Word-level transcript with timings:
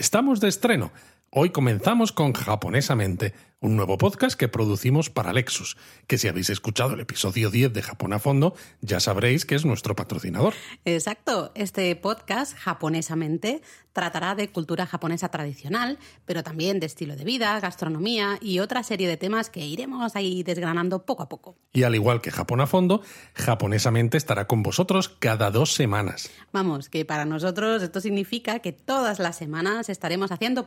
Estamos 0.00 0.40
de 0.40 0.48
estreno. 0.48 0.90
Hoy 1.32 1.50
comenzamos 1.50 2.10
con 2.10 2.32
Japonesamente, 2.32 3.34
un 3.60 3.76
nuevo 3.76 3.98
podcast 3.98 4.36
que 4.36 4.48
producimos 4.48 5.10
para 5.10 5.32
Lexus, 5.32 5.76
que 6.08 6.18
si 6.18 6.26
habéis 6.26 6.50
escuchado 6.50 6.94
el 6.94 7.00
episodio 7.00 7.50
10 7.50 7.72
de 7.72 7.82
Japón 7.82 8.12
a 8.12 8.18
fondo, 8.18 8.56
ya 8.80 8.98
sabréis 8.98 9.46
que 9.46 9.54
es 9.54 9.64
nuestro 9.64 9.94
patrocinador. 9.94 10.54
Exacto, 10.84 11.52
este 11.54 11.94
podcast, 11.94 12.56
Japonesamente, 12.56 13.62
tratará 13.92 14.34
de 14.34 14.50
cultura 14.50 14.86
japonesa 14.86 15.28
tradicional, 15.28 15.98
pero 16.24 16.42
también 16.42 16.80
de 16.80 16.86
estilo 16.86 17.16
de 17.16 17.24
vida, 17.24 17.58
gastronomía 17.60 18.38
y 18.40 18.60
otra 18.60 18.82
serie 18.82 19.08
de 19.08 19.16
temas 19.16 19.50
que 19.50 19.60
iremos 19.60 20.16
ahí 20.16 20.42
desgranando 20.42 21.04
poco 21.04 21.22
a 21.22 21.28
poco. 21.28 21.56
Y 21.72 21.82
al 21.82 21.94
igual 21.94 22.20
que 22.20 22.30
Japón 22.30 22.60
a 22.60 22.66
fondo, 22.66 23.02
Japonesamente 23.34 24.16
estará 24.16 24.46
con 24.46 24.62
vosotros 24.62 25.08
cada 25.08 25.50
dos 25.50 25.74
semanas. 25.74 26.30
Vamos, 26.52 26.88
que 26.88 27.04
para 27.04 27.24
nosotros 27.24 27.82
esto 27.82 28.00
significa 28.00 28.60
que 28.60 28.72
todas 28.72 29.18
las 29.18 29.36
semanas 29.36 29.88
estaremos 29.88 30.32
haciendo 30.32 30.66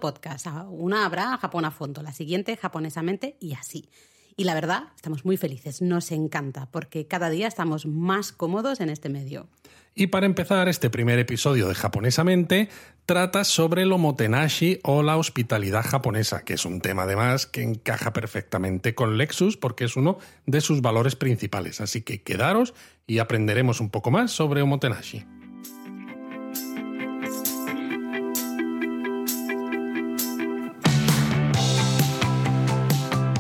Una 0.62 1.06
habrá 1.06 1.38
Japón 1.38 1.66
a 1.66 1.72
fondo, 1.72 2.02
la 2.02 2.14
siguiente 2.14 2.56
japonesamente 2.58 3.38
y 3.40 3.54
así. 3.54 3.90
Y 4.36 4.46
la 4.46 4.56
verdad, 4.56 4.86
estamos 4.96 5.26
muy 5.26 5.38
felices, 5.38 5.82
nos 5.82 6.12
encanta, 6.12 6.68
porque 6.72 7.08
cada 7.08 7.30
día 7.30 7.48
estamos 7.48 7.86
más 7.86 8.32
cómodos 8.32 8.80
en 8.80 8.90
este 8.90 9.10
medio. 9.10 9.48
Y 9.96 10.08
para 10.08 10.26
empezar, 10.26 10.68
este 10.70 10.90
primer 10.90 11.20
episodio 11.20 11.68
de 11.68 11.76
Japonesamente 11.76 12.70
trata 13.06 13.44
sobre 13.44 13.84
el 13.84 13.92
omotenashi 13.92 14.80
o 14.84 15.04
la 15.04 15.18
hospitalidad 15.18 15.86
japonesa, 15.86 16.44
que 16.44 16.56
es 16.56 16.66
un 16.66 16.82
tema 16.82 17.04
además 17.04 17.46
que 17.46 17.62
encaja 17.62 18.12
perfectamente 18.12 18.96
con 18.96 19.18
Lexus 19.18 19.56
porque 19.56 19.86
es 19.86 19.96
uno 19.96 20.18
de 20.48 20.62
sus 20.62 20.82
valores 20.82 21.16
principales. 21.16 21.80
Así 21.80 22.02
que 22.02 22.24
quedaros 22.24 22.74
y 23.06 23.20
aprenderemos 23.20 23.82
un 23.82 23.92
poco 23.92 24.10
más 24.10 24.32
sobre 24.32 24.64
omotenashi. 24.64 25.26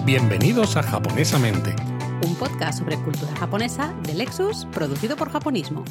Bienvenidos 0.05 0.75
a 0.75 0.83
Japonesamente, 0.83 1.73
un 2.27 2.35
podcast 2.35 2.79
sobre 2.79 2.97
cultura 2.97 3.33
japonesa 3.37 3.93
de 4.03 4.13
Lexus, 4.13 4.65
producido 4.73 5.15
por 5.15 5.31
Japonismo. 5.31 5.85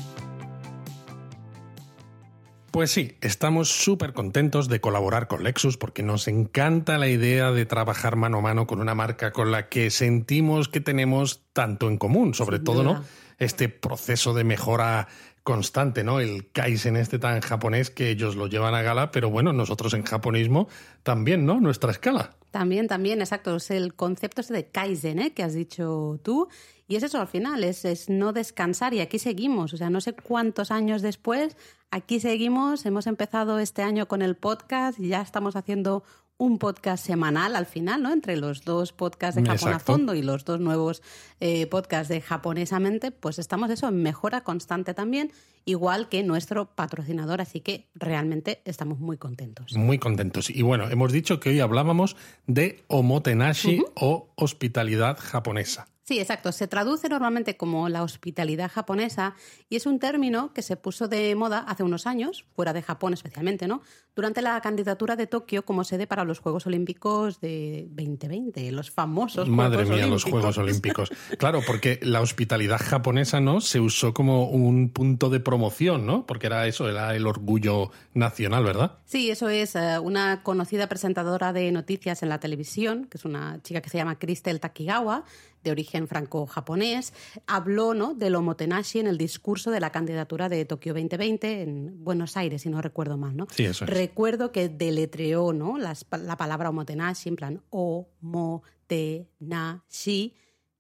Pues 2.71 2.91
sí, 2.91 3.17
estamos 3.23 3.71
súper 3.71 4.13
contentos 4.13 4.69
de 4.69 4.83
colaborar 4.83 5.29
con 5.29 5.43
Lexus 5.43 5.79
porque 5.79 6.03
nos 6.03 6.29
encanta 6.29 6.99
la 6.99 7.09
idea 7.09 7.53
de 7.53 7.65
trabajar 7.65 8.17
mano 8.17 8.39
a 8.39 8.41
mano 8.43 8.67
con 8.67 8.83
una 8.83 8.95
marca 8.95 9.33
con 9.33 9.51
la 9.51 9.71
que 9.71 9.91
sentimos 9.91 10.69
que 10.69 10.83
tenemos 10.83 11.47
tanto 11.55 11.89
en 11.89 11.97
común, 11.97 12.35
sobre 12.35 12.59
todo, 12.59 12.83
¿no? 12.83 13.03
Este 13.39 13.71
proceso 13.71 14.35
de 14.35 14.45
mejora 14.45 15.09
constante, 15.43 16.05
¿no? 16.05 16.21
El 16.21 16.51
Kaizen 16.53 16.97
este 16.97 17.19
tan 17.19 17.41
japonés 17.41 17.91
que 17.91 18.11
ellos 18.11 18.37
lo 18.37 18.47
llevan 18.47 18.75
a 18.75 18.83
gala, 18.83 19.11
pero 19.11 19.31
bueno, 19.31 19.53
nosotros 19.53 19.95
en 19.95 20.05
japonismo 20.05 20.69
también, 21.03 21.47
¿no? 21.47 21.61
Nuestra 21.61 21.91
escala. 21.91 22.37
También, 22.51 22.87
también, 22.87 23.21
exacto. 23.21 23.57
Es 23.57 23.71
el 23.71 23.95
concepto 23.95 24.41
ese 24.41 24.55
de 24.55 24.67
Kaizen, 24.67 25.19
¿eh? 25.19 25.33
Que 25.33 25.43
has 25.43 25.55
dicho 25.55 26.21
tú. 26.23 26.49
Y 26.87 26.97
es 26.97 27.03
eso 27.03 27.21
al 27.21 27.29
final, 27.29 27.65
es, 27.65 27.85
es 27.85 28.11
no 28.11 28.33
descansar 28.33 28.93
y 28.93 29.01
aquí 29.01 29.19
seguimos. 29.19 29.73
O 29.73 29.77
sea, 29.77 29.89
no 29.89 30.01
sé 30.01 30.13
cuántos 30.13 30.71
años 30.71 31.01
después, 31.01 31.57
aquí 31.91 32.21
seguimos. 32.21 32.85
Hemos 32.85 33.07
empezado 33.07 33.59
este 33.59 33.83
año 33.83 34.07
con 34.07 34.21
el 34.21 34.37
podcast 34.37 35.01
y 35.01 35.09
ya 35.09 35.23
estamos 35.23 35.57
haciendo 35.57 36.05
un 36.43 36.59
podcast 36.59 37.07
semanal 37.07 37.55
al 37.55 37.67
final, 37.67 38.03
¿no? 38.03 38.13
Entre 38.13 38.37
los 38.37 38.65
dos 38.65 38.93
podcasts 38.93 39.41
de 39.41 39.49
Japón 39.49 39.73
a 39.75 39.79
fondo 39.79 40.15
y 40.17 40.23
los 40.23 40.45
dos 40.45 40.59
nuevos 40.59 41.01
eh, 41.39 41.69
podcasts 41.69 42.09
de 42.09 42.21
Japonesamente, 42.21 43.13
pues 43.13 43.39
estamos 43.39 43.71
eso 43.71 43.87
en 43.87 44.03
mejora 44.03 44.43
constante 44.43 44.93
también, 44.93 45.31
igual 45.65 46.09
que 46.09 46.25
nuestro 46.25 46.75
patrocinador, 46.75 47.41
así 47.41 47.61
que 47.61 47.87
realmente 47.95 48.61
estamos 48.65 48.99
muy 48.99 49.19
contentos. 49.19 49.77
Muy 49.77 49.99
contentos. 49.99 50.51
Y 50.51 50.63
bueno, 50.63 50.91
hemos 50.91 51.13
dicho 51.13 51.39
que 51.39 51.51
hoy 51.51 51.61
hablábamos 51.61 52.17
de 52.49 52.83
omotenashi 52.89 53.85
o 53.95 54.33
hospitalidad 54.35 55.19
japonesa. 55.21 55.87
Sí, 56.05 56.19
exacto. 56.19 56.51
Se 56.51 56.67
traduce 56.67 57.09
normalmente 57.09 57.57
como 57.57 57.89
la 57.89 58.03
hospitalidad 58.03 58.71
japonesa 58.71 59.37
y 59.69 59.77
es 59.77 59.87
un 59.87 60.01
término 60.01 60.53
que 60.53 60.63
se 60.63 60.77
puso 60.77 61.07
de 61.07 61.35
moda 61.37 61.61
hace 61.61 61.85
unos 61.85 62.09
años, 62.09 62.45
fuera 62.57 62.73
de 62.73 62.83
Japón 62.83 63.15
especialmente, 63.15 63.69
¿no? 63.69 63.83
Durante 64.15 64.43
la 64.43 64.61
candidatura 64.61 65.17
de 65.17 65.27
Tokio 65.27 65.65
como 65.65 65.85
sede 65.85 66.07
para 66.07 66.25
los 66.25 66.39
Juegos 66.39 66.67
Olímpicos 66.67 67.41
de 67.41 67.87
2020, 67.89 68.71
los 68.73 68.91
famosos 68.91 69.49
Madre 69.49 69.87
mía, 69.87 70.07
los 70.07 70.25
Juegos 70.25 70.59
Olímpicos. 70.59 71.11
Claro, 71.39 71.61
porque 71.67 71.99
la 72.03 72.21
hospitalidad 72.21 72.79
japonesa, 72.79 73.41
¿no? 73.41 73.63
Se 73.63 73.81
usó 73.81 74.13
como 74.13 74.51
un 74.51 74.91
punto 74.91 75.31
de 75.31 75.41
promoción, 75.41 76.05
¿no? 76.05 76.27
Porque 76.27 76.47
era 76.47 76.67
eso, 76.67 76.91
era 76.91 77.15
el 77.17 77.27
orgullo 77.27 77.91
nacional, 78.13 78.65
¿verdad? 78.65 78.99
Sí, 79.07 79.31
eso 79.31 79.49
es. 79.49 79.77
Eh, 79.77 79.99
una 79.99 80.43
conocida 80.43 80.89
presentadora 80.89 81.53
de 81.53 81.73
noticias 81.73 82.23
en 82.23 82.29
la 82.29 82.39
televisión, 82.39 83.07
que 83.07 83.17
es 83.17 83.25
una 83.25 83.63
chica 83.63 83.81
que 83.81 83.89
se 83.89 83.97
llama 83.97 84.19
Crystal 84.19 84.61
Takigawa, 84.61 85.25
de 85.63 85.71
origen 85.71 86.09
franco-japonés, 86.09 87.13
habló 87.47 87.95
¿no? 87.95 88.15
del 88.15 88.35
omotenashi 88.35 88.99
en 88.99 89.07
el 89.07 89.19
discurso 89.19 89.71
de 89.71 89.81
la 89.81 89.91
candidatura 89.91 90.49
de 90.49 90.65
Tokio 90.65 90.93
2020 90.93 91.63
en 91.63 92.05
Buenos 92.05 92.37
Aires, 92.37 92.63
si 92.63 92.69
no 92.69 92.83
recuerdo 92.83 93.17
mal. 93.17 93.37
¿no? 93.37 93.47
Sí, 93.51 93.65
eso 93.65 93.85
es. 93.85 93.91
Recuerdo 94.03 94.51
que 94.51 94.69
deletreó 94.69 95.53
¿no? 95.53 95.79
la 95.79 96.37
palabra 96.37 96.71
omotenashi 96.71 97.29
en 97.29 97.37
plan 97.37 97.63
omotenashi 97.71 99.27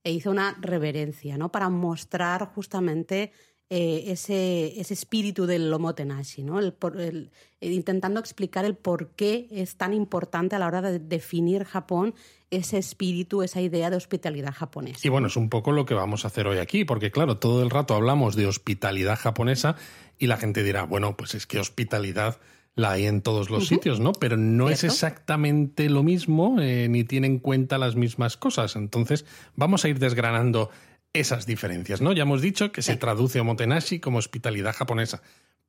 e 0.03 0.13
hizo 0.13 0.33
una 0.33 0.57
reverencia 0.61 1.39
¿no? 1.39 1.53
para 1.53 1.69
mostrar 1.69 2.53
justamente 2.53 3.31
eh, 3.71 4.11
ese, 4.13 4.79
ese, 4.81 4.93
espíritu 4.93 5.47
del 5.47 5.73
omotenashi, 5.73 6.43
¿no? 6.43 6.59
El, 6.59 7.31
intentando 7.61 8.19
explicar 8.19 8.65
el 8.65 8.75
por 8.75 9.11
qué 9.11 9.47
es 9.51 9.77
tan 9.77 9.95
importante 9.95 10.57
a 10.57 10.59
la 10.59 10.67
hora 10.67 10.83
de 10.83 10.99
definir 10.99 11.65
Japón 11.65 12.15
ese 12.51 12.77
espíritu, 12.77 13.43
esa 13.43 13.61
idea 13.63 13.89
de 13.89 13.97
hospitalidad 13.97 14.53
japonesa. 14.53 14.99
Y 15.05 15.09
bueno, 15.09 15.29
es 15.29 15.37
un 15.37 15.49
poco 15.49 15.73
lo 15.73 15.87
que 15.87 15.95
vamos 15.95 16.25
a 16.25 16.29
hacer 16.29 16.49
hoy 16.49 16.59
aquí, 16.59 16.85
porque 16.85 17.11
claro, 17.11 17.39
todo 17.39 17.63
el 17.63 17.71
rato 17.71 17.95
hablamos 17.95 18.35
de 18.35 18.47
hospitalidad 18.47 19.17
japonesa 19.17 19.77
y 20.19 20.27
la 20.27 20.37
gente 20.37 20.63
dirá, 20.65 20.83
bueno, 20.83 21.17
pues 21.17 21.35
es 21.35 21.47
que 21.47 21.59
hospitalidad 21.59 22.41
la 22.75 22.93
hay 22.93 23.07
en 23.07 23.21
todos 23.21 23.51
los 23.51 23.69
sitios, 23.69 24.01
¿no? 24.01 24.13
Pero 24.13 24.37
no 24.37 24.71
es 24.71 24.85
exactamente 24.85 25.91
lo 25.91 26.03
mismo, 26.03 26.61
eh, 26.61 26.89
ni 26.89 27.05
tiene 27.05 27.27
en 27.27 27.39
cuenta 27.39 27.79
las 27.79 27.97
mismas 27.97 28.37
cosas. 28.37 28.77
Entonces, 28.77 29.27
vamos 29.55 29.85
a 29.85 29.89
ir 29.89 29.99
desgranando 29.99 30.71
esas 31.13 31.45
diferencias, 31.45 32.01
¿no? 32.01 32.13
Ya 32.13 32.23
hemos 32.23 32.41
dicho 32.41 32.73
que 32.73 32.81
se 32.81 32.97
traduce 32.97 33.41
omotenashi 33.41 34.01
como 34.01 34.19
hospitalidad 34.19 34.75
japonesa, 34.75 35.23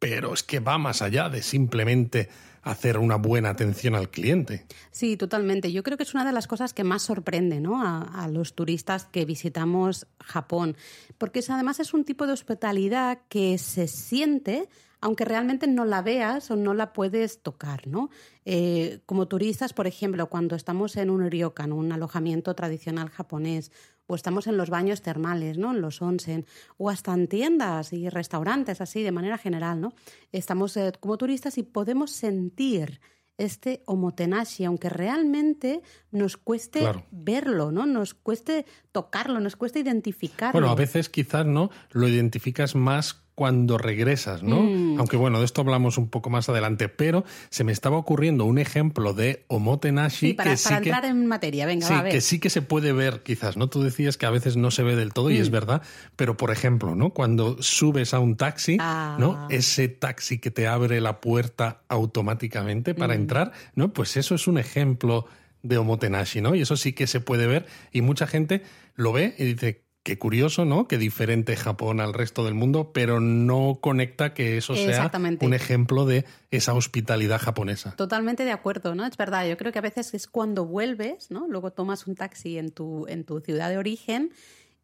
pero 0.03 0.33
es 0.33 0.43
que 0.43 0.59
va 0.59 0.77
más 0.77 1.01
allá 1.01 1.29
de 1.29 1.41
simplemente 1.41 2.27
hacer 2.61 2.97
una 2.97 3.15
buena 3.15 3.49
atención 3.49 3.95
al 3.95 4.09
cliente. 4.09 4.65
Sí, 4.91 5.15
totalmente. 5.15 5.71
Yo 5.71 5.81
creo 5.81 5.97
que 5.97 6.03
es 6.03 6.13
una 6.13 6.25
de 6.25 6.33
las 6.33 6.47
cosas 6.47 6.73
que 6.73 6.83
más 6.83 7.03
sorprende 7.03 7.59
¿no? 7.59 7.81
a, 7.81 8.27
los 8.27 8.53
turistas 8.53 9.05
que 9.05 9.25
visitamos 9.25 10.07
Japón, 10.19 10.75
porque 11.17 11.41
además 11.47 11.79
es 11.79 11.93
un 11.93 12.03
tipo 12.03 12.27
de 12.27 12.33
hospitalidad 12.33 13.19
que 13.29 13.57
se 13.57 13.87
siente 13.87 14.69
aunque 14.99 15.25
realmente 15.25 15.67
no 15.67 15.83
la 15.83 16.01
veas 16.01 16.49
o 16.49 16.55
no 16.55 16.73
la 16.73 16.93
puedes 16.93 17.43
tocar, 17.43 17.87
¿no? 17.87 18.09
Eh, 18.45 19.01
como 19.05 19.27
turistas, 19.27 19.73
por 19.73 19.85
ejemplo, 19.85 20.29
cuando 20.29 20.55
estamos 20.55 20.95
en 20.95 21.09
un 21.09 21.29
ryokan, 21.29 21.73
un 21.73 21.91
alojamiento 21.91 22.55
tradicional 22.55 23.09
japonés, 23.09 23.73
o 24.07 24.15
estamos 24.15 24.47
en 24.47 24.57
los 24.57 24.69
baños 24.69 25.01
termales, 25.01 25.57
¿no? 25.57 25.71
En 25.71 25.81
los 25.81 26.01
onsen, 26.01 26.45
o 26.77 26.89
hasta 26.89 27.13
en 27.13 27.27
tiendas 27.27 27.93
y 27.93 28.09
restaurantes, 28.09 28.81
así 28.81 29.03
de 29.03 29.11
manera 29.11 29.37
general, 29.37 29.81
¿no? 29.81 29.93
Estamos 30.31 30.75
eh, 30.77 30.91
como 30.99 31.17
turistas 31.17 31.57
y 31.57 31.63
podemos 31.63 32.11
sentir 32.11 32.99
este 33.37 33.81
omotenashi, 33.85 34.65
aunque 34.65 34.89
realmente 34.89 35.81
nos 36.11 36.37
cueste 36.37 36.87
verlo, 37.11 37.71
¿no? 37.71 37.85
Nos 37.85 38.13
cueste 38.13 38.65
tocarlo, 38.91 39.39
nos 39.39 39.55
cueste 39.55 39.79
identificarlo. 39.79 40.59
Bueno, 40.59 40.71
a 40.71 40.75
veces 40.75 41.09
quizás 41.09 41.45
no 41.45 41.71
lo 41.91 42.07
identificas 42.07 42.75
más 42.75 43.22
cuando 43.35 43.77
regresas, 43.77 44.43
¿no? 44.43 44.61
Mm. 44.61 44.99
Aunque 44.99 45.17
bueno, 45.17 45.39
de 45.39 45.45
esto 45.45 45.61
hablamos 45.61 45.97
un 45.97 46.09
poco 46.09 46.29
más 46.29 46.49
adelante, 46.49 46.87
pero 46.87 47.25
se 47.49 47.63
me 47.63 47.71
estaba 47.71 47.97
ocurriendo 47.97 48.45
un 48.45 48.59
ejemplo 48.59 49.13
de 49.13 49.43
omotenashi 49.47 50.33
para, 50.33 50.51
que 50.51 50.57
sí 50.57 50.73
entrar 50.73 51.05
en 51.05 51.25
materia, 51.25 51.65
venga, 51.65 51.87
sí, 51.87 51.93
a 51.93 52.03
ver. 52.03 52.11
que 52.11 52.21
sí 52.21 52.39
que 52.39 52.49
se 52.49 52.61
puede 52.61 52.93
ver, 52.93 53.23
quizás, 53.23 53.57
¿no? 53.57 53.69
Tú 53.69 53.81
decías 53.81 54.17
que 54.17 54.25
a 54.25 54.29
veces 54.29 54.55
no 54.55 54.69
se 54.69 54.83
ve 54.83 54.95
del 54.95 55.13
todo 55.13 55.31
y 55.31 55.37
es 55.37 55.49
mm. 55.49 55.53
verdad, 55.53 55.81
pero 56.15 56.37
por 56.37 56.51
ejemplo, 56.51 56.95
¿no? 56.95 57.09
Cuando 57.09 57.61
subes 57.61 58.13
a 58.13 58.19
un 58.19 58.37
taxi, 58.37 58.77
ah. 58.79 59.17
¿no? 59.19 59.47
Ese 59.49 59.87
taxi 59.87 60.39
que 60.39 60.51
te 60.51 60.67
abre 60.67 61.01
la 61.01 61.19
puerta 61.19 61.81
automáticamente 61.87 62.93
para 62.93 63.15
mm. 63.15 63.17
entrar, 63.17 63.51
¿no? 63.75 63.93
Pues 63.93 64.15
eso 64.15 64.35
es 64.35 64.47
un 64.47 64.59
ejemplo 64.59 65.25
de 65.63 65.77
omotenashi, 65.77 66.41
¿no? 66.41 66.53
Y 66.55 66.61
eso 66.61 66.77
sí 66.77 66.93
que 66.93 67.07
se 67.07 67.19
puede 67.19 67.47
ver 67.47 67.65
y 67.91 68.01
mucha 68.01 68.27
gente 68.27 68.61
lo 68.95 69.11
ve 69.11 69.33
y 69.37 69.45
dice, 69.45 69.82
Qué 70.03 70.19
curioso, 70.19 70.65
¿no? 70.65 70.85
Qué 70.89 70.97
diferente 70.97 71.55
Japón 71.55 72.01
al 72.01 72.13
resto 72.13 72.43
del 72.43 72.55
mundo, 72.55 72.91
pero 72.91 73.21
no 73.21 73.79
conecta 73.79 74.33
que 74.33 74.57
eso 74.57 74.75
sea 74.75 75.09
un 75.39 75.53
ejemplo 75.53 76.05
de 76.05 76.25
esa 76.51 76.73
hospitalidad 76.73 77.39
japonesa. 77.39 77.95
Totalmente 77.95 78.43
de 78.43 78.51
acuerdo, 78.51 78.95
¿no? 78.95 79.05
Es 79.05 79.15
verdad, 79.15 79.47
yo 79.47 79.55
creo 79.55 79.71
que 79.71 79.79
a 79.79 79.83
veces 79.83 80.13
es 80.13 80.27
cuando 80.27 80.65
vuelves, 80.65 81.31
¿no? 81.31 81.47
Luego 81.47 81.71
tomas 81.71 82.05
un 82.05 82.15
taxi 82.15 82.57
en 82.57 82.71
tu, 82.71 83.07
en 83.07 83.23
tu 83.23 83.39
ciudad 83.39 83.69
de 83.69 83.77
origen 83.77 84.33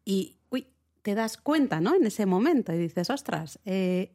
y, 0.06 0.38
uy, 0.48 0.68
te 1.02 1.14
das 1.14 1.36
cuenta, 1.36 1.82
¿no? 1.82 1.94
En 1.94 2.06
ese 2.06 2.24
momento 2.24 2.72
y 2.72 2.78
dices, 2.78 3.10
ostras, 3.10 3.58
eh, 3.66 4.14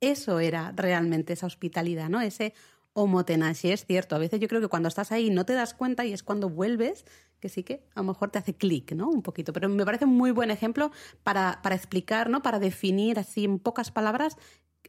eso 0.00 0.40
era 0.40 0.72
realmente 0.74 1.34
esa 1.34 1.46
hospitalidad, 1.46 2.08
¿no? 2.08 2.20
Ese 2.20 2.52
omotenashi, 2.94 3.70
es 3.70 3.86
cierto. 3.86 4.16
A 4.16 4.18
veces 4.18 4.40
yo 4.40 4.48
creo 4.48 4.60
que 4.60 4.66
cuando 4.66 4.88
estás 4.88 5.12
ahí 5.12 5.30
no 5.30 5.46
te 5.46 5.52
das 5.52 5.72
cuenta 5.72 6.04
y 6.04 6.12
es 6.12 6.24
cuando 6.24 6.48
vuelves 6.48 7.04
que 7.42 7.48
sí 7.48 7.64
que 7.64 7.82
a 7.94 8.00
lo 8.00 8.04
mejor 8.04 8.30
te 8.30 8.38
hace 8.38 8.54
clic, 8.54 8.92
¿no? 8.92 9.10
Un 9.10 9.20
poquito. 9.20 9.52
Pero 9.52 9.68
me 9.68 9.84
parece 9.84 10.06
un 10.06 10.16
muy 10.16 10.30
buen 10.30 10.50
ejemplo 10.50 10.92
para, 11.24 11.60
para, 11.60 11.74
explicar, 11.74 12.30
¿no? 12.30 12.40
Para 12.40 12.60
definir 12.60 13.18
así 13.18 13.44
en 13.44 13.58
pocas 13.58 13.90
palabras 13.90 14.36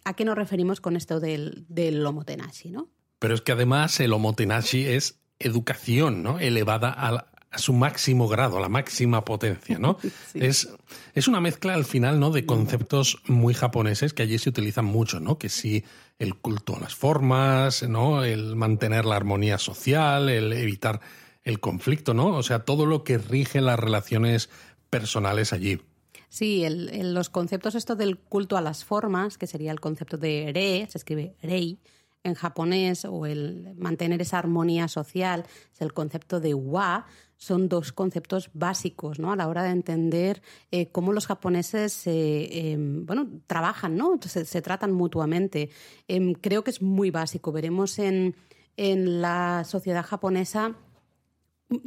a 0.06 0.14
qué 0.14 0.24
nos 0.24 0.38
referimos 0.38 0.80
con 0.80 0.96
esto 0.96 1.20
del, 1.20 1.66
del 1.68 2.06
omotenashi, 2.06 2.70
¿no? 2.70 2.90
Pero 3.18 3.34
es 3.34 3.42
que 3.42 3.54
además 3.54 4.00
el 4.00 4.14
omotenashi 4.14 4.86
es 4.86 5.20
educación, 5.40 6.22
¿no? 6.22 6.40
Elevada 6.40 6.94
a, 6.96 7.26
a 7.50 7.58
su 7.58 7.74
máximo 7.74 8.28
grado, 8.28 8.58
a 8.58 8.62
la 8.62 8.70
máxima 8.70 9.26
potencia, 9.26 9.80
¿no? 9.80 9.98
es, 10.36 10.70
es, 11.16 11.28
una 11.28 11.42
mezcla 11.42 11.74
al 11.74 11.86
final, 11.86 12.20
¿no? 12.20 12.30
De 12.30 12.46
conceptos 12.46 13.18
muy 13.26 13.56
japoneses 13.56 14.14
que 14.14 14.22
allí 14.22 14.38
se 14.38 14.50
utilizan 14.50 14.86
mucho, 14.86 15.20
¿no? 15.20 15.40
Que 15.40 15.50
sí, 15.50 15.84
el 16.20 16.36
culto 16.36 16.76
a 16.76 16.80
las 16.80 16.94
formas, 16.94 17.82
¿no? 17.82 18.24
El 18.24 18.56
mantener 18.56 19.06
la 19.06 19.16
armonía 19.16 19.58
social, 19.58 20.30
el 20.30 20.54
evitar 20.54 21.02
el 21.44 21.60
conflicto, 21.60 22.14
¿no? 22.14 22.36
O 22.36 22.44
sea, 22.44 22.60
todo 22.60 22.86
lo 22.86 23.04
que 23.04 23.18
rige 23.18 23.62
las 23.62 23.80
relaciones 23.80 24.50
personales 24.90 25.54
allí. 25.54 25.82
Sí, 26.30 26.64
el, 26.64 27.14
los 27.14 27.30
conceptos 27.30 27.76
esto 27.76 27.96
del 27.96 28.18
culto 28.18 28.58
a 28.58 28.62
las 28.62 28.86
formas, 28.86 29.38
que 29.38 29.48
sería 29.48 29.72
el 29.72 29.80
concepto 29.80 30.18
de 30.18 30.52
re, 30.54 30.88
se 30.90 30.98
escribe 30.98 31.36
rei, 31.42 31.80
en 32.24 32.36
japonés 32.36 33.06
o 33.06 33.26
el 33.26 33.76
mantener 33.78 34.22
esa 34.22 34.40
armonía 34.40 34.88
social 34.88 35.46
es 35.74 35.82
el 35.82 35.94
concepto 35.94 36.40
de 36.40 36.54
wa, 36.54 37.06
son 37.36 37.68
dos 37.68 37.92
conceptos 37.92 38.50
básicos 38.54 39.20
¿no? 39.20 39.34
a 39.34 39.36
la 39.36 39.48
hora 39.48 39.64
de 39.64 39.72
entender 39.72 40.42
eh, 40.72 40.88
cómo 40.88 41.12
los 41.12 41.28
japoneses 41.28 42.04
eh, 42.06 42.78
bueno, 42.80 43.28
trabajan, 43.46 43.98
¿no? 43.98 44.18
se, 44.26 44.46
se 44.46 44.62
tratan 44.62 44.94
mutuamente. 44.94 45.70
Em, 46.08 46.34
creo 46.34 46.64
que 46.64 46.72
es 46.72 46.82
muy 46.82 47.12
básico. 47.12 47.52
Veremos 47.52 48.00
en, 48.00 48.36
en 48.78 49.22
la 49.22 49.66
sociedad 49.66 50.06
japonesa 50.06 50.78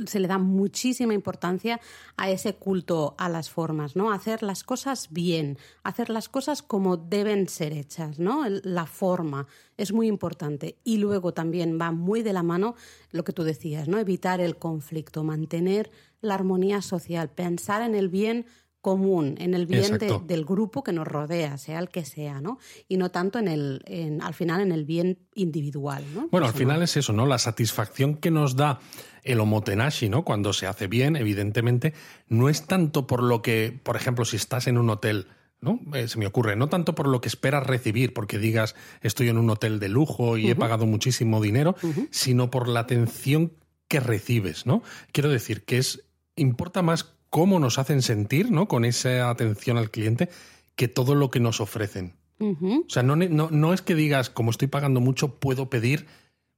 se 0.06 0.20
le 0.20 0.28
da 0.28 0.38
muchísima 0.38 1.14
importancia 1.14 1.80
a 2.16 2.30
ese 2.30 2.54
culto 2.54 3.14
a 3.18 3.28
las 3.28 3.50
formas, 3.50 3.96
¿no? 3.96 4.10
Hacer 4.10 4.42
las 4.42 4.64
cosas 4.64 5.08
bien, 5.10 5.58
hacer 5.82 6.10
las 6.10 6.28
cosas 6.28 6.62
como 6.62 6.96
deben 6.96 7.48
ser 7.48 7.72
hechas, 7.72 8.18
¿no? 8.18 8.44
La 8.48 8.86
forma 8.86 9.46
es 9.76 9.92
muy 9.92 10.06
importante. 10.08 10.78
Y 10.84 10.98
luego 10.98 11.32
también 11.32 11.78
va 11.80 11.92
muy 11.92 12.22
de 12.22 12.32
la 12.32 12.42
mano 12.42 12.74
lo 13.10 13.24
que 13.24 13.32
tú 13.32 13.42
decías, 13.42 13.88
¿no? 13.88 13.98
Evitar 13.98 14.40
el 14.40 14.56
conflicto, 14.56 15.24
mantener 15.24 15.90
la 16.20 16.34
armonía 16.34 16.82
social, 16.82 17.30
pensar 17.30 17.82
en 17.82 17.94
el 17.94 18.08
bien 18.08 18.46
común, 18.86 19.34
en 19.40 19.54
el 19.54 19.66
bien 19.66 19.98
del 20.28 20.44
grupo 20.44 20.84
que 20.84 20.92
nos 20.92 21.08
rodea, 21.08 21.58
sea 21.58 21.80
el 21.80 21.88
que 21.88 22.04
sea, 22.04 22.40
¿no? 22.40 22.60
Y 22.86 22.98
no 22.98 23.10
tanto 23.10 23.40
en 23.40 23.48
el, 23.48 23.82
en, 23.84 24.22
al 24.22 24.32
final 24.32 24.60
en 24.60 24.70
el 24.70 24.84
bien 24.84 25.18
individual, 25.34 26.04
¿no? 26.14 26.28
Bueno, 26.30 26.46
al 26.46 26.52
final 26.52 26.84
es 26.84 26.96
eso, 26.96 27.12
¿no? 27.12 27.26
La 27.26 27.38
satisfacción 27.38 28.14
que 28.14 28.30
nos 28.30 28.54
da 28.54 28.78
el 29.24 29.40
omotenashi, 29.40 30.08
¿no? 30.08 30.24
Cuando 30.24 30.52
se 30.52 30.68
hace 30.68 30.86
bien, 30.86 31.16
evidentemente, 31.16 31.94
no 32.28 32.48
es 32.48 32.68
tanto 32.68 33.08
por 33.08 33.24
lo 33.24 33.42
que, 33.42 33.76
por 33.82 33.96
ejemplo, 33.96 34.24
si 34.24 34.36
estás 34.36 34.68
en 34.68 34.78
un 34.78 34.88
hotel, 34.88 35.26
¿no? 35.60 35.80
Eh, 35.92 36.06
se 36.06 36.20
me 36.20 36.28
ocurre, 36.28 36.54
no 36.54 36.68
tanto 36.68 36.94
por 36.94 37.08
lo 37.08 37.20
que 37.20 37.26
esperas 37.26 37.66
recibir, 37.66 38.14
porque 38.14 38.38
digas 38.38 38.76
estoy 39.00 39.30
en 39.30 39.36
un 39.36 39.50
hotel 39.50 39.80
de 39.80 39.88
lujo 39.88 40.38
y 40.38 40.48
he 40.48 40.54
pagado 40.54 40.86
muchísimo 40.86 41.40
dinero, 41.40 41.74
sino 42.12 42.52
por 42.52 42.68
la 42.68 42.78
atención 42.78 43.50
que 43.88 43.98
recibes, 43.98 44.64
¿no? 44.64 44.84
Quiero 45.10 45.28
decir 45.28 45.64
que 45.64 45.78
es 45.78 46.04
importa 46.36 46.82
más 46.82 47.15
cómo 47.30 47.58
nos 47.58 47.78
hacen 47.78 48.02
sentir, 48.02 48.50
¿no? 48.50 48.68
Con 48.68 48.84
esa 48.84 49.30
atención 49.30 49.76
al 49.76 49.90
cliente, 49.90 50.28
que 50.74 50.88
todo 50.88 51.14
lo 51.14 51.30
que 51.30 51.40
nos 51.40 51.60
ofrecen. 51.60 52.14
O 52.38 52.84
sea, 52.88 53.02
no, 53.02 53.16
no, 53.16 53.72
es 53.72 53.80
que 53.80 53.94
digas, 53.94 54.28
como 54.28 54.50
estoy 54.50 54.68
pagando 54.68 55.00
mucho, 55.00 55.36
puedo 55.36 55.70
pedir 55.70 56.06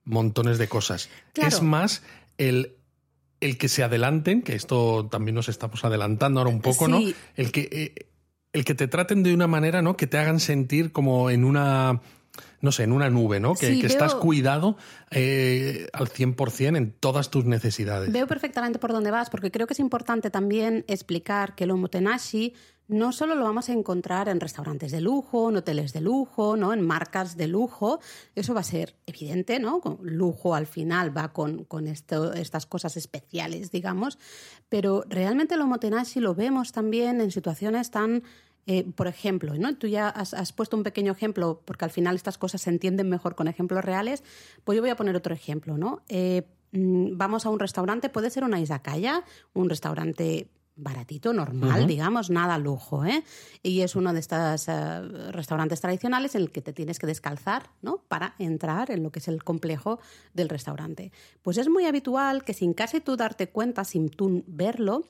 montones 0.03 0.57
de 0.57 0.67
cosas. 0.67 1.09
Es 1.35 1.61
más 1.61 2.03
el, 2.37 2.75
el 3.39 3.57
que 3.57 3.69
se 3.69 3.83
adelanten, 3.83 4.41
que 4.41 4.55
esto 4.55 5.07
también 5.09 5.35
nos 5.35 5.47
estamos 5.47 5.85
adelantando 5.85 6.41
ahora 6.41 6.51
un 6.51 6.61
poco, 6.61 6.89
¿no? 6.89 6.99
El 7.35 7.51
que, 7.51 7.69
eh, 7.71 8.09
el 8.51 8.65
que 8.65 8.75
te 8.75 8.89
traten 8.89 9.23
de 9.23 9.33
una 9.33 9.47
manera, 9.47 9.81
¿no? 9.81 9.95
Que 9.95 10.07
te 10.07 10.17
hagan 10.17 10.41
sentir 10.41 10.91
como 10.91 11.29
en 11.29 11.45
una 11.45 12.01
no 12.61 12.71
sé, 12.71 12.83
en 12.83 12.91
una 12.91 13.09
nube, 13.09 13.39
¿no? 13.39 13.55
Que, 13.55 13.79
estás 13.85 14.15
cuidado 14.15 14.77
eh, 15.11 15.87
al 15.93 16.07
100% 16.07 16.77
en 16.77 16.91
todas 16.91 17.29
tus 17.29 17.45
necesidades. 17.45 18.11
Veo 18.11 18.27
perfectamente 18.27 18.79
por 18.79 18.91
dónde 18.91 19.11
vas, 19.11 19.29
porque 19.29 19.51
creo 19.51 19.67
que 19.67 19.73
es 19.73 19.79
importante 19.79 20.29
también 20.29 20.85
explicar 20.87 21.55
que 21.55 21.63
el 21.63 21.71
omotenashi 21.71 22.53
no 22.89 23.11
solo 23.11 23.35
lo 23.35 23.43
vamos 23.43 23.69
a 23.69 23.73
encontrar 23.73 24.29
en 24.29 24.39
restaurantes 24.39 24.91
de 24.91 24.99
lujo, 24.99 25.49
en 25.49 25.57
hoteles 25.57 25.93
de 25.93 26.01
lujo, 26.01 26.57
¿no? 26.57 26.73
en 26.73 26.81
marcas 26.81 27.37
de 27.37 27.47
lujo. 27.47 27.99
Eso 28.33 28.55
va 28.55 28.61
a 28.61 28.63
ser 28.63 28.95
evidente, 29.05 29.59
¿no? 29.59 29.79
Lujo 30.01 30.55
al 30.55 30.65
final 30.65 31.15
va 31.15 31.31
con, 31.31 31.65
con 31.65 31.87
esto, 31.87 32.33
estas 32.33 32.65
cosas 32.65 32.97
especiales, 32.97 33.69
digamos. 33.69 34.17
Pero 34.69 35.05
realmente 35.07 35.53
el 35.53 35.61
omotenashi 35.61 36.19
lo 36.19 36.33
vemos 36.33 36.71
también 36.71 37.21
en 37.21 37.29
situaciones 37.29 37.91
tan 37.91 38.23
eh, 38.71 38.85
por 38.95 39.07
ejemplo, 39.07 39.55
¿no? 39.55 39.75
tú 39.77 39.87
ya 39.87 40.09
has, 40.09 40.53
puesto 40.53 40.77
un 40.77 40.83
pequeño 40.83 41.11
ejemplo, 41.11 41.63
porque 41.65 41.85
al 41.85 41.91
final 41.91 42.15
estas 42.15 42.37
cosas 42.37 42.61
se 42.61 42.69
entienden 42.69 43.09
mejor 43.09 43.33
con 43.33 43.47
ejemplos 43.47 43.83
reales, 43.83 44.23
pues 44.63 44.75
yo 44.75 44.83
voy 44.83 44.91
a 44.91 44.95
poner 44.95 45.15
otro 45.15 45.33
ejemplo. 45.33 45.75
¿no? 45.75 46.03
Eh, 46.07 46.43
mm, 46.73 47.17
vamos 47.17 47.47
a 47.47 47.49
un 47.49 47.57
restaurante, 47.57 48.09
puede 48.09 48.29
ser 48.29 48.43
una 48.43 48.59
izakaya, 48.59 49.23
un 49.53 49.71
restaurante 49.71 50.51
baratito, 50.75 51.33
normal, 51.33 51.87
digamos, 51.87 52.29
nada 52.29 52.59
lujo, 52.59 53.03
¿eh? 53.03 53.23
Y 53.63 53.81
es 53.81 53.95
uno 53.95 54.13
de 54.13 54.19
estos 54.19 54.69
eh, 54.69 55.01
restaurantes 55.31 55.81
tradicionales 55.81 56.35
en 56.35 56.43
el 56.43 56.51
que 56.51 56.61
te 56.61 56.71
tienes 56.71 56.99
que 56.99 57.07
descalzar, 57.07 57.71
¿no? 57.81 58.03
Para 58.07 58.35
entrar 58.37 58.91
en 58.91 59.01
lo 59.01 59.11
que 59.11 59.17
es 59.17 59.27
el 59.27 59.43
complejo 59.43 59.99
del 60.33 60.47
restaurante. 60.47 61.11
Pues 61.41 61.57
es 61.57 61.67
muy 61.67 61.85
habitual 61.85 62.45
que 62.45 62.53
sin 62.53 62.73
casi 62.73 63.01
tú 63.01 63.17
darte 63.17 63.49
cuenta, 63.49 63.83
sin 63.83 64.09
tú 64.09 64.45
verlo, 64.47 65.09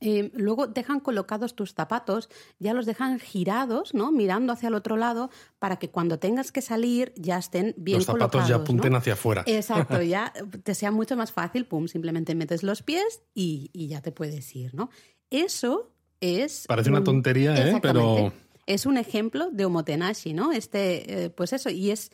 eh, 0.00 0.30
luego 0.34 0.66
dejan 0.66 1.00
colocados 1.00 1.54
tus 1.54 1.74
zapatos, 1.74 2.28
ya 2.58 2.74
los 2.74 2.86
dejan 2.86 3.18
girados, 3.18 3.94
¿no? 3.94 4.12
Mirando 4.12 4.52
hacia 4.52 4.68
el 4.68 4.74
otro 4.74 4.96
lado, 4.96 5.30
para 5.58 5.76
que 5.76 5.90
cuando 5.90 6.18
tengas 6.18 6.52
que 6.52 6.62
salir 6.62 7.12
ya 7.16 7.38
estén 7.38 7.74
bien 7.76 7.98
colocados. 8.04 8.06
Los 8.06 8.30
zapatos 8.32 8.48
ya 8.48 8.56
apunten 8.56 8.94
hacia 8.94 9.12
afuera. 9.14 9.42
Exacto, 9.46 10.02
ya 10.02 10.32
te 10.62 10.74
sea 10.74 10.90
mucho 10.90 11.16
más 11.16 11.32
fácil, 11.32 11.66
pum, 11.66 11.88
simplemente 11.88 12.34
metes 12.34 12.62
los 12.62 12.82
pies 12.82 13.22
y, 13.34 13.70
ya 13.88 14.00
te 14.00 14.12
puedes 14.12 14.54
ir, 14.56 14.74
¿no? 14.74 14.90
Eso 15.30 15.92
es... 16.20 16.66
Parece 16.66 16.90
una 16.90 17.04
tontería, 17.04 17.54
¿eh? 17.56 17.78
Pero... 17.80 18.32
Es 18.66 18.86
un 18.86 18.96
ejemplo 18.96 19.50
de 19.50 19.66
omotenashi, 19.66 20.32
¿no? 20.32 20.50
Este, 20.50 21.24
eh, 21.24 21.30
pues 21.30 21.52
eso, 21.52 21.68
y 21.68 21.90
es 21.90 22.10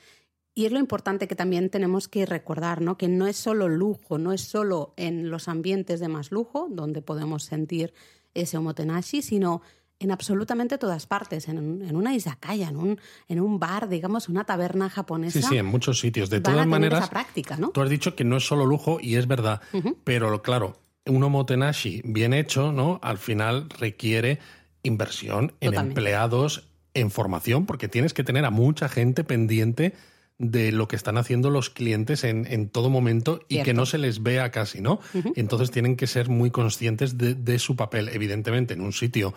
y 0.54 0.66
es 0.66 0.72
lo 0.72 0.78
importante 0.78 1.28
que 1.28 1.34
también 1.34 1.70
tenemos 1.70 2.08
que 2.08 2.26
recordar, 2.26 2.80
¿no? 2.80 2.98
Que 2.98 3.08
no 3.08 3.26
es 3.26 3.36
solo 3.36 3.68
lujo, 3.68 4.18
no 4.18 4.32
es 4.32 4.42
solo 4.42 4.94
en 4.96 5.30
los 5.30 5.48
ambientes 5.48 6.00
de 6.00 6.08
más 6.08 6.32
lujo 6.32 6.68
donde 6.70 7.02
podemos 7.02 7.44
sentir 7.44 7.94
ese 8.34 8.58
omotenashi, 8.58 9.22
sino 9.22 9.62
en 10.00 10.10
absolutamente 10.10 10.78
todas 10.78 11.06
partes, 11.06 11.46
en, 11.48 11.94
una 11.94 12.14
izakaya, 12.14 12.68
en 12.68 12.76
un, 12.78 13.00
en 13.28 13.40
un 13.40 13.58
bar, 13.58 13.88
digamos, 13.88 14.30
una 14.30 14.44
taberna 14.44 14.88
japonesa. 14.88 15.40
Sí, 15.40 15.46
sí, 15.46 15.58
en 15.58 15.66
muchos 15.66 16.00
sitios. 16.00 16.30
De 16.30 16.40
todas 16.40 16.66
maneras, 16.66 17.10
práctica, 17.10 17.56
¿no? 17.58 17.68
tú 17.68 17.82
has 17.82 17.90
dicho 17.90 18.16
que 18.16 18.24
no 18.24 18.38
es 18.38 18.46
solo 18.46 18.64
lujo 18.64 18.98
y 19.00 19.16
es 19.16 19.28
verdad, 19.28 19.60
pero 20.02 20.40
claro, 20.42 20.78
un 21.04 21.22
omotenashi 21.22 22.00
bien 22.04 22.32
hecho, 22.32 22.72
¿no? 22.72 22.98
Al 23.02 23.18
final 23.18 23.68
requiere 23.78 24.38
inversión 24.82 25.52
en 25.60 25.74
empleados, 25.74 26.70
en 26.94 27.10
formación, 27.10 27.66
porque 27.66 27.88
tienes 27.88 28.14
que 28.14 28.24
tener 28.24 28.46
a 28.46 28.50
mucha 28.50 28.88
gente 28.88 29.22
pendiente 29.22 29.94
de 30.40 30.72
lo 30.72 30.88
que 30.88 30.96
están 30.96 31.18
haciendo 31.18 31.50
los 31.50 31.68
clientes 31.68 32.24
en, 32.24 32.46
en 32.46 32.70
todo 32.70 32.88
momento 32.88 33.40
y 33.46 33.62
que 33.62 33.74
no 33.74 33.84
se 33.84 33.98
les 33.98 34.22
vea 34.22 34.50
casi, 34.50 34.80
¿no? 34.80 34.98
Entonces 35.36 35.70
tienen 35.70 35.96
que 35.96 36.06
ser 36.06 36.30
muy 36.30 36.50
conscientes 36.50 37.18
de, 37.18 37.58
su 37.58 37.76
papel. 37.76 38.08
Evidentemente, 38.08 38.72
en 38.72 38.80
un 38.80 38.94
sitio 38.94 39.34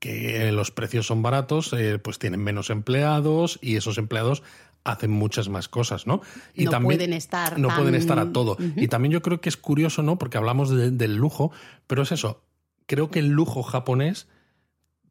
que 0.00 0.50
los 0.50 0.72
precios 0.72 1.06
son 1.06 1.22
baratos, 1.22 1.72
eh, 1.72 2.00
pues 2.00 2.18
tienen 2.18 2.42
menos 2.42 2.70
empleados 2.70 3.60
y 3.62 3.76
esos 3.76 3.96
empleados 3.96 4.42
hacen 4.82 5.12
muchas 5.12 5.48
más 5.48 5.68
cosas, 5.68 6.08
¿no? 6.08 6.20
Y 6.52 6.64
no 6.64 6.72
también 6.72 6.98
pueden 6.98 7.12
estar. 7.12 7.56
No 7.56 7.68
pueden 7.68 7.94
estar 7.94 8.18
a 8.18 8.32
todo. 8.32 8.56
Y 8.74 8.88
también 8.88 9.12
yo 9.12 9.22
creo 9.22 9.40
que 9.40 9.50
es 9.50 9.56
curioso, 9.56 10.02
¿no? 10.02 10.18
Porque 10.18 10.36
hablamos 10.36 10.70
del 10.70 11.14
lujo, 11.14 11.52
pero 11.86 12.02
es 12.02 12.10
eso. 12.10 12.42
Creo 12.86 13.08
que 13.08 13.20
el 13.20 13.28
lujo 13.28 13.62
japonés 13.62 14.26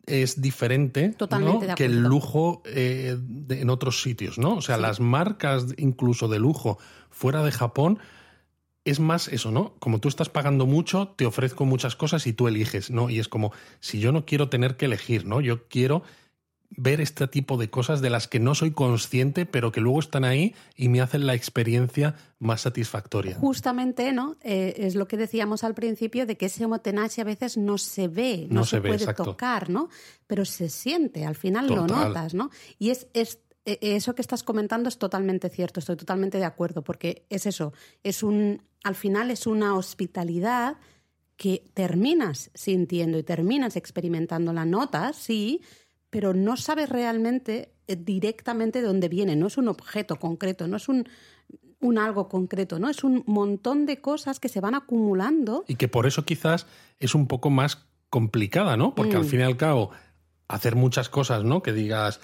es 0.10 0.42
diferente 0.42 1.16
que 1.76 1.86
el 1.86 2.02
lujo 2.02 2.62
eh, 2.66 3.18
en 3.50 3.70
otros 3.70 4.02
sitios, 4.02 4.38
¿no? 4.38 4.56
O 4.56 4.62
sea, 4.62 4.78
las 4.78 5.00
marcas 5.00 5.68
incluso 5.78 6.28
de 6.28 6.40
lujo 6.40 6.78
fuera 7.10 7.44
de 7.44 7.52
Japón 7.52 8.00
es 8.86 9.00
más 9.00 9.28
eso, 9.28 9.52
¿no? 9.52 9.74
Como 9.80 10.00
tú 10.00 10.08
estás 10.08 10.30
pagando 10.30 10.66
mucho, 10.66 11.10
te 11.16 11.26
ofrezco 11.26 11.66
muchas 11.66 11.96
cosas 11.96 12.26
y 12.28 12.34
tú 12.34 12.48
eliges, 12.48 12.90
¿no? 12.90 13.10
Y 13.10 13.20
es 13.20 13.28
como, 13.28 13.52
si 13.80 14.00
yo 14.00 14.12
no 14.12 14.26
quiero 14.26 14.50
tener 14.50 14.78
que 14.78 14.86
elegir, 14.86 15.26
¿no? 15.26 15.42
Yo 15.42 15.68
quiero 15.68 16.02
ver 16.72 17.02
este 17.02 17.28
tipo 17.28 17.58
de 17.58 17.70
cosas 17.70 18.02
de 18.02 18.10
las 18.10 18.28
que 18.28 18.40
no 18.40 18.54
soy 18.54 18.72
consciente, 18.72 19.46
pero 19.46 19.72
que 19.72 19.82
luego 19.82 20.00
están 20.00 20.24
ahí 20.24 20.56
y 20.76 20.90
me 20.90 21.02
hacen 21.02 21.26
la 21.26 21.34
experiencia 21.34 22.16
más 22.38 22.62
satisfactoria. 22.62 23.36
Justamente, 23.36 24.14
¿no? 24.14 24.38
Eh, 24.42 24.76
es 24.78 24.96
lo 24.96 25.08
que 25.08 25.18
decíamos 25.18 25.64
al 25.64 25.74
principio 25.74 26.26
de 26.26 26.38
que 26.38 26.46
ese 26.46 26.66
homotenashi 26.66 27.22
a 27.22 27.26
veces 27.26 27.58
no 27.58 27.78
se 27.78 28.08
ve, 28.08 28.48
no, 28.50 28.66
se, 28.66 28.82
puede 28.82 29.14
tocar, 29.14 29.70
¿no? 29.70 29.90
Pero 30.28 30.46
se 30.46 30.70
siente, 30.70 31.26
al 31.26 31.36
final 31.36 31.68
lo 31.68 31.88
notas, 31.88 32.34
¿no? 32.34 32.52
Y 32.78 32.92
es, 32.92 33.08
es 33.14 33.40
e, 33.66 33.80
eso 33.82 34.16
que 34.16 34.22
estás 34.22 34.44
comentando 34.44 34.90
es 34.90 34.98
totalmente 34.98 35.50
cierto, 35.50 35.80
estoy 35.80 35.96
totalmente 35.96 36.38
de 36.38 36.46
acuerdo, 36.46 36.84
porque 36.84 37.26
es 37.30 37.46
eso, 37.46 37.74
es 38.04 38.24
un, 38.24 38.62
al 38.84 38.96
final 38.96 39.32
es 39.32 39.48
una 39.48 39.76
hospitalidad 39.76 40.78
que 41.36 41.64
terminas 41.74 42.52
sintiendo 42.54 43.18
y 43.18 43.24
terminas 43.24 43.78
experimentando 43.78 44.52
la 44.52 44.66
nota, 44.66 45.14
sí, 45.14 45.62
pero 46.10 46.34
no 46.34 46.58
sabes 46.58 46.90
realmente 46.90 47.74
eh, 47.88 47.96
directamente 47.96 48.82
de 48.82 48.88
dónde 48.88 49.10
viene, 49.10 49.36
no 49.36 49.48
es 49.48 49.58
un 49.58 49.68
objeto 49.68 50.18
concreto, 50.18 50.68
no 50.68 50.78
es 50.78 50.90
un, 50.90 51.08
un 51.80 51.98
algo 51.98 52.28
concreto, 52.30 52.80
¿no? 52.80 52.90
Es 52.90 53.04
un 53.04 53.24
montón 53.26 53.86
de 53.86 54.02
cosas 54.02 54.40
que 54.40 54.50
se 54.50 54.60
van 54.60 54.76
acumulando. 54.76 55.64
Y 55.68 55.76
que 55.76 55.88
por 55.88 56.08
eso 56.08 56.26
quizás 56.26 56.68
es 57.00 57.16
un 57.16 57.28
poco 57.28 57.50
más 57.50 57.86
complicada, 58.10 58.78
¿no? 58.78 58.96
Porque 58.96 59.16
al 59.16 59.24
mm. 59.24 59.28
fin 59.28 59.40
y 59.42 59.44
al 59.44 59.58
cabo, 59.58 59.92
hacer 60.48 60.76
muchas 60.76 61.10
cosas, 61.10 61.44
¿no? 61.44 61.62
Que 61.62 61.74
digas, 61.74 62.20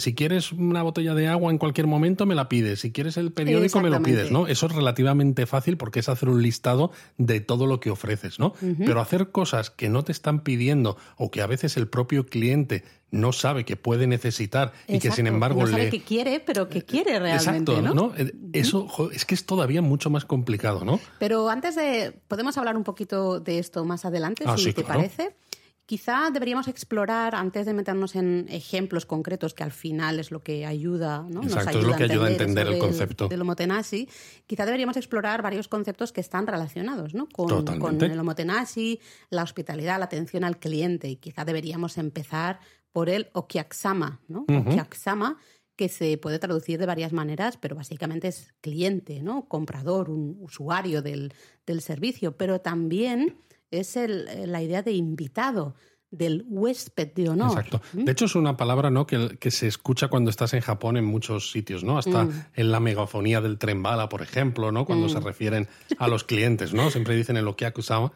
si 0.00 0.14
quieres 0.14 0.50
una 0.52 0.82
botella 0.82 1.14
de 1.14 1.28
agua 1.28 1.52
en 1.52 1.58
cualquier 1.58 1.86
momento, 1.86 2.26
me 2.26 2.34
la 2.34 2.48
pides. 2.48 2.80
Si 2.80 2.90
quieres 2.90 3.16
el 3.16 3.32
periódico, 3.32 3.80
me 3.80 3.90
lo 3.90 4.02
pides, 4.02 4.32
¿no? 4.32 4.48
Eso 4.48 4.66
es 4.66 4.72
relativamente 4.72 5.46
fácil 5.46 5.76
porque 5.76 6.00
es 6.00 6.08
hacer 6.08 6.28
un 6.28 6.42
listado 6.42 6.90
de 7.18 7.40
todo 7.40 7.66
lo 7.66 7.78
que 7.78 7.90
ofreces, 7.90 8.40
¿no? 8.40 8.54
Pero 8.78 9.00
hacer 9.00 9.30
cosas 9.30 9.70
que 9.70 9.88
no 9.88 10.02
te 10.02 10.12
están 10.12 10.42
pidiendo 10.42 10.96
o 11.16 11.30
que 11.30 11.42
a 11.42 11.46
veces 11.46 11.76
el 11.76 11.86
propio 11.86 12.26
cliente 12.26 12.84
no 13.12 13.32
sabe 13.32 13.64
que 13.64 13.76
puede 13.76 14.06
necesitar 14.08 14.72
y 14.88 14.98
que 14.98 15.12
sin 15.12 15.28
embargo 15.28 15.60
no 15.60 15.66
sabe 15.68 15.90
que 15.90 16.02
quiere, 16.02 16.40
pero 16.40 16.68
que 16.68 16.82
quiere 16.82 17.18
realmente, 17.20 17.72
Exacto, 17.72 17.94
¿no? 17.94 18.12
Eso 18.52 19.10
es 19.12 19.24
que 19.24 19.34
es 19.34 19.46
todavía 19.46 19.82
mucho 19.82 20.10
más 20.10 20.24
complicado, 20.24 20.84
¿no? 20.84 20.98
Pero 21.18 21.48
antes 21.48 21.76
de 21.76 22.18
podemos 22.26 22.56
hablar 22.58 22.76
un 22.76 22.84
poquito 22.84 23.38
de 23.38 23.58
esto 23.58 23.84
más 23.84 24.04
adelante, 24.04 24.44
ah, 24.46 24.58
si 24.58 24.72
te 24.72 24.82
parece. 24.82 25.36
Quizá 25.84 26.30
deberíamos 26.32 26.68
explorar, 26.68 27.34
antes 27.34 27.66
de 27.66 27.74
meternos 27.74 28.14
en 28.14 28.46
ejemplos 28.48 29.04
concretos, 29.04 29.52
que 29.52 29.64
al 29.64 29.72
final 29.72 30.20
es 30.20 30.30
lo 30.30 30.40
que 30.40 30.64
ayuda, 30.64 31.26
¿no? 31.28 31.42
Nos 31.42 31.56
ayuda 31.56 31.80
es 31.80 31.84
lo 31.84 31.96
que 31.96 32.04
ayuda 32.04 32.28
a 32.28 32.30
entender 32.30 32.68
el 32.68 32.78
concepto. 32.78 33.28
Del 33.28 33.42
omotenashi, 33.42 34.08
quizá 34.46 34.64
deberíamos 34.64 34.96
explorar 34.96 35.42
varios 35.42 35.66
conceptos 35.66 36.12
que 36.12 36.20
están 36.20 36.46
relacionados 36.46 37.14
¿no? 37.14 37.28
con, 37.28 37.66
con 37.78 38.00
el 38.00 38.18
omotenashi, 38.18 39.00
la 39.28 39.42
hospitalidad, 39.42 39.98
la 39.98 40.04
atención 40.04 40.44
al 40.44 40.58
cliente. 40.58 41.08
Y 41.08 41.16
quizá 41.16 41.44
deberíamos 41.44 41.98
empezar 41.98 42.60
por 42.92 43.08
el 43.08 43.28
okiaksama, 43.32 44.20
¿no? 44.28 44.44
Okiaksama, 44.48 45.38
que 45.76 45.88
se 45.88 46.18
puede 46.18 46.38
traducir 46.38 46.78
de 46.78 46.86
varias 46.86 47.12
maneras, 47.12 47.56
pero 47.56 47.74
básicamente 47.74 48.28
es 48.28 48.54
cliente, 48.60 49.22
¿no? 49.22 49.48
Comprador, 49.48 50.10
un 50.10 50.36
usuario 50.40 51.02
del, 51.02 51.32
del 51.66 51.80
servicio, 51.80 52.36
pero 52.36 52.60
también 52.60 53.36
es 53.70 53.96
el, 53.96 54.52
la 54.52 54.62
idea 54.62 54.82
de 54.82 54.92
invitado, 54.92 55.74
del 56.12 56.44
huésped 56.46 57.14
de 57.14 57.30
honor. 57.30 57.58
Exacto. 57.58 57.80
¿Mm? 57.94 58.04
De 58.04 58.12
hecho, 58.12 58.26
es 58.26 58.34
una 58.34 58.56
palabra 58.56 58.90
¿no? 58.90 59.06
que, 59.06 59.38
que, 59.40 59.50
se 59.50 59.66
escucha 59.66 60.08
cuando 60.08 60.28
estás 60.28 60.52
en 60.52 60.60
Japón 60.60 60.98
en 60.98 61.06
muchos 61.06 61.50
sitios, 61.50 61.82
¿no? 61.82 61.96
Hasta 61.96 62.24
mm. 62.24 62.44
en 62.54 62.70
la 62.70 62.80
megafonía 62.80 63.40
del 63.40 63.58
tren 63.58 63.82
bala, 63.82 64.10
por 64.10 64.20
ejemplo, 64.20 64.70
¿no? 64.70 64.84
Cuando 64.84 65.08
se 65.08 65.18
mm. 65.18 65.24
refieren 65.24 65.68
a 65.98 66.08
los 66.08 66.22
clientes, 66.22 66.74
¿no? 66.74 66.90
Siempre 66.90 67.16
dicen 67.16 67.38
el 67.38 67.48
okiakusama. 67.48 68.12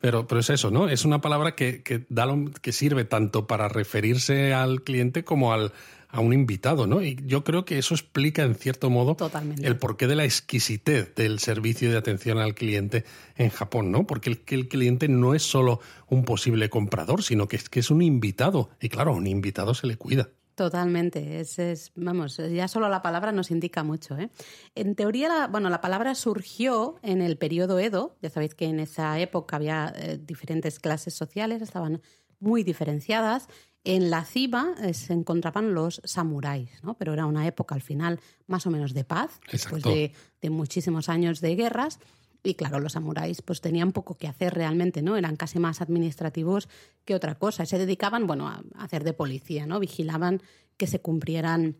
Pero, 0.00 0.26
pero 0.26 0.40
es 0.40 0.50
eso, 0.50 0.70
¿no? 0.70 0.88
Es 0.88 1.04
una 1.04 1.20
palabra 1.20 1.54
que, 1.56 1.82
que, 1.82 2.06
da 2.08 2.26
que 2.62 2.72
sirve 2.72 3.04
tanto 3.04 3.46
para 3.46 3.68
referirse 3.68 4.54
al 4.54 4.82
cliente 4.82 5.24
como 5.24 5.52
al, 5.52 5.72
a 6.08 6.20
un 6.20 6.32
invitado, 6.32 6.86
¿no? 6.86 7.02
Y 7.02 7.18
yo 7.26 7.44
creo 7.44 7.64
que 7.64 7.78
eso 7.78 7.94
explica, 7.94 8.42
en 8.42 8.54
cierto 8.54 8.90
modo, 8.90 9.16
el 9.62 9.76
porqué 9.76 10.06
de 10.06 10.16
la 10.16 10.24
exquisitez 10.24 11.14
del 11.14 11.38
servicio 11.38 11.90
de 11.90 11.98
atención 11.98 12.38
al 12.38 12.54
cliente 12.54 13.04
en 13.36 13.50
Japón, 13.50 13.90
¿no? 13.90 14.06
Porque 14.06 14.30
el, 14.30 14.40
el 14.46 14.68
cliente 14.68 15.08
no 15.08 15.34
es 15.34 15.42
solo 15.42 15.80
un 16.06 16.24
posible 16.24 16.70
comprador, 16.70 17.22
sino 17.22 17.48
que 17.48 17.56
es, 17.56 17.68
que 17.68 17.80
es 17.80 17.90
un 17.90 18.00
invitado. 18.00 18.70
Y 18.80 18.88
claro, 18.88 19.10
a 19.10 19.14
un 19.14 19.26
invitado 19.26 19.74
se 19.74 19.86
le 19.86 19.96
cuida. 19.96 20.30
Totalmente. 20.58 21.38
Es, 21.38 21.92
vamos, 21.94 22.36
ya 22.38 22.66
solo 22.66 22.88
la 22.88 23.00
palabra 23.00 23.30
nos 23.30 23.52
indica 23.52 23.84
mucho. 23.84 24.18
¿eh? 24.18 24.28
En 24.74 24.96
teoría, 24.96 25.28
la, 25.28 25.46
bueno, 25.46 25.70
la 25.70 25.80
palabra 25.80 26.16
surgió 26.16 26.96
en 27.02 27.22
el 27.22 27.38
periodo 27.38 27.78
Edo. 27.78 28.16
Ya 28.22 28.28
sabéis 28.28 28.56
que 28.56 28.64
en 28.64 28.80
esa 28.80 29.20
época 29.20 29.54
había 29.54 29.92
eh, 29.94 30.18
diferentes 30.20 30.80
clases 30.80 31.14
sociales, 31.14 31.62
estaban 31.62 32.02
muy 32.40 32.64
diferenciadas 32.64 33.46
en 33.84 34.10
la 34.10 34.24
cima 34.24 34.74
eh, 34.82 34.92
se 34.92 35.12
encontraban 35.12 35.72
los 35.72 36.02
samuráis, 36.04 36.70
¿no? 36.82 36.94
pero 36.98 37.14
era 37.14 37.24
una 37.24 37.46
época 37.46 37.74
al 37.74 37.80
final 37.80 38.20
más 38.46 38.66
o 38.66 38.70
menos 38.70 38.92
de 38.92 39.04
paz, 39.04 39.40
después 39.50 39.82
de, 39.82 40.12
muchísimos 40.50 41.08
años 41.08 41.40
de 41.40 41.54
guerras. 41.54 41.98
Y 42.42 42.54
claro, 42.54 42.78
los 42.80 42.92
samuráis 42.92 43.42
pues 43.42 43.60
tenían 43.60 43.92
poco 43.92 44.16
que 44.16 44.28
hacer 44.28 44.54
realmente, 44.54 45.02
¿no? 45.02 45.16
Eran 45.16 45.36
casi 45.36 45.58
más 45.58 45.80
administrativos 45.80 46.68
que 47.04 47.14
otra 47.14 47.36
cosa. 47.36 47.66
Se 47.66 47.78
dedicaban, 47.78 48.26
bueno, 48.26 48.48
a 48.48 48.62
hacer 48.76 49.04
de 49.04 49.12
policía, 49.12 49.66
¿no? 49.66 49.80
Vigilaban 49.80 50.40
que 50.76 50.86
se 50.86 51.00
cumplieran 51.00 51.76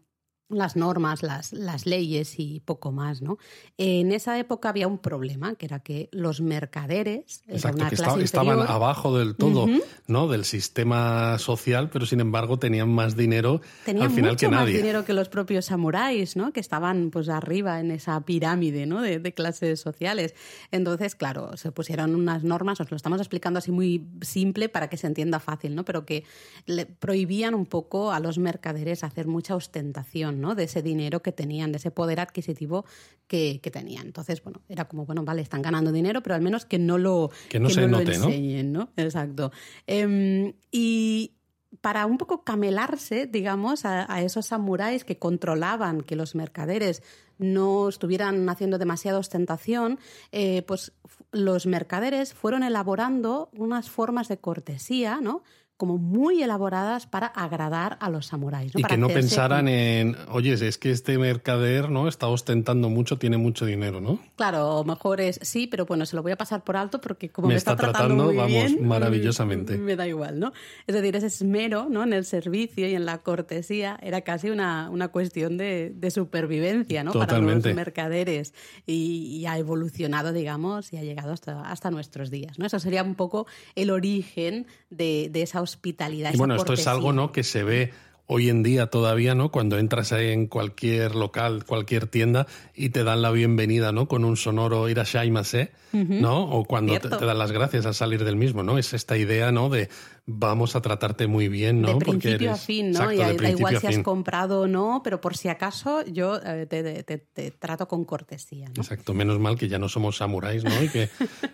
las 0.50 0.76
normas, 0.76 1.22
las, 1.22 1.52
las, 1.52 1.84
leyes 1.84 2.38
y 2.38 2.60
poco 2.60 2.90
más, 2.90 3.20
¿no? 3.20 3.38
En 3.76 4.12
esa 4.12 4.38
época 4.38 4.70
había 4.70 4.88
un 4.88 4.98
problema, 4.98 5.54
que 5.56 5.66
era 5.66 5.80
que 5.80 6.08
los 6.10 6.40
mercaderes 6.40 7.42
Exacto, 7.46 7.84
que 8.16 8.24
estaban 8.24 8.60
abajo 8.60 9.16
del 9.18 9.36
todo, 9.36 9.66
¿no? 10.06 10.28
Del 10.28 10.44
sistema 10.44 11.38
social, 11.38 11.90
pero 11.90 12.06
sin 12.06 12.20
embargo 12.20 12.58
tenían 12.58 12.88
más 12.88 13.16
dinero 13.16 13.60
al 13.86 14.10
final 14.10 14.36
que 14.36 14.48
nadie. 14.48 14.74
más 14.74 14.82
dinero 14.82 15.04
que 15.04 15.12
los 15.12 15.28
propios 15.28 15.66
samuráis, 15.66 16.36
¿no? 16.36 16.52
Que 16.52 16.60
estaban 16.60 17.10
pues 17.10 17.28
arriba 17.28 17.80
en 17.80 17.90
esa 17.90 18.18
pirámide, 18.22 18.86
¿no? 18.86 19.02
De, 19.02 19.18
de, 19.18 19.34
clases 19.34 19.80
sociales. 19.80 20.34
Entonces, 20.70 21.14
claro, 21.14 21.56
se 21.56 21.70
pusieron 21.72 22.14
unas 22.14 22.42
normas, 22.42 22.80
os 22.80 22.90
lo 22.90 22.96
estamos 22.96 23.20
explicando 23.20 23.58
así 23.58 23.70
muy 23.70 24.08
simple 24.22 24.68
para 24.70 24.88
que 24.88 24.96
se 24.96 25.06
entienda 25.06 25.40
fácil, 25.40 25.74
¿no? 25.74 25.84
Pero 25.84 26.06
que 26.06 26.24
le 26.64 26.86
prohibían 26.86 27.54
un 27.54 27.66
poco 27.66 28.12
a 28.12 28.20
los 28.20 28.38
mercaderes 28.38 29.04
hacer 29.04 29.26
mucha 29.26 29.54
ostentación 29.54 30.37
de 30.54 30.64
ese 30.64 30.82
dinero 30.82 31.20
que 31.22 31.32
tenían, 31.32 31.72
de 31.72 31.78
ese 31.78 31.90
poder 31.90 32.20
adquisitivo 32.20 32.84
que, 33.26 33.60
tenían. 33.72 34.06
Entonces, 34.06 34.42
bueno, 34.42 34.62
era 34.68 34.86
como, 34.86 35.04
bueno, 35.04 35.24
vale, 35.24 35.42
están 35.42 35.62
ganando 35.62 35.92
dinero, 35.92 36.22
pero 36.22 36.34
al 36.34 36.42
menos 36.42 36.64
que 36.64 36.78
no 36.78 36.98
lo, 36.98 37.30
que 37.48 37.60
no, 37.60 37.68
se 37.68 37.86
lo 37.86 38.00
enseñen, 38.00 38.72
¿no? 38.72 38.90
Exacto. 38.96 39.52
Em, 39.86 40.54
y 40.70 41.32
para 41.80 42.06
un 42.06 42.18
poco 42.18 42.44
camelarse, 42.44 43.26
digamos, 43.26 43.84
a, 43.84 44.22
esos 44.22 44.46
samuráis 44.46 45.04
que 45.04 45.18
controlaban 45.18 46.00
que 46.00 46.16
los 46.16 46.34
mercaderes 46.34 47.02
no 47.38 47.88
estuvieran 47.88 48.48
haciendo 48.48 48.78
demasiada 48.78 49.18
ostentación, 49.18 49.98
eh, 50.32 50.62
pues 50.62 50.92
los 51.30 51.66
mercaderes 51.66 52.34
fueron 52.34 52.62
elaborando 52.62 53.50
unas 53.56 53.90
formas 53.90 54.28
de 54.28 54.38
cortesía, 54.38 55.20
¿no? 55.20 55.42
Como 55.78 55.96
muy 55.96 56.42
elaboradas 56.42 57.06
para 57.06 57.28
agradar 57.28 57.98
a 58.00 58.10
los 58.10 58.26
samuráis. 58.26 58.72
Y 58.74 58.82
que 58.82 58.96
no 58.96 59.06
pensaran 59.06 59.68
en, 59.68 60.16
oye, 60.28 60.52
es 60.54 60.76
que 60.76 60.90
este 60.90 61.16
mercader 61.18 61.88
no 61.88 62.08
está 62.08 62.26
ostentando 62.26 62.90
mucho, 62.90 63.16
tiene 63.16 63.38
mucho 63.38 63.64
dinero, 63.64 64.00
¿no? 64.00 64.18
Claro, 64.34 64.82
mejor 64.82 65.20
es 65.20 65.38
sí, 65.40 65.68
pero 65.68 65.86
bueno, 65.86 66.04
se 66.04 66.16
lo 66.16 66.24
voy 66.24 66.32
a 66.32 66.36
pasar 66.36 66.64
por 66.64 66.76
alto 66.76 67.00
porque 67.00 67.30
como 67.30 67.46
me, 67.46 67.54
está, 67.54 67.76
tratando, 67.76 68.24
muy 68.24 68.36
vamos, 68.36 68.80
maravillosamente. 68.80 69.78
Me 69.78 69.94
da 69.94 70.08
igual, 70.08 70.40
¿no? 70.40 70.52
Es 70.88 70.96
decir, 70.96 71.14
ese 71.14 71.26
esmero 71.26 71.86
¿no? 71.88 72.02
en 72.02 72.12
el 72.12 72.24
servicio 72.24 72.88
y 72.88 72.96
en 72.96 73.06
la 73.06 73.18
cortesía 73.18 74.00
era 74.02 74.22
casi 74.22 74.50
una, 74.50 74.90
una 74.90 75.08
cuestión 75.08 75.58
de, 75.58 75.94
supervivencia, 76.12 77.04
¿no? 77.04 77.12
Para 77.12 77.38
los 77.38 77.64
mercaderes 77.66 78.52
y, 78.84 79.44
ha 79.46 79.58
evolucionado, 79.58 80.32
digamos, 80.32 80.92
y 80.92 80.96
ha 80.96 81.02
llegado 81.02 81.32
hasta, 81.32 81.60
hasta 81.70 81.92
nuestros 81.92 82.30
días, 82.30 82.58
¿no? 82.58 82.66
Eso 82.66 82.80
sería 82.80 83.04
un 83.04 83.14
poco 83.14 83.46
el 83.76 83.90
origen 83.90 84.66
de, 84.90 85.28
de 85.30 85.42
esa 85.42 85.62
hospitalidad. 85.68 86.32
Y 86.34 86.36
bueno, 86.36 86.54
esto 86.56 86.72
es 86.72 86.86
algo 86.86 87.12
¿no? 87.12 87.32
que 87.32 87.44
se 87.44 87.62
ve 87.64 87.92
hoy 88.30 88.50
en 88.50 88.62
día 88.62 88.88
todavía, 88.88 89.34
¿no? 89.34 89.50
Cuando 89.50 89.78
entras 89.78 90.12
en 90.12 90.46
cualquier 90.46 91.14
local, 91.14 91.64
cualquier 91.64 92.06
tienda 92.06 92.46
y 92.74 92.90
te 92.90 93.02
dan 93.02 93.22
la 93.22 93.30
bienvenida, 93.30 93.90
¿no? 93.90 94.06
Con 94.06 94.24
un 94.24 94.36
sonoro 94.36 94.88
irashaimase, 94.90 95.72
¿no? 95.92 96.44
O 96.44 96.66
cuando 96.66 96.98
te, 97.00 97.08
dan 97.08 97.38
las 97.38 97.52
gracias 97.52 97.86
al 97.86 97.94
salir 97.94 98.24
del 98.24 98.36
mismo, 98.36 98.62
¿no? 98.62 98.76
Es 98.76 98.92
esta 98.92 99.16
idea, 99.16 99.50
¿no? 99.50 99.70
De 99.70 99.88
vamos 100.26 100.76
a 100.76 100.82
tratarte 100.82 101.26
muy 101.26 101.48
bien, 101.48 101.80
¿no? 101.80 101.94
De 101.94 102.04
principio 102.04 102.52
a 102.52 102.56
fin, 102.56 102.90
¿no? 102.90 103.10
y 103.10 103.16
da 103.16 103.50
igual 103.50 103.80
si 103.80 103.86
has 103.86 103.98
comprado 104.00 104.60
o 104.60 104.66
no, 104.66 105.00
pero 105.02 105.22
por 105.22 105.34
si 105.34 105.48
acaso 105.48 106.04
yo 106.04 106.38
eh, 106.44 106.66
te, 106.66 107.50
trato 107.52 107.88
con 107.88 108.04
cortesía, 108.04 108.66
¿no? 108.66 108.82
Exacto. 108.82 109.14
Menos 109.14 109.38
mal 109.38 109.56
que 109.56 109.68
ya 109.68 109.78
no 109.78 109.88
somos 109.88 110.18
samuráis, 110.18 110.64
¿no? 110.64 110.82
Y 110.82 110.90
que 110.90 111.08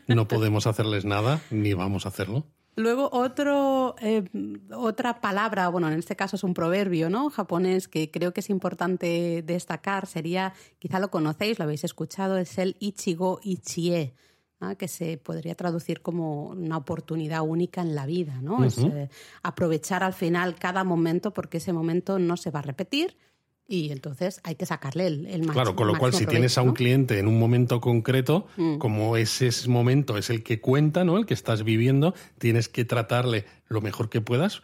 no 0.08 0.26
podemos 0.26 0.66
hacerles 0.66 1.04
nada, 1.04 1.40
ni 1.52 1.72
vamos 1.72 2.04
a 2.04 2.08
hacerlo. 2.08 2.44
Luego 2.76 3.08
otro, 3.12 3.94
eh, 4.00 4.24
otra 4.72 5.20
palabra, 5.20 5.68
bueno, 5.68 5.88
en 5.88 5.98
este 5.98 6.16
caso 6.16 6.36
es 6.36 6.42
un 6.42 6.54
proverbio, 6.54 7.08
¿no? 7.08 7.30
Japonés 7.30 7.86
que 7.86 8.10
creo 8.10 8.32
que 8.32 8.40
es 8.40 8.50
importante 8.50 9.42
destacar 9.46 10.06
sería, 10.06 10.52
quizá 10.78 10.98
lo 10.98 11.10
conocéis, 11.10 11.58
lo 11.58 11.64
habéis 11.64 11.84
escuchado, 11.84 12.36
es 12.36 12.58
el 12.58 12.76
Ichigo 12.80 13.38
Ichie, 13.42 14.14
que 14.78 14.88
se 14.88 15.18
podría 15.18 15.54
traducir 15.54 16.00
como 16.00 16.46
una 16.48 16.78
oportunidad 16.78 17.42
única 17.42 17.82
en 17.82 17.94
la 17.94 18.06
vida, 18.06 18.40
¿no? 18.40 18.64
Es 18.64 18.78
eh, 18.78 19.10
aprovechar 19.42 20.02
al 20.02 20.14
final 20.14 20.54
cada 20.54 20.84
momento 20.84 21.32
porque 21.32 21.58
ese 21.58 21.72
momento 21.72 22.18
no 22.18 22.36
se 22.36 22.50
va 22.50 22.60
a 22.60 22.62
repetir 22.62 23.16
y 23.66 23.90
entonces 23.92 24.40
hay 24.44 24.56
que 24.56 24.66
sacarle 24.66 25.06
el, 25.06 25.26
el 25.26 25.38
máximo. 25.40 25.52
Claro, 25.52 25.76
con 25.76 25.86
lo 25.86 25.98
cual 25.98 26.12
si 26.12 26.26
tienes 26.26 26.58
a 26.58 26.62
un 26.62 26.74
cliente 26.74 27.18
en 27.18 27.26
un 27.26 27.38
momento 27.38 27.80
concreto, 27.80 28.46
mm. 28.56 28.76
como 28.76 29.16
ese 29.16 29.50
momento 29.68 30.18
es 30.18 30.30
el 30.30 30.42
que 30.42 30.60
cuenta, 30.60 31.04
¿no? 31.04 31.16
El 31.16 31.26
que 31.26 31.34
estás 31.34 31.64
viviendo, 31.64 32.14
tienes 32.38 32.68
que 32.68 32.84
tratarle 32.84 33.46
lo 33.68 33.80
mejor 33.80 34.10
que 34.10 34.20
puedas, 34.20 34.62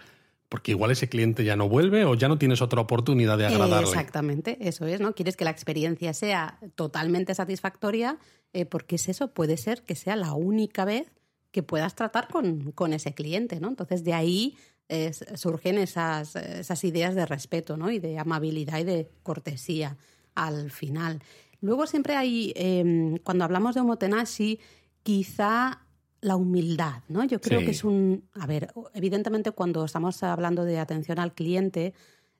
porque 0.50 0.73
igual 0.73 0.90
ese 0.90 1.09
cliente 1.09 1.45
ya 1.45 1.57
no 1.57 1.69
vuelve 1.69 2.04
o 2.04 2.14
ya 2.14 2.28
no 2.28 2.37
tienes 2.37 2.61
otra 2.61 2.80
oportunidad 2.80 3.38
de 3.38 3.47
agradarle. 3.47 3.88
Exactamente, 3.88 4.59
eso 4.61 4.87
es, 4.87 5.00
¿no? 5.00 5.14
Quieres 5.14 5.37
que 5.37 5.45
la 5.45 5.50
experiencia 5.50 6.12
sea 6.12 6.59
totalmente 6.75 7.35
satisfactoria, 7.35 8.19
eh, 8.52 8.66
porque 8.66 8.97
es 8.97 9.09
eso, 9.09 9.33
puede 9.33 9.57
ser 9.57 9.83
que 9.83 9.95
sea 9.95 10.16
la 10.16 10.35
única 10.35 10.85
vez 10.85 11.07
que 11.52 11.62
puedas 11.62 11.95
tratar 11.95 12.28
con, 12.28 12.73
con 12.73 12.92
ese 12.92 13.14
cliente, 13.14 13.61
¿no? 13.61 13.69
Entonces 13.69 14.04
de 14.04 14.12
ahí 14.12 14.57
surgen 15.35 15.79
esas, 15.79 16.37
esas 16.37 16.85
ideas 16.85 17.15
de 17.15 17.27
respeto, 17.27 17.77
¿no? 17.77 17.91
Y 17.91 17.99
de 17.99 18.19
amabilidad 18.19 18.79
y 18.81 18.85
de 18.85 19.09
cortesía 19.23 19.97
al 20.35 20.71
final. 20.71 21.23
Luego 21.61 21.87
siempre 21.87 22.17
hay, 22.17 22.53
em, 22.57 23.19
cuando 23.19 23.45
hablamos 23.45 23.75
de 23.75 23.83
omotenashi, 23.83 24.59
quizá 25.03 25.87
la 26.21 26.37
humildad, 26.37 27.03
¿no? 27.09 27.25
Yo 27.25 27.41
creo 27.41 27.61
que 27.61 27.71
es 27.71 27.85
un... 27.85 28.29
A 28.35 28.47
ver, 28.47 28.73
evidentemente 28.95 29.53
cuando 29.53 29.85
estamos 29.85 30.23
hablando 30.23 30.65
de 30.65 30.79
atención 30.79 31.19
al 31.19 31.35
cliente, 31.35 31.95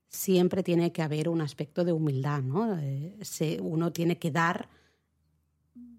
siempre 0.09 0.63
tiene 0.63 0.93
que 0.93 1.03
haber 1.03 1.29
un 1.29 1.41
aspecto 1.41 1.85
de 1.85 1.93
humildad, 1.93 2.43
¿no? 2.43 2.79
Eh, 2.79 3.59
uno 3.63 3.93
tiene 3.93 4.19
que 4.19 4.31
dar 4.31 4.69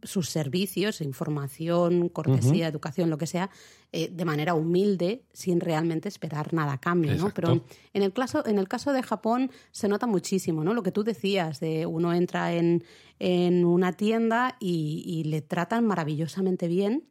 sus 0.04 0.30
servicios, 0.30 1.02
información, 1.02 2.10
cortesía, 2.10 2.68
educación, 2.68 3.10
lo 3.10 3.18
que 3.18 3.28
sea, 3.28 3.50
eh, 3.92 4.10
de 4.12 4.26
manera 4.26 4.54
humilde, 4.54 5.24
sin 5.34 5.60
realmente 5.60 6.08
esperar 6.08 6.54
nada 6.54 6.74
a 6.74 6.78
cambio, 6.80 7.16
¿no? 7.16 7.32
Pero 7.34 7.64
en 7.94 8.04
el, 8.04 8.14
caso, 8.14 8.46
en 8.46 8.58
el 8.58 8.68
caso 8.68 8.94
de 8.94 9.04
Japón 9.04 9.52
se 9.72 9.88
nota 9.88 10.08
muchísimo, 10.08 10.64
¿no? 10.64 10.74
Lo 10.74 10.84
que 10.84 10.92
tú 10.92 11.04
decías, 11.04 11.60
de 11.60 11.86
uno 11.86 12.14
entra 12.14 12.54
en, 12.54 12.84
en 13.20 13.66
una 13.66 13.94
tienda 13.94 14.56
y 14.60 15.24
le 15.26 15.42
tratan 15.42 15.86
maravillosamente 15.86 16.68
bien 16.68 17.11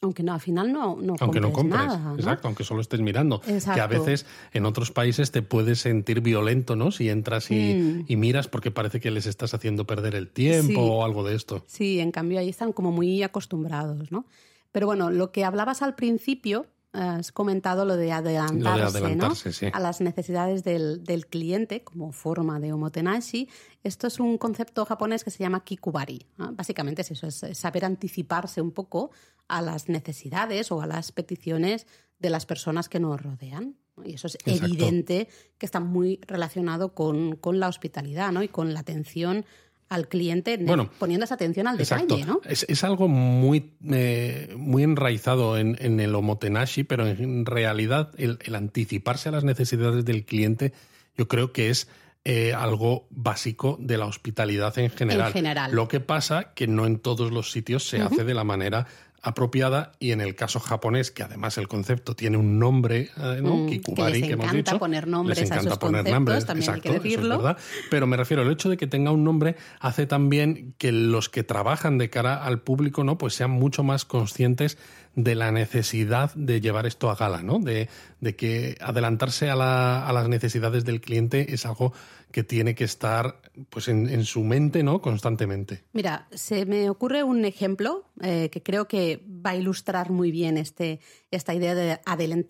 aunque 0.00 0.22
no, 0.22 0.32
al 0.32 0.40
final 0.40 0.72
no, 0.72 0.96
no 1.00 1.16
aunque 1.18 1.40
no 1.40 1.52
compres, 1.52 1.80
nada, 1.80 2.14
exacto, 2.16 2.48
aunque 2.48 2.64
solo 2.64 2.80
estés 2.80 3.00
mirando. 3.00 3.40
Que 3.40 3.80
a 3.80 3.86
veces 3.86 4.26
en 4.52 4.64
otros 4.64 4.90
países 4.90 5.30
te 5.30 5.42
puedes 5.42 5.80
sentir 5.80 6.20
violento, 6.20 6.76
¿no? 6.76 6.90
Si 6.90 7.08
entras 7.08 7.50
y, 7.50 7.74
mm. 7.74 8.04
y 8.06 8.16
miras 8.16 8.48
porque 8.48 8.70
parece 8.70 9.00
que 9.00 9.10
les 9.10 9.26
estás 9.26 9.54
haciendo 9.54 9.86
perder 9.86 10.14
el 10.14 10.28
tiempo 10.28 10.80
o 10.80 11.04
algo 11.04 11.24
de 11.24 11.34
esto. 11.34 11.64
Sí, 11.66 12.00
en 12.00 12.12
cambio 12.12 12.38
ahí 12.38 12.48
están 12.48 12.72
como 12.72 12.92
muy 12.92 13.22
acostumbrados, 13.22 14.12
¿no? 14.12 14.26
Pero 14.72 14.86
bueno, 14.86 15.10
lo 15.10 15.32
que 15.32 15.44
hablabas 15.44 15.82
al 15.82 15.94
principio, 15.94 16.66
has 16.92 17.32
comentado 17.32 17.84
lo 17.84 17.96
de 17.96 18.12
adelantarse, 18.12 19.70
a 19.72 19.80
las 19.80 20.00
necesidades 20.00 20.64
del, 20.64 21.04
del, 21.04 21.26
cliente 21.26 21.84
como 21.84 22.12
forma 22.12 22.60
de 22.60 22.72
omotenashi. 22.72 23.48
Esto 23.84 24.06
es 24.06 24.18
un 24.20 24.38
concepto 24.38 24.84
japonés 24.84 25.24
que 25.24 25.30
se 25.30 25.38
llama 25.38 25.64
kikubari. 25.64 26.26
Básicamente 26.36 27.02
es 27.02 27.10
eso, 27.10 27.26
es 27.26 27.58
saber 27.58 27.84
anticiparse 27.84 28.60
un 28.60 28.72
poco 28.72 29.10
a 29.48 29.62
las 29.62 29.88
necesidades 29.88 30.72
o 30.72 30.80
a 30.80 30.86
las 30.86 31.12
peticiones 31.12 31.86
de 32.18 32.30
las 32.30 32.46
personas 32.46 32.88
que 32.88 33.00
nos 33.00 33.20
rodean. 33.20 33.76
Y 34.04 34.14
eso 34.14 34.28
es 34.28 34.38
evidente 34.44 35.28
que 35.58 35.66
está 35.66 35.80
muy 35.80 36.20
relacionado 36.26 36.94
con, 36.94 37.36
con, 37.36 37.58
la 37.58 37.68
hospitalidad 37.68 38.30
¿no? 38.30 38.42
y 38.42 38.48
con 38.48 38.72
la 38.72 38.80
atención 38.80 39.44
al 39.88 40.08
cliente 40.08 40.58
poniendo 40.98 41.24
esa 41.24 41.34
atención 41.34 41.66
al 41.66 41.78
detalle, 41.78 42.24
¿no? 42.24 42.40
Es, 42.44 42.84
algo 42.84 43.08
muy, 43.08 43.72
eh, 43.90 44.54
muy 44.56 44.82
enraizado 44.82 45.56
en, 45.56 45.76
en, 45.80 46.00
el 46.00 46.14
omotenashi, 46.14 46.84
pero 46.84 47.06
en 47.06 47.46
realidad 47.46 48.10
el, 48.18 48.38
anticiparse 48.54 49.30
a 49.30 49.32
las 49.32 49.44
necesidades 49.44 50.04
del 50.04 50.24
cliente 50.24 50.72
yo 51.16 51.26
creo 51.26 51.52
que 51.52 51.70
es 51.70 51.88
eh, 52.24 52.52
algo 52.52 53.06
básico 53.10 53.78
de 53.80 53.96
la 53.96 54.06
hospitalidad 54.06 54.78
en 54.78 54.90
general. 54.90 55.28
En 55.28 55.32
general. 55.32 55.72
Lo 55.72 55.88
que 55.88 56.00
pasa 56.00 56.52
que 56.54 56.66
no 56.66 56.84
en 56.84 56.98
todos 56.98 57.32
los 57.32 57.50
sitios 57.50 57.88
se 57.88 58.02
hace 58.02 58.24
de 58.24 58.34
la 58.34 58.44
manera 58.44 58.86
apropiada 59.22 59.92
y 59.98 60.12
en 60.12 60.20
el 60.20 60.34
caso 60.34 60.60
japonés, 60.60 61.10
que 61.10 61.22
además 61.22 61.58
el 61.58 61.68
concepto 61.68 62.14
tiene 62.14 62.36
un 62.36 62.58
nombre, 62.58 63.10
eh, 63.16 63.40
¿no? 63.42 63.56
Mm, 63.56 63.68
Kikubari, 63.68 64.22
que, 64.22 64.36
les 64.36 64.38
encanta 64.38 64.78
poner 64.78 65.08
nombres 65.08 65.38
les 65.38 65.50
encanta 65.50 65.64
a 65.64 65.68
esos 65.68 65.78
poner 65.78 66.08
nombres, 66.08 66.46
también 66.46 66.70
hay 66.70 66.80
que 66.80 66.92
decirlo. 66.92 67.38
verdad. 67.38 67.58
Pero 67.90 68.06
me 68.06 68.16
refiero, 68.16 68.42
el 68.42 68.50
hecho 68.50 68.68
de 68.68 68.76
que 68.76 68.86
tenga 68.86 69.10
un 69.10 69.24
nombre 69.24 69.56
hace 69.80 70.06
también 70.06 70.74
que 70.78 70.92
los 70.92 71.28
que 71.28 71.42
trabajan 71.42 71.98
de 71.98 72.10
cara 72.10 72.42
al 72.44 72.60
público, 72.60 73.04
¿no? 73.04 73.18
Pues 73.18 73.34
sean 73.34 73.50
mucho 73.50 73.82
más 73.82 74.04
conscientes 74.04 74.78
de 75.14 75.34
la 75.34 75.50
necesidad 75.50 76.32
de 76.34 76.60
llevar 76.60 76.86
esto 76.86 77.10
a 77.10 77.16
gala, 77.16 77.42
¿no? 77.42 77.58
De, 77.58 77.88
de 78.20 78.36
que 78.36 78.76
adelantarse 78.80 79.50
a, 79.50 79.56
la, 79.56 80.06
a 80.06 80.12
las 80.12 80.28
necesidades 80.28 80.84
del 80.84 81.00
cliente 81.00 81.54
es 81.54 81.66
algo 81.66 81.92
que 82.30 82.42
tiene 82.44 82.74
que 82.74 82.84
estar 82.84 83.40
pues 83.70 83.88
en, 83.88 84.24
su 84.24 84.44
mente 84.44 84.82
no 84.82 85.00
constantemente. 85.00 85.84
Mira, 85.92 86.28
se 86.30 86.66
me 86.66 86.90
ocurre 86.90 87.22
un 87.22 87.44
ejemplo 87.44 88.04
eh, 88.20 88.50
que 88.50 88.62
creo 88.62 88.86
que 88.86 89.24
va 89.26 89.50
a 89.50 89.56
ilustrar 89.56 90.10
muy 90.10 90.30
bien 90.30 90.58
este, 90.58 91.00
esta 91.30 91.54
idea 91.54 91.74
de 91.74 92.00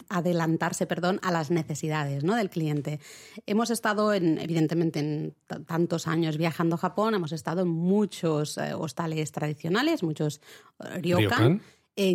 adelantarse 0.09 0.87
perdón, 0.87 1.21
a 1.23 1.31
las 1.31 1.51
necesidades 1.51 2.25
¿no? 2.25 2.35
del 2.35 2.51
cliente. 2.51 3.01
Hemos 3.47 3.71
estado, 3.71 4.13
en, 4.13 4.39
evidentemente, 4.39 4.99
en 4.99 5.35
tantos 5.67 6.07
años 6.07 6.37
viajando 6.37 6.75
a 6.75 6.79
Japón, 6.79 7.15
hemos 7.15 7.33
estado 7.33 7.63
en 7.63 7.69
muchos 7.69 8.59
eh, 8.59 8.75
hostales 8.75 9.33
tradicionales, 9.33 10.03
muchos 10.03 10.41
eh, 10.81 10.99
ryokan. 11.01 11.63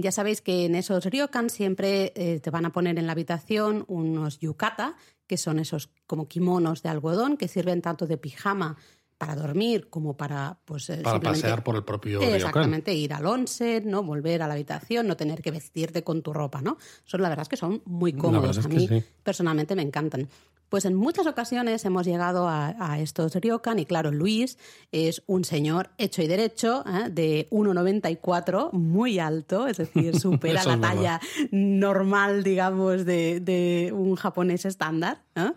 Ya 0.02 0.12
sabéis 0.12 0.42
que 0.42 0.66
en 0.66 0.76
esos 0.76 1.06
ryokan 1.06 1.50
siempre 1.50 2.14
te 2.42 2.50
van 2.50 2.66
a 2.66 2.72
poner 2.72 2.98
en 2.98 3.06
la 3.06 3.12
habitación 3.12 3.84
unos 3.88 4.40
yukata, 4.40 4.96
que 5.28 5.38
son 5.38 5.60
esos 5.60 5.90
como 6.08 6.28
kimonos 6.28 6.84
de 6.84 6.90
algodón 6.90 7.38
que 7.38 7.48
sirven 7.48 7.82
tanto 7.82 8.08
de 8.08 8.18
pijama 8.18 8.78
para 9.18 9.36
dormir 9.36 9.90
como 9.90 10.18
para 10.18 10.60
pues 10.66 10.90
eh, 10.90 11.00
para 11.02 11.20
pasear 11.20 11.64
por 11.64 11.78
el 11.78 11.84
propio 11.84 12.22
exactamente 12.22 12.94
ir 12.94 13.14
al 13.14 13.26
onsen 13.26 13.90
no 13.90 14.04
volver 14.04 14.42
a 14.42 14.48
la 14.48 14.54
habitación 14.54 15.08
no 15.08 15.16
tener 15.16 15.42
que 15.42 15.52
vestirte 15.52 16.04
con 16.04 16.22
tu 16.22 16.34
ropa 16.34 16.62
no 16.62 16.78
son 17.06 17.22
la 17.22 17.30
verdad 17.30 17.44
es 17.44 17.50
que 17.50 17.56
son 17.56 17.82
muy 17.86 18.12
cómodos. 18.14 18.66
a 18.66 18.68
mí 18.68 18.90
personalmente 19.24 19.76
me 19.76 19.82
encantan 19.82 20.28
pues 20.74 20.86
en 20.86 20.96
muchas 20.96 21.28
ocasiones 21.28 21.86
hemos 21.86 22.04
llegado 22.04 22.48
a, 22.50 22.98
estos 22.98 23.36
ryokan 23.36 23.78
y 23.78 23.86
claro, 23.86 24.10
Luis 24.10 24.58
es 24.92 25.22
un 25.28 25.46
señor 25.46 25.92
hecho 26.00 26.24
y 26.24 26.28
derecho 26.28 26.84
¿eh? 26.88 27.12
de 27.12 27.48
1,94, 27.52 28.72
muy 28.72 29.20
alto, 29.20 29.68
es 29.68 29.78
decir, 29.78 30.20
supera 30.20 30.64
la 30.64 30.82
talla 30.82 31.22
normal, 31.52 32.42
digamos, 32.42 33.06
de, 33.06 33.94
un 33.96 34.16
japonés 34.16 34.66
estándar. 34.66 35.22
¿eh? 35.36 35.52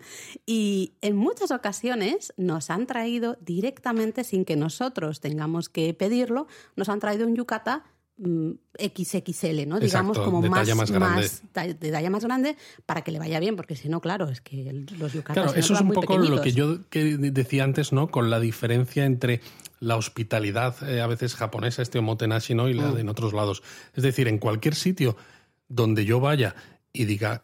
Y 0.45 0.93
en 1.01 1.15
muchas 1.15 1.49
ocasiones 1.49 2.31
nos 2.37 2.69
han 2.69 2.85
traído 2.85 3.39
directamente, 3.41 4.23
sin 4.23 4.45
que 4.45 4.55
nosotros 4.55 5.19
tengamos 5.19 5.67
que 5.67 5.95
pedirlo, 5.95 6.45
nos 6.75 6.89
han 6.89 6.99
traído 6.99 7.25
un 7.25 7.35
yukata 7.35 7.85
XXL, 8.17 9.67
¿no? 9.67 9.79
Digamos 9.79 10.17
como 10.17 10.41
de 10.41 10.49
más, 10.49 10.61
talla 10.61 10.75
más, 10.75 10.91
grande. 10.91 11.29
de 11.79 11.91
talla 11.91 12.09
más 12.09 12.23
grande 12.23 12.57
para 12.85 13.03
que 13.03 13.11
le 13.11 13.19
vaya 13.19 13.39
bien, 13.39 13.55
porque 13.55 13.75
si 13.75 13.89
no, 13.89 14.01
claro, 14.01 14.29
es 14.29 14.41
que 14.41 14.85
los 14.97 15.13
yucatas 15.13 15.43
Claro, 15.43 15.59
eso 15.59 15.73
es 15.75 15.81
un 15.81 15.91
poco 15.91 16.17
lo 16.17 16.41
que 16.41 16.51
yo 16.51 16.79
decía 16.89 17.63
antes, 17.63 17.93
¿no? 17.93 18.09
Con 18.09 18.29
la 18.29 18.39
diferencia 18.39 19.05
entre 19.05 19.41
la 19.79 19.95
hospitalidad 19.95 20.75
eh, 20.89 21.01
a 21.01 21.07
veces 21.07 21.35
japonesa, 21.35 21.83
este 21.83 21.99
omotenashi, 21.99 22.55
¿no? 22.55 22.69
Y 22.69 22.73
la 22.73 22.87
mm. 22.87 22.95
de 22.95 23.01
en 23.01 23.09
otros 23.09 23.33
lados. 23.33 23.61
Es 23.93 24.03
decir, 24.03 24.27
en 24.27 24.39
cualquier 24.39 24.73
sitio 24.73 25.15
donde 25.67 26.05
yo 26.05 26.19
vaya 26.19 26.55
y 26.93 27.05
diga, 27.05 27.43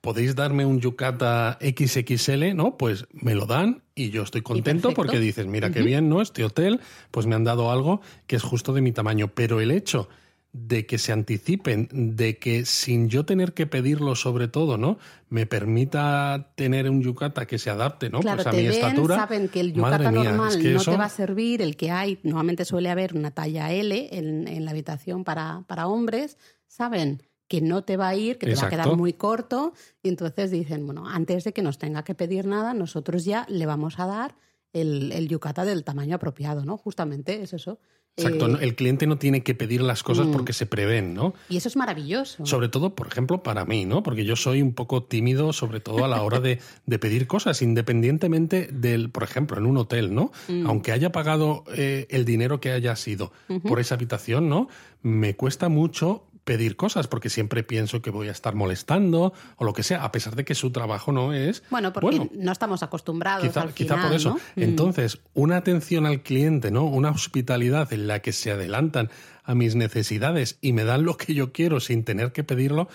podéis 0.00 0.34
darme 0.34 0.64
un 0.64 0.80
yukata 0.80 1.58
XXL, 1.60 2.56
¿no? 2.56 2.76
Pues 2.76 3.06
me 3.12 3.34
lo 3.34 3.46
dan 3.46 3.82
y 3.98 4.10
yo 4.10 4.22
estoy 4.22 4.42
contento 4.42 4.94
porque 4.94 5.18
dices, 5.18 5.46
mira 5.46 5.70
qué 5.70 5.82
bien, 5.82 6.08
¿no? 6.08 6.22
Este 6.22 6.44
hotel, 6.44 6.80
pues 7.10 7.26
me 7.26 7.34
han 7.34 7.44
dado 7.44 7.72
algo 7.72 8.00
que 8.26 8.36
es 8.36 8.42
justo 8.42 8.72
de 8.72 8.80
mi 8.80 8.92
tamaño. 8.92 9.28
Pero 9.34 9.60
el 9.60 9.70
hecho 9.70 10.08
de 10.52 10.86
que 10.86 10.98
se 10.98 11.12
anticipen, 11.12 11.88
de 11.92 12.38
que 12.38 12.64
sin 12.64 13.08
yo 13.08 13.24
tener 13.24 13.52
que 13.52 13.66
pedirlo 13.66 14.14
sobre 14.14 14.48
todo, 14.48 14.78
¿no? 14.78 14.98
Me 15.28 15.46
permita 15.46 16.52
tener 16.56 16.88
un 16.88 17.02
yukata 17.02 17.46
que 17.46 17.58
se 17.58 17.70
adapte, 17.70 18.08
¿no? 18.08 18.20
Claro, 18.20 18.42
pues 18.42 18.46
a 18.46 18.56
mi 18.56 18.62
ven, 18.62 18.72
estatura. 18.72 19.16
Saben 19.16 19.48
que 19.48 19.60
el 19.60 19.72
yukata 19.74 20.10
normal 20.10 20.62
no 20.74 20.82
te 20.82 20.96
va 20.96 21.04
a 21.04 21.10
servir, 21.10 21.60
el 21.60 21.76
que 21.76 21.90
hay, 21.90 22.18
normalmente 22.22 22.64
suele 22.64 22.88
haber 22.88 23.14
una 23.14 23.30
talla 23.30 23.72
L 23.72 24.08
en, 24.16 24.48
en 24.48 24.64
la 24.64 24.70
habitación 24.70 25.24
para, 25.24 25.64
para 25.66 25.86
hombres, 25.86 26.38
saben 26.66 27.22
que 27.48 27.60
no 27.60 27.82
te 27.82 27.96
va 27.96 28.08
a 28.08 28.14
ir, 28.14 28.38
que 28.38 28.46
te 28.46 28.54
va 28.54 28.66
a 28.66 28.70
quedar 28.70 28.96
muy 28.96 29.14
corto. 29.14 29.72
Y 30.02 30.08
entonces 30.08 30.50
dicen, 30.50 30.84
bueno, 30.86 31.08
antes 31.08 31.44
de 31.44 31.52
que 31.52 31.62
nos 31.62 31.78
tenga 31.78 32.04
que 32.04 32.14
pedir 32.14 32.46
nada, 32.46 32.74
nosotros 32.74 33.24
ya 33.24 33.46
le 33.48 33.66
vamos 33.66 33.98
a 33.98 34.06
dar 34.06 34.36
el, 34.72 35.12
el 35.12 35.28
yucata 35.28 35.64
del 35.64 35.84
tamaño 35.84 36.16
apropiado, 36.16 36.64
¿no? 36.64 36.76
Justamente 36.76 37.42
es 37.42 37.54
eso. 37.54 37.78
Exacto, 38.18 38.48
eh, 38.48 38.58
el 38.62 38.74
cliente 38.74 39.06
no 39.06 39.16
tiene 39.16 39.42
que 39.42 39.54
pedir 39.54 39.80
las 39.80 40.02
cosas 40.02 40.26
mm. 40.26 40.32
porque 40.32 40.52
se 40.52 40.66
prevén, 40.66 41.14
¿no? 41.14 41.34
Y 41.48 41.56
eso 41.56 41.68
es 41.68 41.76
maravilloso. 41.76 42.44
Sobre 42.44 42.68
todo, 42.68 42.94
por 42.94 43.06
ejemplo, 43.06 43.42
para 43.42 43.64
mí, 43.64 43.84
¿no? 43.84 44.02
Porque 44.02 44.24
yo 44.24 44.34
soy 44.34 44.60
un 44.60 44.72
poco 44.72 45.04
tímido, 45.04 45.52
sobre 45.52 45.80
todo 45.80 46.04
a 46.04 46.08
la 46.08 46.22
hora 46.22 46.40
de, 46.40 46.58
de 46.86 46.98
pedir 46.98 47.26
cosas, 47.26 47.62
independientemente 47.62 48.68
del, 48.72 49.10
por 49.10 49.22
ejemplo, 49.22 49.56
en 49.56 49.66
un 49.66 49.76
hotel, 49.76 50.14
¿no? 50.14 50.32
Mm. 50.48 50.66
Aunque 50.66 50.92
haya 50.92 51.12
pagado 51.12 51.64
eh, 51.72 52.06
el 52.10 52.24
dinero 52.24 52.60
que 52.60 52.72
haya 52.72 52.96
sido 52.96 53.32
por 53.62 53.78
esa 53.78 53.94
habitación, 53.94 54.48
¿no? 54.48 54.68
Me 55.02 55.36
cuesta 55.36 55.68
mucho 55.68 56.24
pedir 56.48 56.76
cosas 56.76 57.08
porque 57.08 57.28
siempre 57.28 57.62
pienso 57.62 58.00
que 58.00 58.08
voy 58.08 58.28
a 58.28 58.32
estar 58.32 58.54
molestando 58.54 59.34
o 59.56 59.64
lo 59.66 59.74
que 59.74 59.82
sea, 59.82 60.02
a 60.02 60.10
pesar 60.10 60.34
de 60.34 60.46
que 60.46 60.54
su 60.54 60.70
trabajo 60.70 61.12
no 61.12 61.34
es. 61.34 61.62
Bueno, 61.68 61.92
porque 61.92 62.30
no 62.32 62.52
estamos 62.52 62.82
acostumbrados. 62.82 63.46
Quizá, 63.46 63.60
al 63.60 63.72
final, 63.72 64.00
por 64.00 64.12
eso. 64.14 64.38
Entonces, 64.56 65.20
una 65.34 65.58
atención 65.58 66.06
al 66.06 66.22
cliente, 66.22 66.70
¿no? 66.70 66.84
Una 66.84 67.10
hospitalidad 67.10 67.92
en 67.92 68.06
la 68.06 68.22
que 68.22 68.32
se 68.32 68.50
adelantan 68.50 69.10
a 69.44 69.54
mis 69.54 69.74
necesidades 69.74 70.56
y 70.62 70.72
me 70.72 70.84
dan 70.84 71.04
lo 71.04 71.18
que 71.18 71.34
yo 71.34 71.52
quiero 71.52 71.80
sin 71.80 72.02
tener 72.02 72.32
que 72.32 72.44
pedirlo, 72.44 72.88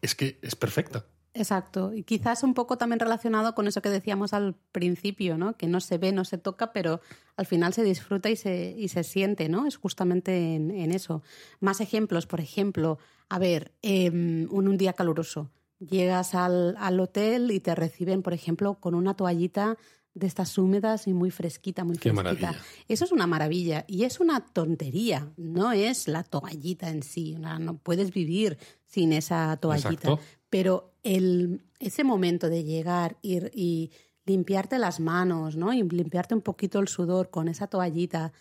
es 0.00 0.14
que 0.14 0.38
es 0.42 0.54
perfecta. 0.54 1.04
Exacto, 1.34 1.94
y 1.94 2.02
quizás 2.02 2.42
un 2.42 2.52
poco 2.52 2.76
también 2.76 3.00
relacionado 3.00 3.54
con 3.54 3.66
eso 3.66 3.80
que 3.80 3.88
decíamos 3.88 4.34
al 4.34 4.54
principio, 4.70 5.38
¿no? 5.38 5.56
Que 5.56 5.66
no 5.66 5.80
se 5.80 5.96
ve, 5.96 6.12
no 6.12 6.26
se 6.26 6.36
toca, 6.36 6.72
pero 6.72 7.00
al 7.36 7.46
final 7.46 7.72
se 7.72 7.84
disfruta 7.84 8.28
y 8.28 8.36
se, 8.36 8.74
y 8.76 8.88
se 8.88 9.02
siente, 9.02 9.48
¿no? 9.48 9.66
Es 9.66 9.76
justamente 9.76 10.54
en, 10.54 10.92
eso. 10.92 11.22
Más 11.58 11.80
ejemplos, 11.80 12.26
por 12.26 12.40
ejemplo, 12.40 12.98
a 13.30 13.38
ver, 13.38 13.72
em, 13.80 14.46
un, 14.50 14.76
día 14.76 14.92
caluroso. 14.92 15.50
Llegas 15.78 16.34
al, 16.34 16.76
al 16.78 17.00
hotel 17.00 17.50
y 17.50 17.60
te 17.60 17.74
reciben, 17.74 18.22
por 18.22 18.34
ejemplo, 18.34 18.74
con 18.74 18.94
una 18.94 19.14
toallita 19.14 19.78
de 20.14 20.26
estas 20.26 20.58
húmedas 20.58 21.06
y 21.06 21.14
muy 21.14 21.30
fresquita, 21.30 21.84
muy 21.84 21.96
fresquita. 21.96 22.54
Eso 22.88 23.04
es 23.04 23.12
una 23.12 23.26
maravilla 23.26 23.84
y 23.88 24.04
es 24.04 24.20
una 24.20 24.40
tontería, 24.40 25.32
no 25.36 25.72
es 25.72 26.08
la 26.08 26.22
toallita 26.22 26.90
en 26.90 27.02
sí, 27.02 27.36
no, 27.38 27.78
puedes 27.78 28.12
vivir 28.12 28.58
sin 28.84 29.12
esa 29.12 29.56
toallita, 29.56 30.18
pero 30.52 30.92
el, 31.02 31.62
ese 31.78 32.04
momento 32.04 32.50
de 32.50 32.62
llegar 32.62 33.16
ir 33.22 33.50
y 33.54 33.90
limpiarte 34.26 34.76
las 34.76 35.00
manos, 35.00 35.56
¿no? 35.56 35.72
Y 35.72 35.82
limpiarte 35.82 36.34
un 36.34 36.42
poquito 36.42 36.78
el 36.78 36.88
sudor 36.88 37.30
con 37.30 37.48
esa 37.48 37.68
toallita, 37.68 38.34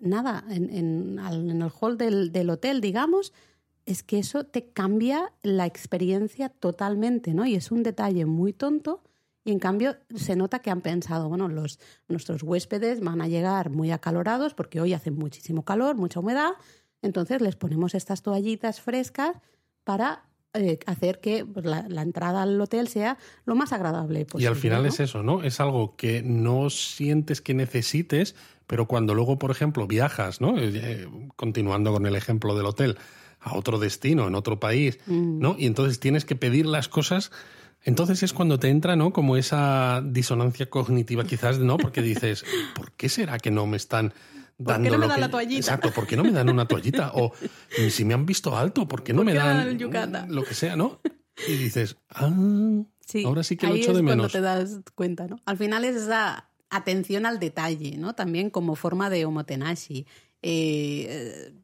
nada, 0.00 0.44
en, 0.50 0.68
en, 0.68 1.20
en 1.20 1.62
el 1.62 1.70
hall 1.80 1.96
del, 1.96 2.32
del 2.32 2.50
hotel, 2.50 2.80
digamos, 2.80 3.32
es 3.86 4.02
que 4.02 4.18
eso 4.18 4.44
te 4.46 4.72
cambia 4.72 5.32
la 5.44 5.64
experiencia 5.64 6.48
totalmente, 6.48 7.34
¿no? 7.34 7.46
Y 7.46 7.54
es 7.54 7.70
un 7.70 7.84
detalle 7.84 8.26
muy 8.26 8.52
tonto, 8.52 9.04
y 9.44 9.52
en 9.52 9.60
cambio 9.60 9.96
se 10.16 10.34
nota 10.34 10.58
que 10.58 10.72
han 10.72 10.80
pensado, 10.80 11.28
bueno, 11.28 11.46
los, 11.46 11.78
nuestros 12.08 12.42
huéspedes 12.42 12.98
van 12.98 13.20
a 13.22 13.28
llegar 13.28 13.70
muy 13.70 13.92
acalorados 13.92 14.54
porque 14.54 14.80
hoy 14.80 14.92
hace 14.92 15.12
muchísimo 15.12 15.64
calor, 15.64 15.94
mucha 15.94 16.18
humedad, 16.18 16.54
entonces 17.00 17.40
les 17.40 17.54
ponemos 17.54 17.94
estas 17.94 18.22
toallitas 18.22 18.80
frescas 18.80 19.36
para 19.84 20.24
eh, 20.54 20.78
hacer 20.86 21.20
que 21.20 21.44
pues, 21.44 21.64
la, 21.66 22.02
entrada 22.02 22.42
al 22.42 22.60
hotel 22.60 22.88
sea 22.88 23.18
lo 23.44 23.54
más 23.54 23.72
agradable 23.72 24.24
posible. 24.24 24.44
Y 24.44 24.46
al 24.46 24.56
final 24.56 24.86
es 24.86 25.00
eso, 25.00 25.22
¿no? 25.22 25.42
Es 25.42 25.60
algo 25.60 25.96
que 25.96 26.22
no 26.22 26.70
sientes 26.70 27.40
que 27.40 27.54
necesites, 27.54 28.34
pero 28.66 28.86
cuando 28.86 29.14
luego, 29.14 29.38
por 29.38 29.50
ejemplo, 29.50 29.86
viajas, 29.86 30.40
¿no? 30.40 30.58
Eh, 30.58 30.70
eh, 30.74 31.08
continuando 31.36 31.92
con 31.92 32.06
el 32.06 32.16
ejemplo 32.16 32.56
del 32.56 32.66
hotel, 32.66 32.98
a 33.40 33.56
otro 33.56 33.78
destino, 33.78 34.26
en 34.26 34.34
otro 34.34 34.58
país, 34.58 34.98
mm. 35.06 35.38
¿no? 35.38 35.56
Y 35.58 35.66
entonces 35.66 36.00
tienes 36.00 36.24
que 36.24 36.36
pedir 36.36 36.66
las 36.66 36.88
cosas 36.88 37.30
entonces 37.84 38.22
es 38.22 38.32
cuando 38.32 38.58
te 38.58 38.70
entra, 38.70 38.96
¿no? 38.96 39.12
Como 39.12 39.36
esa 39.36 40.02
disonancia 40.04 40.66
cognitiva, 40.70 41.24
quizás, 41.24 41.58
¿no? 41.58 41.76
Porque 41.76 42.00
dices, 42.00 42.44
¿por 42.74 42.92
qué 42.92 43.08
será 43.08 43.38
que 43.38 43.50
no 43.50 43.66
me 43.66 43.76
están 43.76 44.14
¿Por 44.62 44.82
qué 44.82 44.90
no 44.90 44.98
me 44.98 45.08
dan 45.08 45.20
la 45.20 45.30
toallita? 45.30 45.58
Exacto, 45.58 45.92
¿por 45.92 46.06
qué 46.06 46.16
no 46.16 46.24
me 46.24 46.30
dan 46.30 46.48
una 46.48 46.66
toallita? 46.66 47.12
O 47.14 47.32
si 47.90 48.04
me 48.04 48.14
han 48.14 48.26
visto 48.26 48.56
alto, 48.56 48.86
¿por 48.86 49.02
qué 49.02 49.12
no 49.12 49.24
me 49.24 49.34
dan 49.34 49.78
lo 50.28 50.44
que 50.44 50.54
sea, 50.54 50.76
¿no? 50.76 51.00
Y 51.48 51.56
dices, 51.56 51.96
ah, 52.10 52.30
ahora 53.24 53.42
sí 53.42 53.56
que 53.56 53.66
lo 53.66 53.74
echo 53.74 53.92
de 53.92 54.02
menos. 54.02 54.32
cuando 54.32 54.32
te 54.32 54.40
das 54.40 54.80
cuenta, 54.94 55.26
¿no? 55.26 55.40
Al 55.46 55.56
final 55.56 55.84
es 55.84 55.96
esa 55.96 56.48
atención 56.70 57.26
al 57.26 57.40
detalle, 57.40 57.96
¿no? 57.96 58.14
También 58.14 58.50
como 58.50 58.76
forma 58.76 59.10
de 59.10 59.24
omotenashi. 59.24 60.06
Eh, 60.46 61.54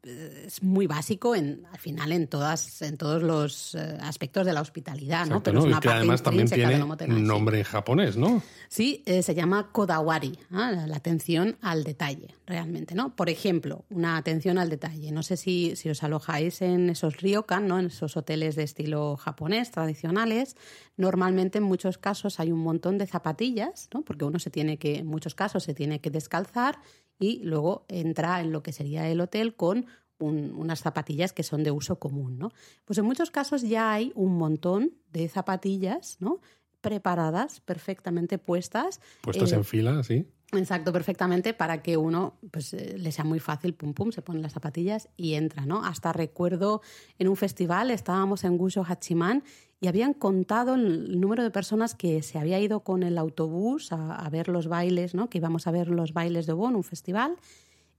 es 0.47 0.63
muy 0.63 0.87
básico 0.87 1.35
en, 1.35 1.67
al 1.71 1.77
final 1.77 2.11
en 2.11 2.27
todas 2.27 2.81
en 2.81 2.97
todos 2.97 3.21
los 3.21 3.75
eh, 3.75 3.97
aspectos 4.01 4.43
de 4.43 4.53
la 4.53 4.61
hospitalidad, 4.61 5.27
¿no? 5.27 5.43
Pero 5.43 5.59
es 5.59 5.65
una 5.65 5.77
y 5.77 5.79
que 5.81 5.89
además 5.89 6.23
también 6.23 6.49
tiene 6.49 6.83
un 6.83 7.27
nombre 7.27 7.59
en 7.59 7.63
japonés, 7.63 8.17
¿no? 8.17 8.41
Sí, 8.69 9.03
eh, 9.05 9.21
se 9.21 9.35
llama 9.35 9.69
kodawari, 9.71 10.39
la 10.49 10.95
atención 10.95 11.57
al 11.61 11.83
detalle, 11.83 12.33
realmente, 12.47 12.95
¿no? 12.95 13.15
Por 13.15 13.29
ejemplo, 13.29 13.85
una 13.91 14.17
atención 14.17 14.57
al 14.57 14.71
detalle. 14.71 15.11
No 15.11 15.21
sé 15.21 15.37
si, 15.37 15.75
si 15.75 15.89
os 15.89 16.01
alojáis 16.01 16.63
en 16.63 16.89
esos 16.89 17.17
ryokan, 17.17 17.67
¿no? 17.67 17.77
En 17.77 17.87
esos 17.87 18.17
hoteles 18.17 18.55
de 18.55 18.63
estilo 18.63 19.15
japonés 19.15 19.69
tradicionales, 19.69 20.55
normalmente 20.97 21.59
en 21.59 21.65
muchos 21.65 21.99
casos 21.99 22.39
hay 22.39 22.51
un 22.51 22.61
montón 22.61 22.97
de 22.97 23.05
zapatillas, 23.05 23.89
¿no? 23.93 24.01
Porque 24.01 24.25
uno 24.25 24.39
se 24.39 24.49
tiene 24.49 24.77
que, 24.77 24.95
en 24.95 25.05
muchos 25.05 25.35
casos 25.35 25.63
se 25.63 25.75
tiene 25.75 25.99
que 25.99 26.09
descalzar 26.09 26.79
y 27.21 27.39
luego 27.43 27.85
entra 27.87 28.41
en 28.41 28.51
lo 28.51 28.63
que 28.63 28.73
sería 28.73 29.07
el 29.07 29.21
hotel 29.21 29.55
con 29.55 29.85
unas 30.19 30.81
zapatillas 30.81 31.33
que 31.33 31.43
son 31.43 31.63
de 31.63 31.71
uso 31.71 31.97
común, 31.97 32.37
¿no? 32.37 32.51
Pues 32.83 32.99
en 32.99 33.05
muchos 33.05 33.31
casos 33.31 33.61
ya 33.61 33.93
hay 33.93 34.11
un 34.15 34.35
montón 34.37 34.91
de 35.13 35.29
zapatillas, 35.29 36.17
¿no? 36.19 36.41
Preparadas, 36.81 37.59
perfectamente 37.61 38.37
puestas. 38.39 39.01
Puestas 39.21 39.51
en 39.51 39.63
fila, 39.63 40.03
sí. 40.03 40.27
Exacto, 40.53 40.91
perfectamente, 40.91 41.53
para 41.53 41.81
que 41.81 41.95
uno 41.95 42.33
pues, 42.51 42.73
eh, 42.73 42.97
le 42.97 43.11
sea 43.13 43.23
muy 43.23 43.39
fácil, 43.39 43.73
pum 43.73 43.93
pum, 43.93 44.11
se 44.11 44.21
ponen 44.21 44.41
las 44.41 44.51
zapatillas 44.51 45.07
y 45.15 45.35
entra, 45.35 45.65
¿no? 45.65 45.83
Hasta 45.85 46.11
recuerdo 46.11 46.81
en 47.19 47.29
un 47.29 47.37
festival, 47.37 47.89
estábamos 47.89 48.43
en 48.43 48.57
Gusho 48.57 48.83
Hachiman 48.83 49.43
y 49.81 49.87
habían 49.87 50.13
contado 50.13 50.75
el 50.75 51.19
número 51.19 51.41
de 51.41 51.49
personas 51.49 51.95
que 51.95 52.21
se 52.21 52.37
había 52.37 52.59
ido 52.59 52.81
con 52.81 53.01
el 53.01 53.17
autobús 53.17 53.91
a, 53.91 54.29
ver 54.29 54.47
los 54.47 54.67
bailes, 54.67 55.15
¿no? 55.15 55.27
que 55.27 55.39
íbamos 55.39 55.65
a 55.65 55.71
ver 55.71 55.87
los 55.87 56.13
bailes 56.13 56.45
de 56.45 56.53
Bon, 56.53 56.75
un 56.75 56.83
festival, 56.83 57.35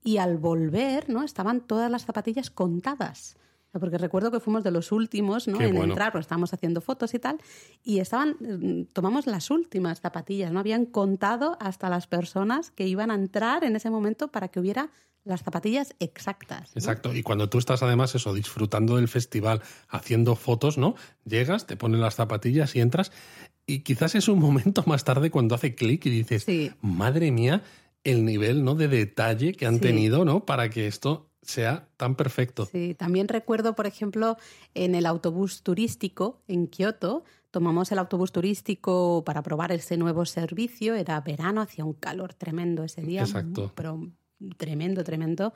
y 0.05 0.19
al 0.19 0.39
volver 0.39 1.11
¿no? 1.11 1.25
estaban 1.25 1.61
todas 1.61 1.91
las 1.91 2.05
zapatillas 2.05 2.51
contadas. 2.51 3.37
Porque 3.73 3.99
recuerdo 3.99 4.31
que 4.31 4.41
fuimos 4.41 4.65
de 4.65 4.71
los 4.71 4.93
últimos 4.93 5.49
¿no? 5.49 5.61
en 5.61 5.77
entrar, 5.77 6.13
porque 6.13 6.23
estábamos 6.23 6.53
haciendo 6.53 6.81
fotos 6.81 7.15
y 7.15 7.19
tal, 7.19 7.39
y 7.83 8.01
estaban, 8.01 8.37
mm, 8.41 8.93
tomamos 8.93 9.27
las 9.27 9.51
últimas 9.51 10.01
zapatillas, 10.01 10.53
¿no? 10.53 10.61
Habían 10.61 10.85
contado 10.85 11.57
hasta 11.59 11.89
las 11.89 12.07
personas 12.07 12.71
que 12.71 12.87
iban 12.87 13.11
a 13.11 13.15
entrar 13.15 13.65
en 13.65 13.75
ese 13.77 13.89
momento 13.89 14.29
para 14.29 14.49
que 14.49 14.61
hubiera 14.61 14.91
las 15.25 15.43
zapatillas 15.43 15.95
exactas. 16.01 16.71
Exacto, 16.75 17.15
y 17.15 17.23
cuando 17.23 17.49
tú 17.49 17.59
estás 17.59 17.83
además 17.83 18.15
eso, 18.15 18.35
disfrutando 18.35 18.97
del 18.97 19.09
festival, 19.09 19.63
haciendo 19.89 20.35
fotos, 20.35 20.79
¿no? 20.79 20.95
Llegas, 21.25 21.67
te 21.67 21.77
ponen 21.77 22.01
las 22.01 22.17
zapatillas 22.17 22.75
y 22.75 22.81
entras, 22.81 23.13
y 23.67 23.81
quizás 23.81 24.15
es 24.15 24.29
un 24.29 24.39
momento 24.39 24.83
más 24.87 25.05
tarde 25.05 25.31
cuando 25.31 25.55
hace 25.55 25.75
clic 25.75 26.05
y 26.07 26.11
dices, 26.11 26.47
madre 26.81 27.31
mía, 27.31 27.63
el 28.05 28.25
nivel 28.25 28.65
¿no? 28.65 28.75
de 28.75 28.89
detalle 28.89 29.53
que 29.53 29.67
han 29.67 29.79
tenido, 29.79 30.25
¿no? 30.25 30.45
Para 30.45 30.71
que 30.71 30.87
esto 30.87 31.32
sea 31.43 31.89
tan 31.97 32.15
perfecto. 32.17 32.67
Sí, 32.67 32.95
también 32.95 33.29
recuerdo, 33.29 33.75
por 33.75 33.87
ejemplo, 33.87 34.37
en 34.75 34.95
el 34.95 35.07
autobús 35.07 35.63
turístico 35.63 36.41
en 36.49 36.69
Kioto, 36.69 37.25
tomamos 37.51 37.93
el 37.93 37.99
autobús 37.99 38.33
turístico 38.33 39.25
para 39.25 39.43
probar 39.43 39.73
ese 39.73 39.97
nuevo 39.97 40.25
servicio, 40.25 40.95
era 40.95 41.21
verano, 41.21 41.61
hacía 41.61 41.85
un 41.85 41.93
calor 41.95 42.35
tremendo 42.35 42.85
ese 42.85 43.03
día, 43.03 43.23
Exacto. 43.23 43.73
pero 43.75 44.11
tremendo, 44.57 45.05
tremendo. 45.05 45.53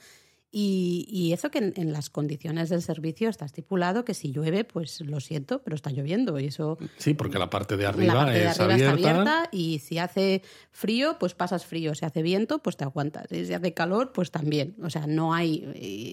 Y, 0.53 1.33
eso 1.33 1.51
que 1.51 1.73
en, 1.75 1.93
las 1.93 2.09
condiciones 2.09 2.71
del 2.71 2.81
servicio 2.81 3.29
está 3.29 3.45
estipulado 3.45 4.05
que 4.05 4.15
si 4.15 4.33
llueve, 4.33 4.65
pues 4.65 5.01
lo 5.03 5.21
siento, 5.21 5.63
pero 5.63 5.77
está 5.77 5.91
lloviendo. 5.91 6.39
Y 6.39 6.47
eso, 6.47 6.79
sí, 6.97 7.15
porque 7.15 7.39
la 7.39 7.51
parte 7.51 7.77
de 7.77 7.85
arriba, 7.85 8.35
es 8.35 8.59
abierta. 8.59 8.77
está 8.77 8.91
abierta. 8.93 9.49
Y 9.53 9.81
si 9.81 9.99
hace 9.99 10.43
frío, 10.71 11.17
pues 11.19 11.35
pasas 11.35 11.67
frío. 11.67 11.95
Si 11.95 12.05
hace 12.05 12.23
viento, 12.23 12.61
pues 12.61 12.77
te 12.77 12.85
aguantas. 12.85 13.31
Y 13.33 13.45
si 13.45 13.53
hace 13.53 13.75
calor, 13.75 14.13
pues 14.13 14.31
también. 14.31 14.77
O 14.83 14.89
sea, 14.89 15.07
no 15.07 15.35
hay. 15.35 15.69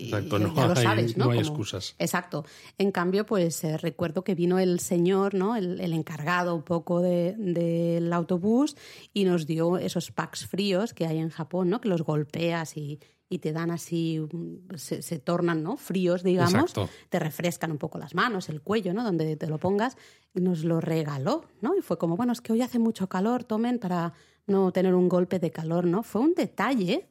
Exacto, 0.06 0.40
no, 0.40 0.54
ya 0.54 0.68
lo 0.68 0.76
sabes, 0.76 1.16
¿no? 1.16 1.32
hay 1.32 1.40
excusas. 1.40 1.96
Exacto. 2.00 2.46
En 2.78 2.92
cambio, 2.92 3.26
pues 3.26 3.64
eh, 3.64 3.78
recuerdo 3.78 4.24
que 4.24 4.36
vino 4.36 4.60
el 4.60 4.80
señor, 4.80 5.36
¿no? 5.36 5.56
El, 5.56 5.80
encargado 5.94 6.56
un 6.56 6.64
poco 6.64 7.02
del 7.02 8.12
autobús 8.12 8.76
y 9.14 9.26
nos 9.26 9.46
dio 9.46 9.78
esos 9.78 10.12
packs 10.12 10.46
fríos 10.48 10.94
que 10.94 11.06
hay 11.06 11.20
en 11.20 11.30
Japón, 11.30 11.70
¿no? 11.70 11.80
Que 11.80 11.88
los 11.88 12.02
golpeas 12.02 12.76
y 12.78 13.00
y 13.34 13.40
te 13.40 13.52
dan 13.52 13.72
así, 13.72 14.20
mm, 14.20 14.76
se, 14.76 15.18
tornan 15.18 15.64
¿no? 15.64 15.76
fríos, 15.76 16.22
digamos, 16.22 16.74
te 17.10 17.20
refrescan 17.20 17.72
un 17.72 17.80
poco 17.80 17.98
las 17.98 18.14
manos, 18.14 18.48
el 18.48 18.62
cuello, 18.62 18.94
¿no? 18.94 19.04
donde 19.04 19.36
te 19.38 19.48
lo 19.48 19.58
pongas, 19.58 19.98
nos 20.36 20.64
lo 20.64 20.80
regaló, 20.80 21.46
¿no? 21.62 21.76
Y 21.76 21.82
fue 21.82 21.98
como, 21.98 22.16
bueno, 22.16 22.32
es 22.32 22.42
que 22.42 22.54
hoy 22.54 22.62
hace 22.62 22.78
mucho 22.78 23.10
calor, 23.10 23.44
tomen 23.44 23.80
para 23.80 24.14
no 24.46 24.72
tener 24.72 24.94
un 24.94 25.10
golpe 25.10 25.40
de 25.40 25.50
calor, 25.50 25.86
¿no? 25.86 26.04
Fue 26.04 26.22
un 26.22 26.36
detalle 26.36 27.08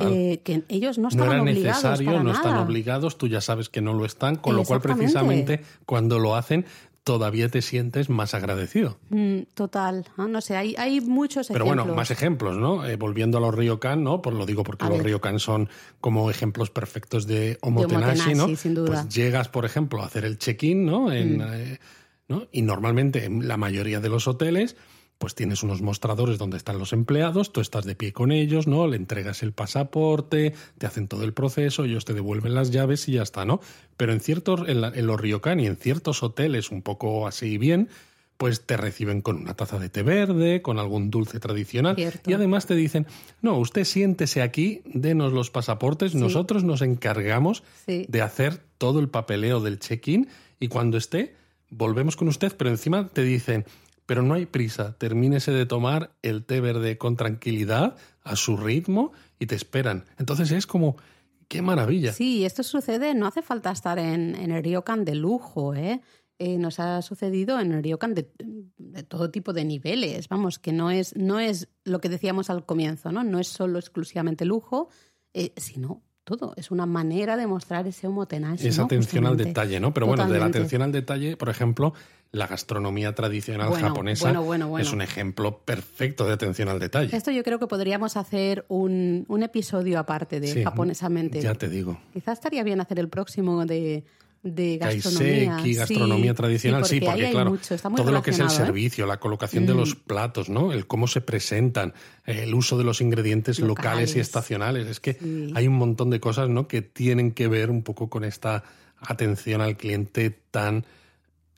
eh, 0.00 0.42
que 0.44 0.62
ellos 0.68 0.98
no 0.98 1.08
estaban 1.08 1.28
no 1.28 1.34
era 1.34 1.44
necesario, 1.44 2.22
no 2.22 2.32
están 2.32 2.58
obligados, 2.58 3.16
tú 3.16 3.28
ya 3.28 3.40
sabes 3.40 3.70
que 3.70 3.80
no 3.80 3.94
lo 3.94 4.04
están, 4.04 4.36
con 4.36 4.54
lo 4.54 4.64
cual 4.64 4.82
precisamente 4.82 5.62
cuando 5.86 6.18
lo 6.18 6.36
hacen 6.36 6.66
todavía 7.04 7.48
te 7.48 7.62
sientes 7.62 8.08
más 8.08 8.34
agradecido. 8.34 8.98
Mm, 9.10 9.40
total, 9.54 10.06
no 10.16 10.40
sé, 10.40 10.56
hay, 10.56 10.74
hay 10.78 11.00
muchos 11.00 11.50
ejemplos. 11.50 11.68
Pero 11.68 11.84
bueno, 11.84 11.96
más 11.96 12.10
ejemplos, 12.10 12.56
¿no? 12.56 12.86
Eh, 12.86 12.96
volviendo 12.96 13.38
a 13.38 13.40
los 13.40 13.54
Ryokan, 13.54 14.04
¿no? 14.04 14.22
Por 14.22 14.34
lo 14.34 14.46
digo 14.46 14.62
porque 14.62 14.86
los 14.86 15.02
Ryokan 15.02 15.38
son 15.38 15.68
como 16.00 16.30
ejemplos 16.30 16.70
perfectos 16.70 17.26
de 17.26 17.58
omotenashi, 17.60 18.34
¿no? 18.34 18.54
Sin 18.56 18.74
duda. 18.74 19.02
Pues 19.02 19.14
llegas, 19.14 19.48
por 19.48 19.64
ejemplo, 19.64 20.02
a 20.02 20.06
hacer 20.06 20.24
el 20.24 20.38
check-in, 20.38 20.86
¿no? 20.86 21.12
En, 21.12 21.38
mm. 21.38 21.42
eh, 21.52 21.80
¿no? 22.28 22.46
Y 22.52 22.62
normalmente 22.62 23.24
en 23.24 23.48
la 23.48 23.56
mayoría 23.56 24.00
de 24.00 24.08
los 24.08 24.28
hoteles 24.28 24.76
pues 25.22 25.36
tienes 25.36 25.62
unos 25.62 25.82
mostradores 25.82 26.36
donde 26.36 26.56
están 26.56 26.80
los 26.80 26.92
empleados, 26.92 27.52
tú 27.52 27.60
estás 27.60 27.84
de 27.84 27.94
pie 27.94 28.12
con 28.12 28.32
ellos, 28.32 28.66
¿no? 28.66 28.88
Le 28.88 28.96
entregas 28.96 29.44
el 29.44 29.52
pasaporte, 29.52 30.52
te 30.78 30.86
hacen 30.88 31.06
todo 31.06 31.22
el 31.22 31.32
proceso, 31.32 31.84
ellos 31.84 32.04
te 32.04 32.12
devuelven 32.12 32.56
las 32.56 32.72
llaves 32.72 33.08
y 33.08 33.12
ya 33.12 33.22
está, 33.22 33.44
¿no? 33.44 33.60
Pero 33.96 34.12
en 34.12 34.18
ciertos, 34.18 34.68
en, 34.68 34.80
los 34.80 35.20
ryokan 35.20 35.60
y 35.60 35.66
en 35.66 35.76
ciertos 35.76 36.24
hoteles 36.24 36.72
un 36.72 36.82
poco 36.82 37.28
así 37.28 37.56
bien, 37.56 37.88
pues 38.36 38.66
te 38.66 38.76
reciben 38.76 39.20
con 39.20 39.36
una 39.36 39.54
taza 39.54 39.78
de 39.78 39.90
té 39.90 40.02
verde, 40.02 40.60
con 40.60 40.80
algún 40.80 41.08
dulce 41.08 41.38
tradicional 41.38 41.94
y 42.26 42.32
además 42.32 42.66
te 42.66 42.74
dicen, 42.74 43.06
no, 43.42 43.56
usted 43.58 43.84
siéntese 43.84 44.42
aquí, 44.42 44.82
denos 44.86 45.32
los 45.32 45.50
pasaportes, 45.50 46.16
nosotros 46.16 46.64
nos 46.64 46.82
encargamos 46.82 47.62
de 47.86 48.22
hacer 48.22 48.60
todo 48.76 48.98
el 48.98 49.08
papeleo 49.08 49.60
del 49.60 49.78
check-in 49.78 50.26
y 50.58 50.66
cuando 50.66 50.98
esté 50.98 51.36
volvemos 51.70 52.16
con 52.16 52.26
usted, 52.26 52.52
pero 52.56 52.70
encima 52.70 53.06
te 53.06 53.22
dicen, 53.22 53.64
pero 54.12 54.22
no 54.22 54.34
hay 54.34 54.44
prisa, 54.44 54.94
termínese 54.98 55.52
de 55.52 55.64
tomar 55.64 56.14
el 56.20 56.44
té 56.44 56.60
verde 56.60 56.98
con 56.98 57.16
tranquilidad, 57.16 57.96
a 58.22 58.36
su 58.36 58.58
ritmo, 58.58 59.12
y 59.38 59.46
te 59.46 59.54
esperan. 59.54 60.04
Entonces 60.18 60.52
es 60.52 60.66
como, 60.66 60.98
qué 61.48 61.62
maravilla. 61.62 62.12
Sí, 62.12 62.44
esto 62.44 62.62
sucede, 62.62 63.14
no 63.14 63.26
hace 63.26 63.40
falta 63.40 63.70
estar 63.70 63.98
en, 63.98 64.34
en 64.34 64.50
el 64.50 64.62
ryokan 64.62 65.06
de 65.06 65.14
lujo, 65.14 65.74
¿eh? 65.74 66.02
Eh, 66.38 66.58
nos 66.58 66.78
ha 66.78 67.00
sucedido 67.00 67.58
en 67.58 67.72
el 67.72 67.82
ryokan 67.82 68.12
de, 68.12 68.30
de, 68.76 69.02
todo 69.02 69.30
tipo 69.30 69.54
de 69.54 69.64
niveles. 69.64 70.28
Vamos, 70.28 70.58
que 70.58 70.74
no 70.74 70.90
es, 70.90 71.16
no 71.16 71.40
es 71.40 71.70
lo 71.84 72.02
que 72.02 72.10
decíamos 72.10 72.50
al 72.50 72.66
comienzo, 72.66 73.12
¿no? 73.12 73.24
No 73.24 73.38
es 73.38 73.48
solo 73.48 73.78
exclusivamente 73.78 74.44
lujo, 74.44 74.90
eh, 75.32 75.54
sino 75.56 76.02
todo. 76.24 76.54
Es 76.56 76.70
una 76.70 76.86
manera 76.86 77.36
de 77.36 77.46
mostrar 77.46 77.86
ese 77.86 78.06
omotenashi. 78.06 78.68
Esa 78.68 78.82
¿no? 78.82 78.86
atención 78.86 79.26
al 79.26 79.36
detalle, 79.36 79.80
¿no? 79.80 79.92
Pero 79.92 80.06
bueno, 80.06 80.28
de 80.28 80.38
la 80.38 80.46
atención 80.46 80.82
al 80.82 80.92
detalle, 80.92 81.36
por 81.36 81.48
ejemplo, 81.48 81.94
la 82.30 82.46
gastronomía 82.46 83.14
tradicional 83.14 83.68
Bueno, 83.68 83.88
japonesa 83.88 84.24
bueno, 84.26 84.42
bueno, 84.42 84.68
bueno. 84.68 84.86
es 84.86 84.92
un 84.92 85.02
ejemplo 85.02 85.58
perfecto 85.58 86.26
de 86.26 86.32
atención 86.32 86.68
al 86.68 86.78
detalle. 86.80 87.14
Esto 87.14 87.30
yo 87.30 87.42
creo 87.42 87.58
que 87.58 87.66
podríamos 87.66 88.16
hacer 88.16 88.64
un, 88.68 89.26
un 89.28 89.42
episodio 89.42 89.98
aparte 89.98 90.40
de 90.40 90.48
Sí, 90.48 90.64
japonesamente. 90.64 91.40
Ya 91.40 91.54
te 91.54 91.68
digo. 91.68 91.98
Quizás 92.12 92.38
estaría 92.38 92.62
bien 92.62 92.80
hacer 92.80 92.98
el 92.98 93.08
próximo 93.08 93.66
de, 93.66 94.04
de 94.42 94.78
gastronomía. 94.78 95.50
Kaiseki, 95.56 95.74
gastronomía 95.74 96.32
Sí, 96.32 96.36
tradicional, 96.36 96.84
sí, 96.84 97.00
porque, 97.00 97.30
claro, 97.30 97.50
mucho, 97.50 97.76
todo 97.78 98.10
lo 98.10 98.22
que 98.22 98.30
es 98.32 98.38
el 98.40 98.46
¿eh? 98.46 98.50
servicio, 98.50 99.06
la 99.06 99.20
colocación 99.20 99.66
de 99.66 99.74
los 99.74 99.94
platos, 99.94 100.48
¿no? 100.48 100.72
El 100.72 100.86
cómo 100.86 101.06
se 101.06 101.20
presentan, 101.20 101.94
el 102.26 102.52
uso 102.54 102.76
de 102.76 102.84
los 102.84 103.00
ingredientes 103.00 103.60
locales, 103.60 104.16
y 104.16 104.20
estacionales. 104.20 104.88
Es 104.88 104.98
que 105.00 105.14
Sí. 105.14 105.52
hay 105.54 105.68
un 105.68 105.74
montón 105.74 106.10
de 106.10 106.18
cosas, 106.18 106.48
¿no? 106.48 106.66
Que 106.66 106.82
tienen 106.82 107.32
que 107.32 107.46
ver 107.46 107.70
un 107.70 107.82
poco 107.82 108.10
con 108.10 108.24
esta 108.24 108.64
atención 109.00 109.60
al 109.60 109.76
cliente 109.76 110.30
tan 110.30 110.84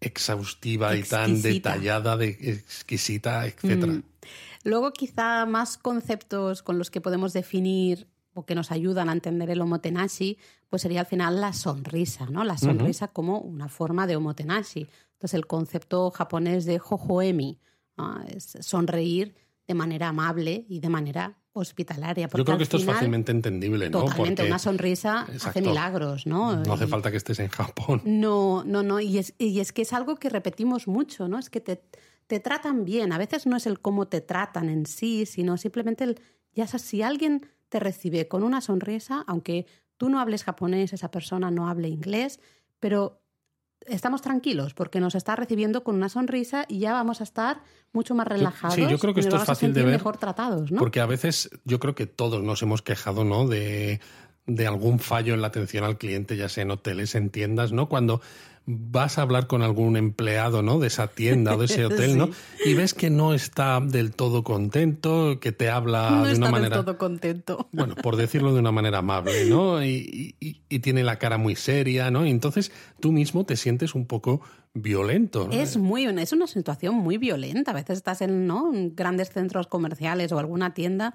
exhaustiva 0.00 0.94
y 0.96 1.02
tan 1.02 1.40
detallada, 1.40 2.16
de 2.16 2.28
exquisita, 2.28 3.46
etcétera. 3.46 3.92
Mm. 3.92 4.02
Luego, 4.64 4.92
quizá 4.92 5.46
más 5.46 5.76
conceptos 5.78 6.62
con 6.62 6.78
los 6.78 6.90
que 6.90 7.00
podemos 7.00 7.32
definir 7.32 8.06
o 8.34 8.44
que 8.44 8.54
nos 8.54 8.70
ayudan 8.72 9.08
a 9.08 9.12
entender 9.12 9.48
el 9.50 9.60
omotenashi, 9.60 10.38
pues 10.68 10.82
sería 10.82 11.00
al 11.00 11.06
final 11.06 11.40
la 11.40 11.52
sonrisa, 11.52 12.26
¿no? 12.26 12.44
La 12.44 12.58
sonrisa 12.58 13.08
como 13.08 13.38
una 13.38 13.68
forma 13.68 14.06
de 14.06 14.16
omotenashi. 14.16 14.86
Entonces, 15.12 15.34
el 15.34 15.46
concepto 15.46 16.10
japonés 16.10 16.64
de 16.64 16.78
jojoemi 16.78 17.58
¿no? 17.96 18.20
es 18.24 18.58
sonreír 18.60 19.34
de 19.66 19.74
manera 19.74 20.08
amable 20.08 20.66
y 20.68 20.80
de 20.80 20.88
manera 20.88 21.38
hospitalaria. 21.52 22.28
Yo 22.34 22.44
creo 22.44 22.56
que 22.58 22.64
esto 22.64 22.76
es 22.76 22.82
final, 22.82 22.96
fácilmente 22.96 23.30
entendible, 23.30 23.88
¿no? 23.88 24.00
Totalmente, 24.00 24.42
Porque 24.42 24.50
una 24.50 24.58
sonrisa 24.58 25.20
hace 25.22 25.32
Exacto. 25.34 25.60
milagros, 25.60 26.26
¿no? 26.26 26.56
no 26.56 26.72
hace 26.72 26.84
Y- 26.84 26.88
falta 26.88 27.10
que 27.12 27.16
estés 27.16 27.38
en 27.38 27.48
Japón. 27.48 28.02
no, 28.04 28.64
no, 28.64 28.82
no. 28.82 28.98
Y 29.00 29.18
es, 29.18 29.34
y 29.38 29.60
es 29.60 29.72
que 29.72 29.82
es 29.82 29.92
algo 29.92 30.16
que 30.16 30.28
repetimos 30.28 30.88
mucho, 30.88 31.28
¿no? 31.28 31.38
Es 31.38 31.48
que 31.50 31.60
te, 31.60 31.80
te 32.26 32.40
tratan 32.40 32.84
bien. 32.84 33.12
A 33.12 33.18
veces 33.18 33.46
no 33.46 33.56
es 33.56 33.66
el 33.66 33.78
cómo 33.80 34.08
te 34.08 34.20
tratan 34.20 34.68
en 34.68 34.84
sí, 34.86 35.24
sino 35.26 35.56
simplemente 35.56 36.02
el, 36.04 36.20
ya 36.54 36.66
sabes, 36.66 36.82
si 36.82 37.02
alguien 37.02 37.46
te 37.74 37.80
recibe 37.80 38.28
con 38.28 38.44
una 38.44 38.60
sonrisa, 38.60 39.24
aunque 39.26 39.66
tú 39.96 40.08
no 40.08 40.20
hables 40.20 40.44
japonés, 40.44 40.92
esa 40.92 41.10
persona 41.10 41.50
no 41.50 41.68
hable 41.68 41.88
inglés, 41.88 42.38
pero 42.78 43.20
estamos 43.84 44.22
tranquilos 44.22 44.74
porque 44.74 45.00
nos 45.00 45.16
está 45.16 45.34
recibiendo 45.34 45.82
con 45.82 45.96
una 45.96 46.08
sonrisa 46.08 46.66
y 46.68 46.78
ya 46.78 46.92
vamos 46.92 47.20
a 47.20 47.24
estar 47.24 47.62
mucho 47.92 48.14
más 48.14 48.28
relajados. 48.28 48.76
sí, 48.76 48.86
yo 48.88 48.96
creo 49.00 49.12
que 49.12 49.22
esto 49.22 49.34
es 49.34 49.42
fácil 49.42 49.74
de 49.74 49.82
ver, 49.82 49.94
mejor 49.94 50.18
tratados, 50.18 50.70
¿no? 50.70 50.78
Porque 50.78 51.00
a 51.00 51.06
veces 51.06 51.50
yo 51.64 51.80
creo 51.80 51.96
que 51.96 52.06
todos 52.06 52.44
nos 52.44 52.62
hemos 52.62 52.80
quejado, 52.80 53.24
¿no? 53.24 53.48
De, 53.48 53.98
de 54.46 54.66
algún 54.68 55.00
fallo 55.00 55.34
en 55.34 55.40
la 55.40 55.48
atención 55.48 55.82
al 55.82 55.98
cliente, 55.98 56.36
ya 56.36 56.48
sea 56.48 56.62
en 56.62 56.70
hoteles, 56.70 57.16
en 57.16 57.30
tiendas, 57.30 57.72
¿no? 57.72 57.88
Cuando 57.88 58.20
vas 58.66 59.18
a 59.18 59.22
hablar 59.22 59.46
con 59.46 59.62
algún 59.62 59.96
empleado, 59.96 60.62
¿no? 60.62 60.78
De 60.78 60.86
esa 60.86 61.08
tienda 61.08 61.54
o 61.54 61.58
de 61.58 61.66
ese 61.66 61.84
hotel, 61.86 62.16
¿no? 62.16 62.30
Y 62.64 62.74
ves 62.74 62.94
que 62.94 63.10
no 63.10 63.34
está 63.34 63.80
del 63.80 64.14
todo 64.14 64.42
contento, 64.42 65.38
que 65.40 65.52
te 65.52 65.68
habla 65.68 66.10
no 66.10 66.24
de 66.24 66.32
está 66.32 66.38
una 66.38 66.46
del 66.46 66.52
manera... 66.70 66.84
todo 66.84 66.96
contento. 66.98 67.68
Bueno, 67.72 67.94
por 67.96 68.16
decirlo 68.16 68.54
de 68.54 68.60
una 68.60 68.72
manera 68.72 68.98
amable, 68.98 69.44
¿no? 69.46 69.84
Y, 69.84 70.34
y- 70.40 70.62
y 70.68 70.78
tiene 70.80 71.04
la 71.04 71.18
cara 71.18 71.36
muy 71.38 71.56
seria, 71.56 72.10
¿no? 72.10 72.26
Y 72.26 72.30
entonces 72.30 72.72
tú 73.00 73.12
mismo 73.12 73.44
te 73.44 73.56
sientes 73.56 73.94
un 73.94 74.06
poco 74.06 74.40
violento, 74.72 75.46
¿no? 75.46 75.52
Es 75.52 75.76
muy 75.76 76.04
es 76.06 76.32
una 76.32 76.46
situación 76.46 76.94
muy 76.96 77.18
violenta. 77.18 77.70
A 77.70 77.74
veces 77.74 77.98
estás 77.98 78.20
en, 78.22 78.46
¿no? 78.46 78.72
en 78.74 78.94
grandes 78.96 79.30
centros 79.30 79.66
comerciales 79.66 80.32
o 80.32 80.38
alguna 80.38 80.74
tienda 80.74 81.14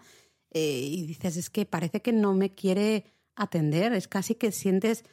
eh, 0.52 0.80
y 0.82 1.06
dices, 1.06 1.36
es 1.38 1.50
que 1.50 1.66
parece 1.66 2.02
que 2.02 2.14
no 2.14 2.34
me 2.34 2.54
quiere 2.54 3.06
atender. 3.36 3.94
Es 3.94 4.08
casi 4.08 4.36
que 4.36 4.52
sientes 4.52 5.04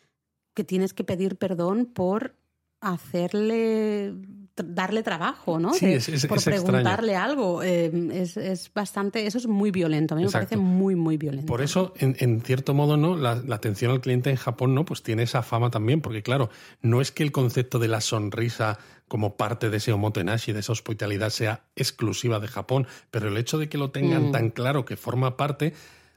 que 0.57 0.65
tienes 0.65 0.93
que 0.95 1.05
pedir 1.05 1.37
perdón 1.37 1.85
por 1.87 2.35
hacerle 2.81 4.15
darle 4.59 5.03
trabajo, 5.03 5.59
¿no? 5.59 5.75
Sí, 5.75 5.85
es- 5.93 6.09
es- 6.09 6.25
por 6.27 6.39
es 6.39 6.47
extraño. 6.47 6.63
preguntarle 6.73 7.15
algo. 7.15 7.63
Eh, 7.63 7.93
es, 8.15 8.39
es 8.39 8.73
bastante, 8.73 9.27
eso 9.27 9.37
es 9.37 9.47
muy 9.47 9.71
violento. 9.71 10.15
A 10.15 10.17
mí 10.17 10.25
me 10.25 10.31
parece 10.31 10.57
muy, 10.57 10.95
muy 10.97 11.19
violento. 11.19 11.47
Por 11.47 11.61
eso, 11.61 11.93
en, 11.99 12.17
en 12.21 12.41
cierto 12.41 12.73
modo, 12.73 12.97
¿no? 12.97 13.17
La, 13.19 13.35
la 13.35 13.57
atención 13.57 13.91
al 13.91 14.01
cliente 14.01 14.31
en 14.31 14.37
Japón, 14.37 14.75
¿no? 14.75 14.87
Pues 14.87 15.03
tiene 15.03 15.25
esa 15.25 15.43
fama 15.43 15.71
también, 15.71 16.01
porque 16.01 16.23
claro, 16.23 16.49
no 16.81 17.03
es 17.03 17.13
que 17.13 17.23
el 17.23 17.33
concepto 17.33 17.79
de 17.79 17.89
la 17.89 18.01
sonrisa 18.01 18.79
como 19.09 19.37
parte 19.37 19.69
de 19.69 19.77
ese 19.77 19.93
omotenashi, 19.93 20.53
de 20.55 20.61
esa 20.61 20.73
hospitalidad, 20.73 21.29
sea 21.29 21.65
exclusiva 21.77 22.41
de 22.41 22.49
Japón, 22.49 22.87
pero 23.11 23.29
el 23.29 23.37
hecho 23.37 23.59
de 23.59 23.69
que 23.69 23.77
lo 23.77 23.91
tengan 23.91 24.29
Mm. 24.29 24.33
tan 24.33 24.51
claro 24.51 24.87
que 24.87 24.97
forma 24.97 25.37
parte 25.37 25.75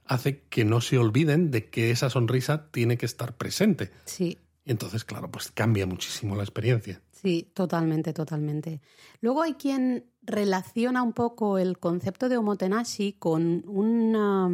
hace 0.10 0.42
que 0.50 0.66
no 0.66 0.82
se 0.82 0.98
olviden 0.98 1.52
de 1.52 1.70
que 1.70 1.92
esa 1.92 2.10
sonrisa 2.10 2.70
tiene 2.72 2.98
que 2.98 3.06
estar 3.06 3.38
presente. 3.38 3.92
Sí. 4.06 4.38
Y 4.66 4.72
entonces, 4.72 5.06
claro, 5.06 5.32
pues 5.32 5.52
cambia 5.52 5.86
muchísimo 5.86 6.36
la 6.36 6.44
experiencia. 6.44 7.02
Sí, 7.12 7.50
totalmente, 7.54 8.12
totalmente. 8.14 8.82
Luego 9.22 9.42
hay 9.42 9.54
quien 9.54 10.06
relaciona 10.22 11.02
un 11.04 11.14
poco 11.14 11.58
el 11.58 11.80
concepto 11.80 12.28
de 12.30 12.38
omotenashi 12.38 13.14
con 13.14 13.64
una, 13.68 14.50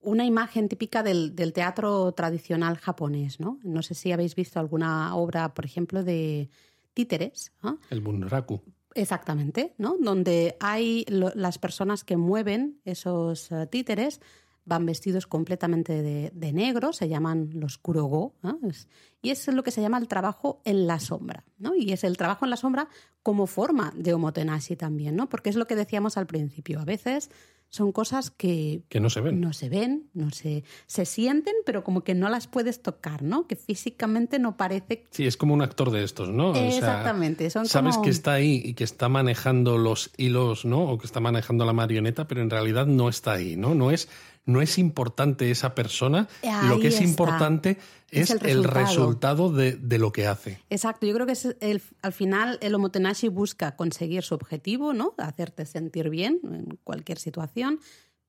una 0.00 0.24
imagen 0.24 0.68
típica 0.68 1.02
del, 1.02 1.34
del 1.36 1.52
teatro 1.52 2.12
tradicional 2.12 2.76
japonés, 2.78 3.38
¿no? 3.40 3.58
No 3.62 3.82
sé 3.82 3.94
si 3.94 4.12
habéis 4.12 4.34
visto 4.34 4.58
alguna 4.58 5.14
obra, 5.16 5.52
por 5.54 5.64
ejemplo, 5.66 6.02
de 6.02 6.48
títeres, 6.94 7.52
¿no? 7.62 7.78
El 7.90 8.00
bunraku. 8.00 8.62
Exactamente, 8.94 9.74
¿no? 9.78 9.96
Donde 10.00 10.56
hay 10.60 11.04
lo- 11.08 11.32
las 11.34 11.58
personas 11.58 12.02
que 12.04 12.16
mueven 12.16 12.80
esos 12.84 13.52
eh, 13.52 13.66
títeres 13.70 14.20
van 14.70 14.86
vestidos 14.86 15.26
completamente 15.26 16.00
de, 16.02 16.30
de 16.34 16.52
negro, 16.54 16.92
se 16.94 17.08
llaman 17.08 17.50
los 17.52 17.76
kurogo, 17.76 18.34
¿no? 18.42 18.58
Es- 18.68 18.88
y 19.22 19.28
es 19.30 19.46
lo 19.48 19.62
que 19.62 19.70
se 19.70 19.82
llama 19.82 19.98
el 19.98 20.08
trabajo 20.08 20.62
en 20.64 20.86
la 20.86 20.98
sombra, 20.98 21.44
¿no? 21.58 21.74
Y 21.74 21.92
es 21.92 22.04
el 22.04 22.16
trabajo 22.16 22.46
en 22.46 22.50
la 22.50 22.56
sombra 22.56 22.88
como 23.22 23.46
forma 23.46 23.92
de 23.94 24.14
omotenashi 24.14 24.76
también, 24.76 25.14
¿no? 25.16 25.28
Porque 25.28 25.50
es 25.50 25.56
lo 25.56 25.66
que 25.66 25.76
decíamos 25.76 26.16
al 26.16 26.26
principio, 26.26 26.80
a 26.80 26.84
veces 26.86 27.30
son 27.72 27.92
cosas 27.92 28.30
que 28.32 28.82
Que 28.88 28.98
no 28.98 29.10
se 29.10 29.20
ven. 29.20 29.40
no 29.40 29.52
se 29.52 29.68
ven, 29.68 30.08
no 30.14 30.30
se, 30.30 30.64
se 30.86 31.04
sienten, 31.04 31.54
pero 31.64 31.84
como 31.84 32.02
que 32.02 32.14
no 32.14 32.28
las 32.28 32.48
puedes 32.48 32.82
tocar, 32.82 33.22
¿no? 33.22 33.46
Que 33.46 33.54
físicamente 33.56 34.38
no 34.40 34.56
parece 34.56 35.04
Sí, 35.10 35.24
es 35.26 35.36
como 35.36 35.54
un 35.54 35.62
actor 35.62 35.90
de 35.92 36.02
estos, 36.02 36.30
¿no? 36.30 36.50
O 36.50 36.54
sea, 36.54 36.66
Exactamente, 36.68 37.48
sabes 37.50 37.98
que 37.98 38.10
está 38.10 38.32
ahí 38.32 38.60
y 38.64 38.74
que 38.74 38.82
está 38.84 39.08
manejando 39.08 39.78
los 39.78 40.10
hilos, 40.16 40.64
¿no? 40.64 40.82
O 40.90 40.98
que 40.98 41.06
está 41.06 41.20
manejando 41.20 41.64
la 41.64 41.72
marioneta, 41.72 42.26
pero 42.26 42.40
en 42.42 42.50
realidad 42.50 42.86
no 42.86 43.08
está 43.08 43.32
ahí, 43.34 43.54
¿no? 43.56 43.74
No 43.76 43.90
es, 43.92 44.08
no 44.46 44.62
es 44.62 44.78
importante 44.78 45.50
esa 45.50 45.74
persona. 45.74 46.28
lo 46.68 46.80
que 46.80 46.88
es 46.88 46.94
está. 46.94 47.04
importante 47.04 47.78
es, 48.10 48.30
Es 48.30 48.42
el 48.42 48.46
el 48.50 48.64
resultado. 48.64 48.86
resultado 48.86 49.52
de, 49.52 49.72
de 49.72 49.98
lo 49.98 50.12
que 50.12 50.26
hace. 50.26 50.58
Exacto, 50.70 51.06
yo 51.06 51.14
creo 51.14 51.26
que 51.26 51.32
es 51.32 51.56
el, 51.60 51.82
al 52.02 52.12
final 52.12 52.58
el 52.62 52.74
omotenashi 52.74 53.28
busca 53.28 53.76
conseguir 53.76 54.22
su 54.22 54.34
objetivo, 54.34 54.92
¿no? 54.92 55.14
Hacerte 55.18 55.66
sentir 55.66 56.10
bien 56.10 56.40
en 56.42 56.78
cualquier 56.84 57.18
situación, 57.18 57.78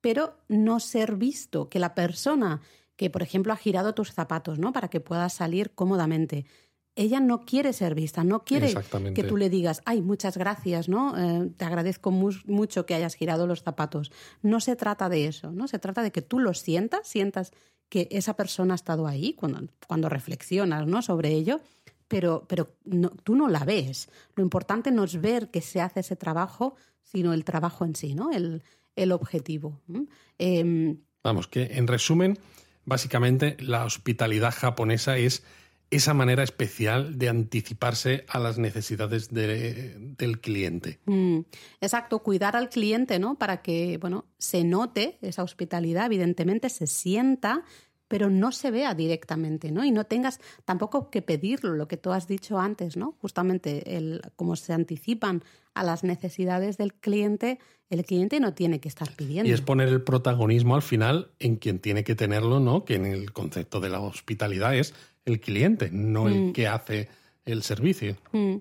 pero 0.00 0.36
no 0.48 0.80
ser 0.80 1.16
visto, 1.16 1.68
que 1.68 1.78
la 1.78 1.94
persona 1.94 2.60
que, 2.96 3.10
por 3.10 3.22
ejemplo, 3.22 3.52
ha 3.52 3.56
girado 3.56 3.94
tus 3.94 4.12
zapatos, 4.12 4.58
¿no? 4.58 4.72
Para 4.72 4.88
que 4.88 5.00
puedas 5.00 5.32
salir 5.32 5.72
cómodamente. 5.74 6.44
Ella 6.94 7.20
no 7.20 7.46
quiere 7.46 7.72
ser 7.72 7.94
vista, 7.94 8.22
no 8.22 8.44
quiere 8.44 8.66
que 9.14 9.22
tú 9.28 9.36
le 9.38 9.48
digas, 9.48 9.80
ay, 9.86 10.02
muchas 10.02 10.36
gracias, 10.36 10.88
¿no? 10.88 11.16
Eh, 11.18 11.50
te 11.56 11.64
agradezco 11.64 12.10
mu- 12.10 12.32
mucho 12.44 12.84
que 12.84 12.94
hayas 12.94 13.14
girado 13.14 13.46
los 13.46 13.62
zapatos. 13.62 14.12
No 14.42 14.60
se 14.60 14.76
trata 14.76 15.08
de 15.08 15.26
eso, 15.26 15.52
¿no? 15.52 15.68
Se 15.68 15.78
trata 15.78 16.02
de 16.02 16.12
que 16.12 16.20
tú 16.22 16.38
lo 16.38 16.52
sientas, 16.52 17.08
sientas 17.08 17.52
que 17.88 18.08
esa 18.10 18.34
persona 18.36 18.74
ha 18.74 18.76
estado 18.76 19.06
ahí 19.06 19.32
cuando, 19.34 19.68
cuando 19.86 20.08
reflexionas, 20.10 20.86
¿no? 20.86 21.00
Sobre 21.00 21.30
ello, 21.30 21.60
pero, 22.08 22.44
pero 22.46 22.74
no- 22.84 23.10
tú 23.24 23.36
no 23.36 23.48
la 23.48 23.64
ves. 23.64 24.10
Lo 24.34 24.42
importante 24.42 24.90
no 24.90 25.04
es 25.04 25.18
ver 25.18 25.50
que 25.50 25.62
se 25.62 25.80
hace 25.80 26.00
ese 26.00 26.16
trabajo, 26.16 26.76
sino 27.02 27.32
el 27.32 27.44
trabajo 27.44 27.86
en 27.86 27.96
sí, 27.96 28.14
¿no? 28.14 28.30
El, 28.32 28.62
el 28.96 29.12
objetivo. 29.12 29.80
Em, 30.38 30.98
Vamos, 31.24 31.48
que 31.48 31.62
en 31.78 31.86
resumen, 31.86 32.38
básicamente 32.84 33.56
la 33.60 33.84
hospitalidad 33.86 34.52
japonesa 34.54 35.16
es 35.16 35.42
esa 35.92 36.14
manera 36.14 36.42
especial 36.42 37.18
de 37.18 37.28
anticiparse 37.28 38.24
a 38.28 38.38
las 38.38 38.58
necesidades 38.58 39.28
de- 39.30 39.94
del 39.98 40.40
cliente. 40.40 40.98
Mm, 41.04 41.40
Exacto, 41.80 42.20
cuidar 42.22 42.56
al 42.56 42.68
cliente, 42.70 43.18
¿no? 43.18 43.36
Para 43.38 43.62
que, 43.62 43.98
bueno, 43.98 44.24
se 44.38 44.64
note 44.64 45.18
esa 45.20 45.42
hospitalidad, 45.42 46.06
evidentemente 46.06 46.68
se 46.70 46.86
sienta, 46.86 47.62
pero 48.12 48.28
no 48.28 48.52
se 48.52 48.70
vea 48.70 48.92
directamente, 48.92 49.72
¿no? 49.72 49.86
Y 49.86 49.90
no 49.90 50.04
tengas 50.04 50.38
tampoco 50.66 51.08
que 51.08 51.22
pedirlo, 51.22 51.72
lo 51.72 51.88
que 51.88 51.96
tú 51.96 52.12
has 52.12 52.28
dicho 52.28 52.58
antes, 52.58 52.98
¿no? 52.98 53.16
Justamente 53.22 53.96
el, 53.96 54.20
como 54.36 54.54
se 54.54 54.74
anticipan 54.74 55.42
a 55.72 55.82
las 55.82 56.04
necesidades 56.04 56.76
del 56.76 56.92
cliente, 56.92 57.58
el 57.88 58.04
cliente 58.04 58.38
no 58.38 58.52
tiene 58.52 58.80
que 58.80 58.90
estar 58.90 59.10
pidiendo. 59.16 59.48
Y 59.48 59.54
es 59.54 59.62
poner 59.62 59.88
el 59.88 60.02
protagonismo 60.02 60.74
al 60.74 60.82
final 60.82 61.30
en 61.38 61.56
quien 61.56 61.78
tiene 61.78 62.04
que 62.04 62.14
tenerlo, 62.14 62.60
¿no? 62.60 62.84
Que 62.84 62.96
en 62.96 63.06
el 63.06 63.32
concepto 63.32 63.80
de 63.80 63.88
la 63.88 64.00
hospitalidad 64.00 64.76
es 64.76 64.92
el 65.24 65.40
cliente, 65.40 65.88
no 65.90 66.28
el 66.28 66.48
mm. 66.48 66.52
que 66.52 66.68
hace 66.68 67.08
el 67.46 67.62
servicio. 67.62 68.18
Mm. 68.32 68.56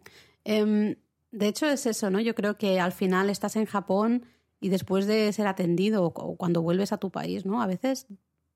Em, 0.45 0.95
de 1.31 1.47
hecho 1.49 1.65
es 1.67 1.85
eso, 1.85 2.09
¿no? 2.09 2.21
Yo 2.21 2.35
creo 2.35 2.57
que 2.57 2.79
al 2.79 2.93
final 2.93 3.29
estás 3.29 3.57
en 3.57 3.65
Japón 3.65 4.23
y 4.61 4.69
después 4.69 5.07
de 5.07 5.33
ser 5.33 5.47
atendido 5.47 6.05
o 6.05 6.37
cuando 6.37 6.61
vuelves 6.61 6.93
a 6.93 6.99
tu 6.99 7.09
país, 7.11 7.45
¿no? 7.45 7.61
A 7.61 7.67
veces 7.67 8.07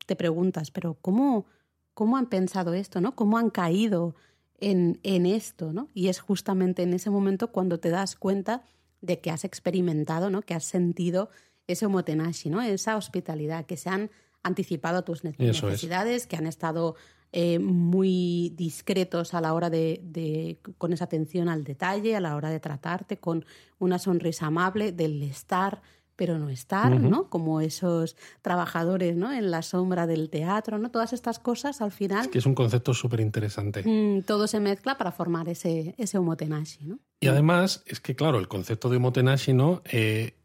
te 0.05 0.15
preguntas, 0.15 0.71
pero 0.71 0.97
¿cómo, 1.01 1.45
cómo 1.93 2.17
han 2.17 2.27
pensado 2.27 2.73
esto, 2.73 3.01
¿no? 3.01 3.15
¿Cómo 3.15 3.37
han 3.37 3.49
caído 3.49 4.15
en, 4.59 4.99
en 5.03 5.25
esto, 5.25 5.73
¿no? 5.73 5.89
Y 5.93 6.07
es 6.07 6.19
justamente 6.19 6.83
en 6.83 6.93
ese 6.93 7.09
momento 7.09 7.51
cuando 7.51 7.79
te 7.79 7.89
das 7.89 8.15
cuenta 8.15 8.63
de 9.01 9.19
que 9.19 9.31
has 9.31 9.43
experimentado, 9.43 10.29
¿no? 10.29 10.41
Que 10.41 10.53
has 10.53 10.65
sentido 10.65 11.29
ese 11.67 11.85
omotenashi, 11.85 12.49
¿no? 12.49 12.61
Esa 12.61 12.97
hospitalidad, 12.97 13.65
que 13.65 13.77
se 13.77 13.89
han 13.89 14.11
anticipado 14.43 14.99
a 14.99 15.05
tus 15.05 15.23
necesidades, 15.23 16.27
que 16.27 16.35
han 16.35 16.45
estado 16.45 16.95
eh, 17.31 17.59
muy 17.59 18.53
discretos 18.55 19.33
a 19.33 19.41
la 19.41 19.53
hora 19.53 19.69
de, 19.69 19.99
de, 20.03 20.59
con 20.77 20.93
esa 20.93 21.05
atención 21.05 21.49
al 21.49 21.63
detalle, 21.63 22.15
a 22.15 22.21
la 22.21 22.35
hora 22.35 22.49
de 22.49 22.59
tratarte, 22.59 23.17
con 23.17 23.45
una 23.79 23.99
sonrisa 23.99 24.45
amable, 24.45 24.91
del 24.91 25.21
estar 25.23 25.81
pero 26.15 26.39
no 26.39 26.49
estar, 26.49 26.99
¿no? 26.99 27.29
Como 27.29 27.61
esos 27.61 28.15
trabajadores, 28.41 29.15
¿no? 29.15 29.31
En 29.31 29.51
la 29.51 29.61
sombra 29.61 30.07
del 30.07 30.29
teatro, 30.29 30.77
¿no? 30.77 30.91
Todas 30.91 31.13
estas 31.13 31.39
cosas 31.39 31.81
al 31.81 31.91
final... 31.91 32.25
Es 32.25 32.27
que 32.29 32.39
es 32.39 32.45
un 32.45 32.55
concepto 32.55 32.93
súper 32.93 33.19
interesante. 33.19 33.83
Mm, 33.83 34.23
todo 34.23 34.47
se 34.47 34.59
mezcla 34.59 34.97
para 34.97 35.11
formar 35.11 35.49
ese, 35.49 35.95
ese 35.97 36.17
omotenashi, 36.17 36.85
¿no? 36.85 36.99
Y 37.19 37.27
además 37.27 37.83
es 37.85 37.99
que, 37.99 38.15
claro, 38.15 38.39
el 38.39 38.47
concepto 38.47 38.89
de 38.89 38.97
omotenashi, 38.97 39.53
¿no? 39.53 39.81
Eh, 39.85 40.35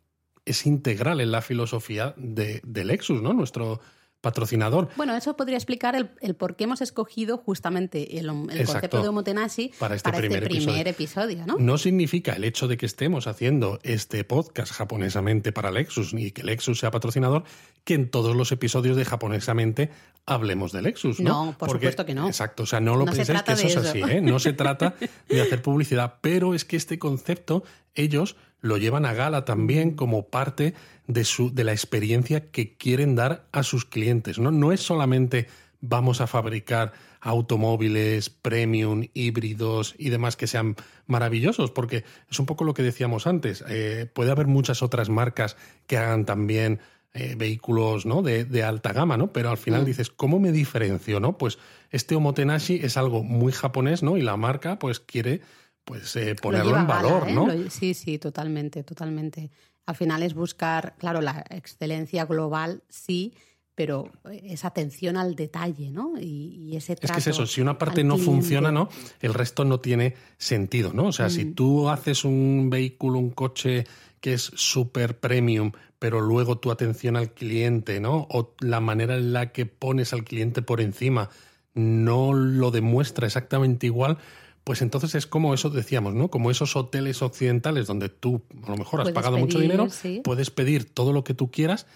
es 0.44 0.66
integral 0.66 1.20
en 1.20 1.30
la 1.30 1.42
filosofía 1.42 2.14
de, 2.16 2.60
de 2.64 2.84
Lexus, 2.84 3.22
¿no? 3.22 3.32
Nuestro 3.32 3.80
patrocinador. 4.20 4.88
Bueno, 4.96 5.16
eso 5.16 5.36
podría 5.36 5.56
explicar 5.56 5.96
el, 5.96 6.34
por 6.34 6.56
qué 6.56 6.64
hemos 6.64 6.80
escogido 6.82 7.38
justamente 7.38 8.18
el, 8.18 8.26
concepto 8.26 9.02
de 9.02 9.08
Omotenashi 9.08 9.72
para 9.78 9.94
este, 9.94 10.10
este 10.10 10.40
primer, 10.42 10.88
episodio. 10.88 11.46
¿no? 11.46 11.56
¿no? 11.58 11.78
significa 11.78 12.32
el 12.32 12.44
hecho 12.44 12.68
de 12.68 12.76
que 12.76 12.86
estemos 12.86 13.26
haciendo 13.26 13.78
este 13.82 14.24
podcast 14.24 14.72
japonesamente 14.72 15.52
para 15.52 15.70
Lexus 15.70 16.12
y 16.12 16.32
que 16.32 16.42
Lexus 16.42 16.80
sea 16.80 16.90
patrocinador 16.90 17.44
que 17.84 17.94
en 17.94 18.10
todos 18.10 18.36
los 18.36 18.52
episodios 18.52 18.96
de 18.96 19.04
japonesamente 19.04 19.90
hablemos 20.26 20.72
de 20.72 20.82
Lexus. 20.82 21.20
No, 21.20 21.46
no 21.46 21.58
por 21.58 21.70
supuesto 21.70 22.04
que 22.04 22.14
no. 22.14 22.26
Exacto, 22.26 22.64
o 22.64 22.66
sea, 22.66 22.80
no 22.80 22.96
lo 22.96 23.06
penséis 23.06 23.42
que 23.42 23.52
eso 23.52 23.66
es 23.66 23.76
así, 23.76 24.02
¿eh? 24.02 24.20
no 24.20 24.38
se 24.38 24.52
trata 24.52 24.94
de 25.28 25.40
hacer 25.40 25.62
publicidad, 25.62 26.16
pero 26.20 26.54
es 26.54 26.64
que 26.64 26.76
este 26.76 26.98
concepto 26.98 27.64
ellos 27.94 28.36
lo 28.60 28.76
llevan 28.76 29.06
a 29.06 29.14
gala 29.14 29.44
también 29.44 29.92
como 29.92 30.26
parte 30.28 30.74
de, 31.06 31.24
su, 31.24 31.54
de 31.54 31.64
la 31.64 31.72
experiencia 31.72 32.50
que 32.50 32.76
quieren 32.76 33.16
dar 33.16 33.46
a 33.52 33.62
sus 33.62 33.84
clientes. 33.84 34.38
¿no? 34.38 34.50
no 34.50 34.72
es 34.72 34.80
solamente 34.80 35.48
vamos 35.80 36.20
a 36.20 36.26
fabricar 36.26 36.92
automóviles 37.20 38.30
premium, 38.30 39.06
híbridos 39.14 39.94
y 39.98 40.10
demás 40.10 40.36
que 40.36 40.46
sean 40.46 40.76
maravillosos, 41.06 41.70
porque 41.70 42.04
es 42.30 42.38
un 42.38 42.46
poco 42.46 42.64
lo 42.64 42.74
que 42.74 42.82
decíamos 42.82 43.26
antes. 43.26 43.64
Eh, 43.68 44.06
puede 44.12 44.30
haber 44.30 44.46
muchas 44.46 44.82
otras 44.82 45.08
marcas 45.08 45.56
que 45.86 45.96
hagan 45.96 46.24
también 46.24 46.80
eh, 47.12 47.34
vehículos 47.36 48.06
¿no? 48.06 48.22
de, 48.22 48.44
de, 48.44 48.62
alta 48.62 48.92
gama, 48.92 49.16
¿no? 49.16 49.32
Pero 49.32 49.50
al 49.50 49.58
final 49.58 49.82
mm. 49.82 49.86
dices, 49.86 50.10
¿cómo 50.10 50.38
me 50.38 50.52
diferencio? 50.52 51.18
¿no? 51.18 51.36
Pues 51.36 51.58
este 51.90 52.14
Omotenashi 52.14 52.80
es 52.82 52.96
algo 52.96 53.22
muy 53.24 53.52
japonés, 53.52 54.02
¿no? 54.02 54.16
Y 54.16 54.22
la 54.22 54.36
marca 54.36 54.78
pues 54.78 55.00
quiere 55.00 55.40
pues 55.84 56.14
eh, 56.16 56.34
ponerlo 56.34 56.76
en 56.76 56.86
valor, 56.86 57.28
¿eh? 57.28 57.32
¿no? 57.32 57.48
sí, 57.70 57.94
sí, 57.94 58.18
totalmente, 58.18 58.82
totalmente. 58.82 59.50
Al 59.86 59.96
final 59.96 60.22
es 60.22 60.34
buscar, 60.34 60.94
claro, 60.98 61.20
la 61.20 61.44
excelencia 61.50 62.24
global, 62.26 62.82
sí, 62.88 63.34
pero 63.74 64.10
esa 64.44 64.68
atención 64.68 65.16
al 65.16 65.34
detalle, 65.34 65.90
¿no? 65.90 66.12
Y, 66.20 66.76
ese 66.76 66.96
trato 66.96 67.18
Es 67.18 67.24
que 67.24 67.30
es 67.30 67.36
eso, 67.36 67.46
si 67.46 67.60
una 67.60 67.78
parte 67.78 68.04
no 68.04 68.18
funciona, 68.18 68.70
¿no? 68.70 68.88
El 69.20 69.34
resto 69.34 69.64
no 69.64 69.80
tiene 69.80 70.16
sentido, 70.36 70.92
¿no? 70.92 71.06
O 71.06 71.12
sea, 71.12 71.30
si 71.30 71.46
mm. 71.46 71.54
tú 71.54 71.88
haces 71.88 72.24
un 72.24 72.68
vehículo, 72.70 73.18
un 73.18 73.30
coche 73.30 73.86
que 74.20 74.34
es 74.34 74.52
súper 74.54 75.18
premium, 75.18 75.72
pero 75.98 76.20
luego 76.20 76.58
tu 76.58 76.70
atención 76.70 77.16
al 77.16 77.32
cliente, 77.32 78.00
¿no? 78.00 78.26
O 78.30 78.54
la 78.60 78.80
manera 78.80 79.16
en 79.16 79.32
la 79.32 79.50
que 79.50 79.66
pones 79.66 80.12
al 80.12 80.24
cliente 80.24 80.62
por 80.62 80.80
encima 80.80 81.30
no 81.74 82.32
lo 82.34 82.70
demuestra 82.70 83.26
exactamente 83.26 83.86
igual, 83.86 84.18
pues 84.64 84.82
entonces 84.82 85.14
es 85.14 85.26
como 85.26 85.54
eso 85.54 85.70
decíamos, 85.70 86.14
¿no? 86.14 86.28
Como 86.28 86.50
esos 86.50 86.76
hoteles 86.76 87.22
occidentales 87.22 87.86
donde 87.86 88.08
tú 88.08 88.42
a 88.66 88.70
lo 88.70 88.76
mejor 88.76 89.00
has 89.00 89.10
pagado 89.10 89.38
mucho 89.38 89.58
dinero, 89.58 89.88
puedes 90.22 90.50
pedir 90.50 90.92
todo 90.92 91.12
lo 91.12 91.24
que 91.24 91.34
tú 91.34 91.50
quieras, 91.50 91.86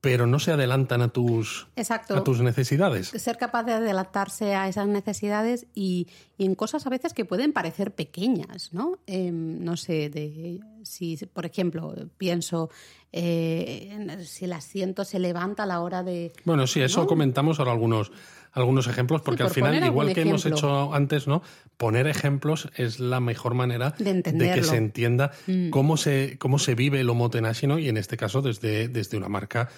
pero 0.00 0.26
no 0.26 0.38
se 0.38 0.52
adelantan 0.52 1.02
a 1.02 1.08
tus, 1.08 1.66
a 1.90 2.22
tus 2.22 2.40
necesidades. 2.40 3.08
Ser 3.08 3.36
capaz 3.38 3.64
de 3.64 3.72
adelantarse 3.72 4.54
a 4.54 4.68
esas 4.68 4.86
necesidades 4.86 5.66
y, 5.74 6.06
en 6.38 6.54
cosas 6.54 6.86
a 6.86 6.90
veces 6.90 7.12
que 7.12 7.24
pueden 7.24 7.52
parecer 7.52 7.92
pequeñas, 7.92 8.72
¿no? 8.72 8.98
Em, 9.06 9.64
no 9.64 9.76
sé, 9.76 10.08
de, 10.08 10.60
si, 10.84 11.16
por 11.16 11.44
ejemplo, 11.44 11.94
pienso 12.18 12.70
eh, 13.12 14.18
si 14.24 14.44
el 14.44 14.52
asiento 14.52 15.04
se 15.04 15.18
levanta 15.18 15.64
a 15.64 15.66
la 15.66 15.80
hora 15.80 16.02
de... 16.02 16.32
Bueno, 16.44 16.66
sí, 16.66 16.80
eso 16.80 17.06
comentamos 17.06 17.58
ahora 17.58 17.72
algunos 17.72 18.12
algunos 18.56 18.86
ejemplos, 18.86 19.20
porque 19.20 19.42
al 19.42 19.50
final, 19.50 19.84
igual 19.84 20.12
que 20.14 20.22
hemos 20.22 20.46
hecho 20.46 20.92
antes, 20.94 21.26
¿no? 21.28 21.42
Poner 21.76 22.06
ejemplos 22.06 22.68
es 22.76 22.98
la 22.98 23.20
mejor 23.20 23.54
manera 23.54 23.94
de, 23.98 24.22
que 24.22 24.64
se 24.64 24.76
entienda 24.76 25.30
mm. 25.46 25.70
cómo, 25.70 25.96
se, 25.96 26.36
cómo 26.38 26.58
se 26.58 26.74
vive 26.74 27.00
el 27.00 27.10
omotenashi, 27.10 27.66
¿no? 27.66 27.78
Y 27.78 27.88
en 27.88 27.98
este 27.98 28.16
caso 28.16 28.40
desde, 28.40 28.88
desde 28.88 29.18
una 29.18 29.28
marca 29.28 29.68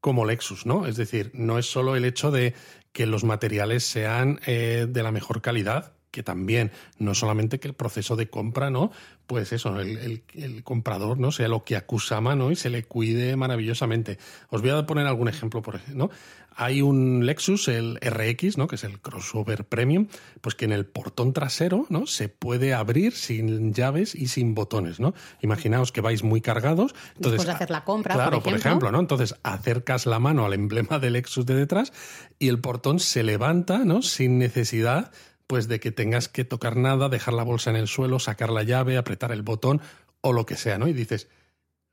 como 0.00 0.24
Lexus, 0.24 0.66
¿no? 0.66 0.86
Es 0.86 0.96
decir, 0.96 1.30
no 1.34 1.58
es 1.58 1.66
solo 1.66 1.94
el 1.94 2.06
hecho 2.06 2.30
de 2.30 2.54
que 2.92 3.06
los 3.06 3.22
materiales 3.22 3.84
sean 3.84 4.40
eh, 4.46 4.86
de 4.88 5.02
la 5.02 5.12
mejor 5.12 5.42
calidad, 5.42 5.92
que 6.12 6.22
también, 6.22 6.70
no 6.98 7.14
solamente 7.14 7.58
que 7.58 7.66
el 7.66 7.74
proceso 7.74 8.14
de 8.14 8.28
compra, 8.28 8.70
¿no? 8.70 8.92
Pues 9.26 9.52
eso, 9.52 9.80
el, 9.80 10.22
comprador, 10.62 11.18
¿no? 11.18 11.32
Sea 11.32 11.48
lo 11.48 11.64
que 11.64 11.74
acusama, 11.74 12.36
¿no? 12.36 12.52
Y 12.52 12.56
se 12.56 12.70
le 12.70 12.84
cuide 12.84 13.34
maravillosamente. 13.34 14.18
Os 14.50 14.60
voy 14.60 14.70
a 14.70 14.86
poner 14.86 15.06
algún 15.06 15.28
ejemplo, 15.28 15.62
por 15.62 15.76
ejemplo, 15.76 16.06
¿no? 16.06 16.10
Hay 16.54 16.82
un 16.82 17.24
Lexus, 17.24 17.68
el 17.68 17.98
RX, 17.98 18.58
¿no? 18.58 18.66
Que 18.66 18.76
es 18.76 18.84
el 18.84 19.00
crossover 19.00 19.64
premium, 19.64 20.08
pues 20.42 20.54
que 20.54 20.66
en 20.66 20.72
el 20.72 20.84
portón 20.84 21.32
trasero, 21.32 21.86
¿no? 21.88 22.06
Se 22.06 22.28
puede 22.28 22.74
abrir 22.74 23.14
sin 23.14 23.72
llaves 23.72 24.14
y 24.14 24.28
sin 24.28 24.54
botones, 24.54 25.00
¿no? 25.00 25.14
Imaginaos 25.40 25.92
que 25.92 26.02
vais 26.02 26.22
muy 26.22 26.42
cargados. 26.42 26.94
Entonces, 27.16 27.38
Después 27.38 27.46
de 27.46 27.52
hacer 27.52 27.70
la 27.70 27.84
compra, 27.84 28.14
Claro, 28.14 28.42
por 28.42 28.52
ejemplo, 28.52 28.92
¿no? 28.92 29.00
Entonces 29.00 29.34
acercas 29.42 30.04
la 30.04 30.18
mano 30.18 30.44
al 30.44 30.52
emblema 30.52 30.98
del 30.98 31.14
Lexus 31.14 31.46
de 31.46 31.54
detrás 31.54 31.92
y 32.38 32.48
el 32.48 32.58
portón 32.58 33.00
se 33.00 33.22
levanta, 33.22 33.78
¿no? 33.86 34.02
Sin 34.02 34.38
necesidad 34.38 35.10
pues 35.46 35.68
de 35.68 35.80
que 35.80 35.90
tengas 35.90 36.28
que 36.28 36.44
tocar 36.44 36.76
nada, 36.76 37.08
dejar 37.08 37.34
la 37.34 37.42
bolsa 37.42 37.70
en 37.70 37.76
el 37.76 37.88
suelo, 37.88 38.18
sacar 38.18 38.50
la 38.50 38.62
llave, 38.62 38.96
apretar 38.96 39.32
el 39.32 39.42
botón 39.42 39.80
o 40.20 40.32
lo 40.32 40.46
que 40.46 40.56
sea, 40.56 40.78
¿no? 40.78 40.88
Y 40.88 40.92
dices, 40.92 41.28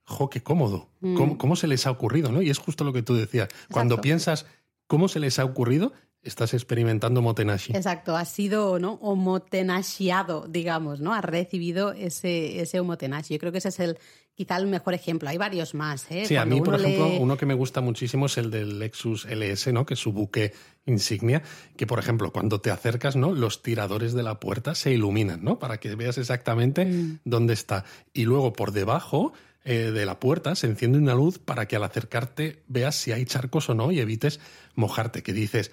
jo, 0.03 0.29
qué 0.29 0.41
cómodo. 0.41 0.89
Mm. 1.01 1.35
¿Cómo, 1.35 1.55
se 1.55 1.67
les 1.67 1.85
ha 1.87 1.91
ocurrido, 1.91 2.31
no? 2.31 2.41
Y 2.41 2.49
es 2.49 2.57
justo 2.57 2.83
lo 2.83 2.93
que 2.93 3.03
tú 3.03 3.15
decías. 3.15 3.49
Cuando 3.71 4.01
piensas 4.01 4.45
cómo 4.87 5.07
se 5.07 5.19
les 5.19 5.39
ha 5.39 5.45
ocurrido, 5.45 5.93
estás 6.23 6.53
experimentando 6.53 7.21
motenashi. 7.21 7.73
Exacto, 7.75 8.15
ha 8.15 8.25
sido 8.25 8.79
¿no? 8.79 8.93
omotenashiado, 9.01 10.47
digamos, 10.47 10.99
¿no? 10.99 11.13
Ha 11.13 11.21
recibido 11.21 11.91
ese, 11.91 12.61
ese 12.61 12.79
omotenashi. 12.79 13.33
Yo 13.33 13.39
creo 13.39 13.51
que 13.51 13.59
ese 13.59 13.69
es 13.69 13.79
el 13.79 13.97
quizá 14.39 14.55
el 14.55 14.67
mejor 14.67 14.93
ejemplo. 14.93 15.27
Hay 15.27 15.37
varios 15.37 15.73
más. 15.73 16.09
¿eh? 16.09 16.25
Sí, 16.25 16.37
a 16.37 16.45
mí, 16.45 16.61
por 16.61 16.75
ejemplo, 16.75 17.07
uno 17.19 17.35
que 17.35 17.45
me 17.45 17.53
gusta 17.53 17.81
muchísimo 17.81 18.27
es 18.27 18.37
el 18.37 18.49
del 18.49 18.79
Lexus 18.79 19.25
LS, 19.25 19.73
¿no? 19.73 19.85
Que 19.85 19.95
es 19.95 19.99
su 19.99 20.13
buque 20.13 20.53
insignia, 20.85 21.43
que 21.75 21.85
por 21.85 21.99
ejemplo, 21.99 22.31
cuando 22.31 22.61
te 22.61 22.71
acercas, 22.71 23.17
¿no? 23.17 23.33
Los 23.33 23.61
tiradores 23.61 24.13
de 24.13 24.23
la 24.23 24.39
puerta 24.39 24.75
se 24.75 24.93
iluminan, 24.93 25.43
¿no? 25.43 25.59
Para 25.59 25.81
que 25.81 25.93
veas 25.95 26.17
exactamente 26.17 26.85
mm. 26.85 27.19
dónde 27.25 27.53
está. 27.53 27.83
Y 28.13 28.23
luego 28.23 28.53
por 28.53 28.71
debajo 28.71 29.33
eh, 29.65 29.91
de 29.91 30.05
la 30.05 30.21
puerta 30.21 30.55
se 30.55 30.67
enciende 30.67 30.99
una 30.99 31.15
luz 31.15 31.37
para 31.37 31.67
que 31.67 31.75
al 31.75 31.83
acercarte 31.83 32.63
veas 32.67 32.95
si 32.95 33.11
hay 33.11 33.25
charcos 33.25 33.69
o 33.69 33.73
no 33.73 33.91
y 33.91 33.99
evites 33.99 34.39
mojarte. 34.73 35.21
Que 35.21 35.33
dices, 35.33 35.71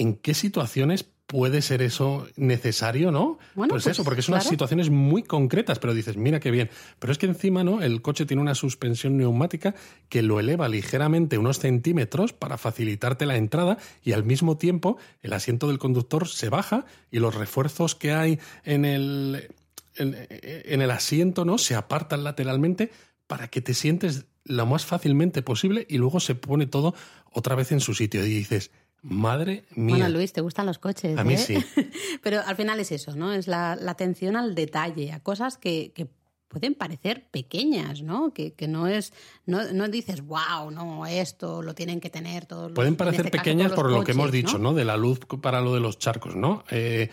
¿en 0.00 0.16
qué 0.16 0.32
situaciones 0.32 1.04
puede 1.26 1.60
ser 1.60 1.82
eso 1.82 2.26
necesario, 2.36 3.12
¿no? 3.12 3.38
Bueno, 3.54 3.72
pues, 3.74 3.84
pues, 3.84 3.86
eso, 3.86 4.02
porque 4.02 4.22
son 4.22 4.34
unas 4.34 4.48
situaciones 4.48 4.88
muy 4.88 5.22
concretas, 5.22 5.78
pero 5.78 5.92
dices, 5.92 6.16
mira 6.16 6.40
qué 6.40 6.50
bien. 6.50 6.70
Pero 6.98 7.12
es 7.12 7.18
que 7.18 7.26
encima, 7.26 7.62
¿no? 7.62 7.82
El 7.82 8.00
coche 8.00 8.24
tiene 8.24 8.40
una 8.40 8.54
suspensión 8.54 9.18
neumática 9.18 9.74
que 10.08 10.22
lo 10.22 10.40
eleva 10.40 10.68
ligeramente 10.68 11.36
unos 11.36 11.58
centímetros 11.58 12.32
para 12.32 12.56
facilitarte 12.56 13.26
la 13.26 13.36
entrada 13.36 13.76
y 14.02 14.12
al 14.12 14.24
mismo 14.24 14.56
tiempo 14.56 14.96
el 15.22 15.34
asiento 15.34 15.68
del 15.68 15.78
conductor 15.78 16.26
se 16.26 16.48
baja 16.48 16.86
y 17.10 17.18
los 17.18 17.34
refuerzos 17.34 17.94
que 17.94 18.12
hay 18.12 18.40
en 18.64 18.86
el, 18.86 19.54
en 19.96 20.82
el 20.82 20.90
asiento, 20.90 21.44
¿no? 21.44 21.58
Se 21.58 21.74
apartan 21.74 22.24
lateralmente 22.24 22.90
para 23.26 23.48
que 23.48 23.60
te 23.60 23.74
sientes 23.74 24.24
lo 24.44 24.66
más 24.66 24.86
fácilmente 24.86 25.42
posible 25.42 25.86
y 25.88 25.98
luego 25.98 26.18
se 26.18 26.34
pone 26.34 26.66
todo 26.66 26.94
otra 27.30 27.54
vez 27.54 27.70
en 27.70 27.80
su 27.80 27.94
sitio 27.94 28.24
y 28.24 28.30
dices, 28.30 28.70
Madre 29.02 29.64
mía. 29.74 29.96
Bueno, 29.96 30.08
Luis, 30.10 30.32
¿te 30.32 30.40
gustan 30.40 30.66
los 30.66 30.78
coches? 30.78 31.18
A 31.18 31.24
mí 31.24 31.34
¿eh? 31.34 31.38
sí. 31.38 31.56
Pero 32.22 32.40
al 32.44 32.56
final 32.56 32.78
es 32.80 32.92
eso, 32.92 33.16
¿no? 33.16 33.32
Es 33.32 33.46
la, 33.46 33.76
la 33.76 33.92
atención 33.92 34.36
al 34.36 34.54
detalle, 34.54 35.12
a 35.12 35.20
cosas 35.20 35.56
que, 35.56 35.92
que 35.94 36.08
pueden 36.50 36.74
parecer 36.74 37.28
pequeñas, 37.30 38.02
¿no? 38.02 38.34
Que, 38.34 38.52
que 38.54 38.66
no 38.66 38.88
es, 38.88 39.12
no, 39.46 39.72
no, 39.72 39.88
dices, 39.88 40.22
wow, 40.22 40.70
no, 40.72 41.06
esto 41.06 41.62
lo 41.62 41.74
tienen 41.74 42.00
que 42.00 42.10
tener 42.10 42.44
todos. 42.44 42.72
Pueden 42.72 42.96
parecer 42.96 43.26
este 43.26 43.38
pequeñas 43.38 43.72
por 43.72 43.90
lo 43.90 44.02
que 44.02 44.12
hemos 44.12 44.32
dicho, 44.32 44.58
¿no? 44.58 44.70
¿no? 44.70 44.74
De 44.74 44.84
la 44.84 44.96
luz 44.96 45.20
para 45.40 45.60
lo 45.60 45.72
de 45.72 45.80
los 45.80 45.98
charcos, 45.98 46.34
¿no? 46.34 46.64
Eh, 46.70 47.08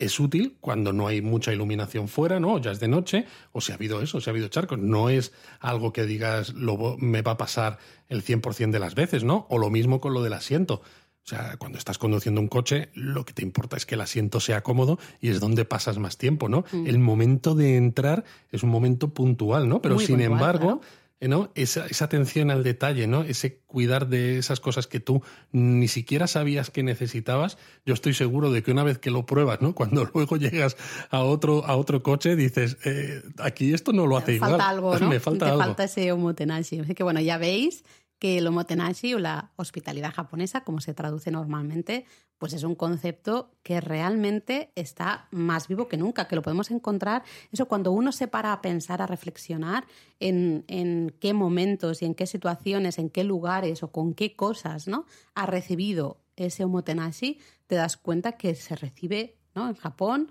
es 0.00 0.18
útil 0.18 0.56
cuando 0.60 0.92
no 0.92 1.06
hay 1.06 1.22
mucha 1.22 1.52
iluminación 1.52 2.08
fuera, 2.08 2.40
¿no? 2.40 2.58
Ya 2.58 2.72
es 2.72 2.80
de 2.80 2.88
noche, 2.88 3.26
o 3.52 3.60
si 3.60 3.70
ha 3.70 3.76
habido 3.76 4.02
eso, 4.02 4.20
si 4.20 4.28
ha 4.28 4.32
habido 4.32 4.48
charcos. 4.48 4.78
No 4.78 5.10
es 5.10 5.32
algo 5.60 5.92
que 5.92 6.06
digas, 6.06 6.54
lo, 6.54 6.96
me 6.98 7.22
va 7.22 7.32
a 7.32 7.36
pasar 7.36 7.78
el 8.08 8.24
100% 8.24 8.70
de 8.70 8.78
las 8.78 8.94
veces, 8.94 9.22
¿no? 9.22 9.46
O 9.50 9.58
lo 9.58 9.70
mismo 9.70 10.00
con 10.00 10.14
lo 10.14 10.22
del 10.22 10.32
asiento. 10.32 10.82
O 11.22 11.28
sea, 11.30 11.56
cuando 11.58 11.78
estás 11.78 11.98
conduciendo 11.98 12.40
un 12.40 12.48
coche, 12.48 12.88
lo 12.94 13.24
que 13.24 13.34
te 13.34 13.42
importa 13.42 13.76
es 13.76 13.86
que 13.86 13.94
el 13.94 14.00
asiento 14.00 14.40
sea 14.40 14.62
cómodo 14.62 14.98
y 15.20 15.28
es 15.28 15.38
donde 15.38 15.64
pasas 15.64 15.98
más 15.98 16.16
tiempo, 16.16 16.48
¿no? 16.48 16.64
Mm. 16.72 16.86
El 16.86 16.98
momento 16.98 17.54
de 17.54 17.76
entrar 17.76 18.24
es 18.50 18.62
un 18.62 18.70
momento 18.70 19.10
puntual, 19.10 19.68
¿no? 19.68 19.82
Pero 19.82 19.96
Muy 19.96 20.06
sin 20.06 20.16
puntual, 20.16 20.32
embargo, 20.32 20.80
claro. 20.80 20.80
¿No? 21.28 21.50
Esa, 21.54 21.86
esa, 21.86 22.06
atención 22.06 22.50
al 22.50 22.62
detalle, 22.64 23.06
¿no? 23.06 23.22
Ese 23.22 23.58
cuidar 23.66 24.08
de 24.08 24.38
esas 24.38 24.58
cosas 24.58 24.86
que 24.86 25.00
tú 25.00 25.22
ni 25.52 25.86
siquiera 25.88 26.26
sabías 26.26 26.70
que 26.70 26.82
necesitabas. 26.82 27.58
Yo 27.84 27.92
estoy 27.94 28.14
seguro 28.14 28.50
de 28.50 28.62
que 28.62 28.70
una 28.72 28.84
vez 28.84 28.98
que 28.98 29.10
lo 29.10 29.26
pruebas, 29.26 29.60
¿no? 29.60 29.74
Cuando 29.80 30.08
luego 30.14 30.36
llegas 30.36 30.76
a 31.10 31.20
otro, 31.20 31.64
a 31.66 31.76
otro 31.76 32.02
coche, 32.02 32.36
dices, 32.36 32.78
eh, 32.84 33.22
aquí 33.38 33.74
esto 33.74 33.92
no 33.92 34.06
lo 34.06 34.16
hace 34.16 34.30
Me 34.32 34.36
igual. 34.36 34.50
falta 34.52 34.68
algo, 34.68 34.98
¿no? 34.98 35.08
Me 35.08 35.20
falta 35.20 35.44
Te 35.46 35.50
algo. 35.52 35.62
falta 35.64 35.84
ese 35.84 36.10
omotenashi. 36.12 36.80
Así 36.80 36.94
que 36.94 37.02
bueno, 37.02 37.20
ya 37.20 37.36
veis 37.38 37.84
que 38.20 38.38
el 38.38 38.46
omotenashi 38.46 39.14
o 39.14 39.18
la 39.18 39.50
hospitalidad 39.56 40.12
japonesa, 40.12 40.62
como 40.62 40.80
se 40.80 40.92
traduce 40.92 41.30
normalmente, 41.30 42.04
pues 42.38 42.52
es 42.52 42.62
un 42.64 42.74
concepto 42.74 43.50
que 43.62 43.80
realmente 43.80 44.72
está 44.76 45.26
más 45.30 45.68
vivo 45.68 45.88
que 45.88 45.96
nunca, 45.96 46.28
que 46.28 46.36
lo 46.36 46.42
podemos 46.42 46.70
encontrar, 46.70 47.24
eso 47.50 47.66
cuando 47.66 47.92
uno 47.92 48.12
se 48.12 48.28
para 48.28 48.52
a 48.52 48.60
pensar, 48.60 49.00
a 49.00 49.06
reflexionar 49.06 49.86
en, 50.20 50.64
en 50.68 51.16
qué 51.18 51.32
momentos 51.32 52.02
y 52.02 52.04
en 52.04 52.14
qué 52.14 52.26
situaciones, 52.26 52.98
en 52.98 53.08
qué 53.08 53.24
lugares 53.24 53.82
o 53.82 53.90
con 53.90 54.12
qué 54.12 54.36
cosas 54.36 54.86
¿no? 54.86 55.06
ha 55.34 55.46
recibido 55.46 56.20
ese 56.36 56.64
omotenashi, 56.64 57.40
te 57.66 57.74
das 57.74 57.96
cuenta 57.96 58.32
que 58.32 58.54
se 58.54 58.76
recibe 58.76 59.38
¿no? 59.54 59.66
en 59.66 59.74
Japón, 59.74 60.30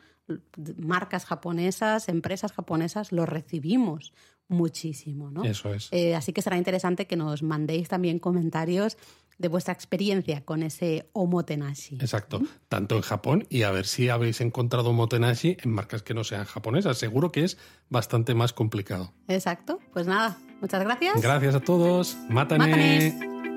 marcas 0.77 1.25
japonesas, 1.25 2.07
empresas 2.07 2.53
japonesas, 2.53 3.11
lo 3.11 3.25
recibimos 3.25 4.13
muchísimo, 4.49 5.31
¿no? 5.31 5.45
Eso 5.45 5.73
es. 5.73 5.87
Eh, 5.91 6.15
así 6.15 6.33
que 6.33 6.41
será 6.41 6.57
interesante 6.57 7.07
que 7.07 7.15
nos 7.15 7.41
mandéis 7.41 7.87
también 7.87 8.19
comentarios 8.19 8.97
de 9.37 9.47
vuestra 9.47 9.73
experiencia 9.73 10.43
con 10.43 10.63
ese 10.63 11.09
omotenashi. 11.13 11.95
Exacto, 11.95 12.41
tanto 12.67 12.97
en 12.97 13.01
Japón 13.01 13.47
y 13.49 13.63
a 13.63 13.71
ver 13.71 13.85
si 13.85 14.09
habéis 14.09 14.41
encontrado 14.41 14.89
omotenashi 14.89 15.57
en 15.63 15.71
marcas 15.71 16.03
que 16.03 16.13
no 16.13 16.25
sean 16.25 16.43
japonesas. 16.43 16.97
Seguro 16.97 17.31
que 17.31 17.45
es 17.45 17.57
bastante 17.89 18.35
más 18.35 18.51
complicado. 18.51 19.13
Exacto, 19.29 19.79
pues 19.93 20.07
nada, 20.07 20.37
muchas 20.59 20.83
gracias. 20.83 21.21
Gracias 21.21 21.55
a 21.55 21.61
todos. 21.61 22.17
Mátane. 22.27 22.67
Mátanes. 22.67 23.48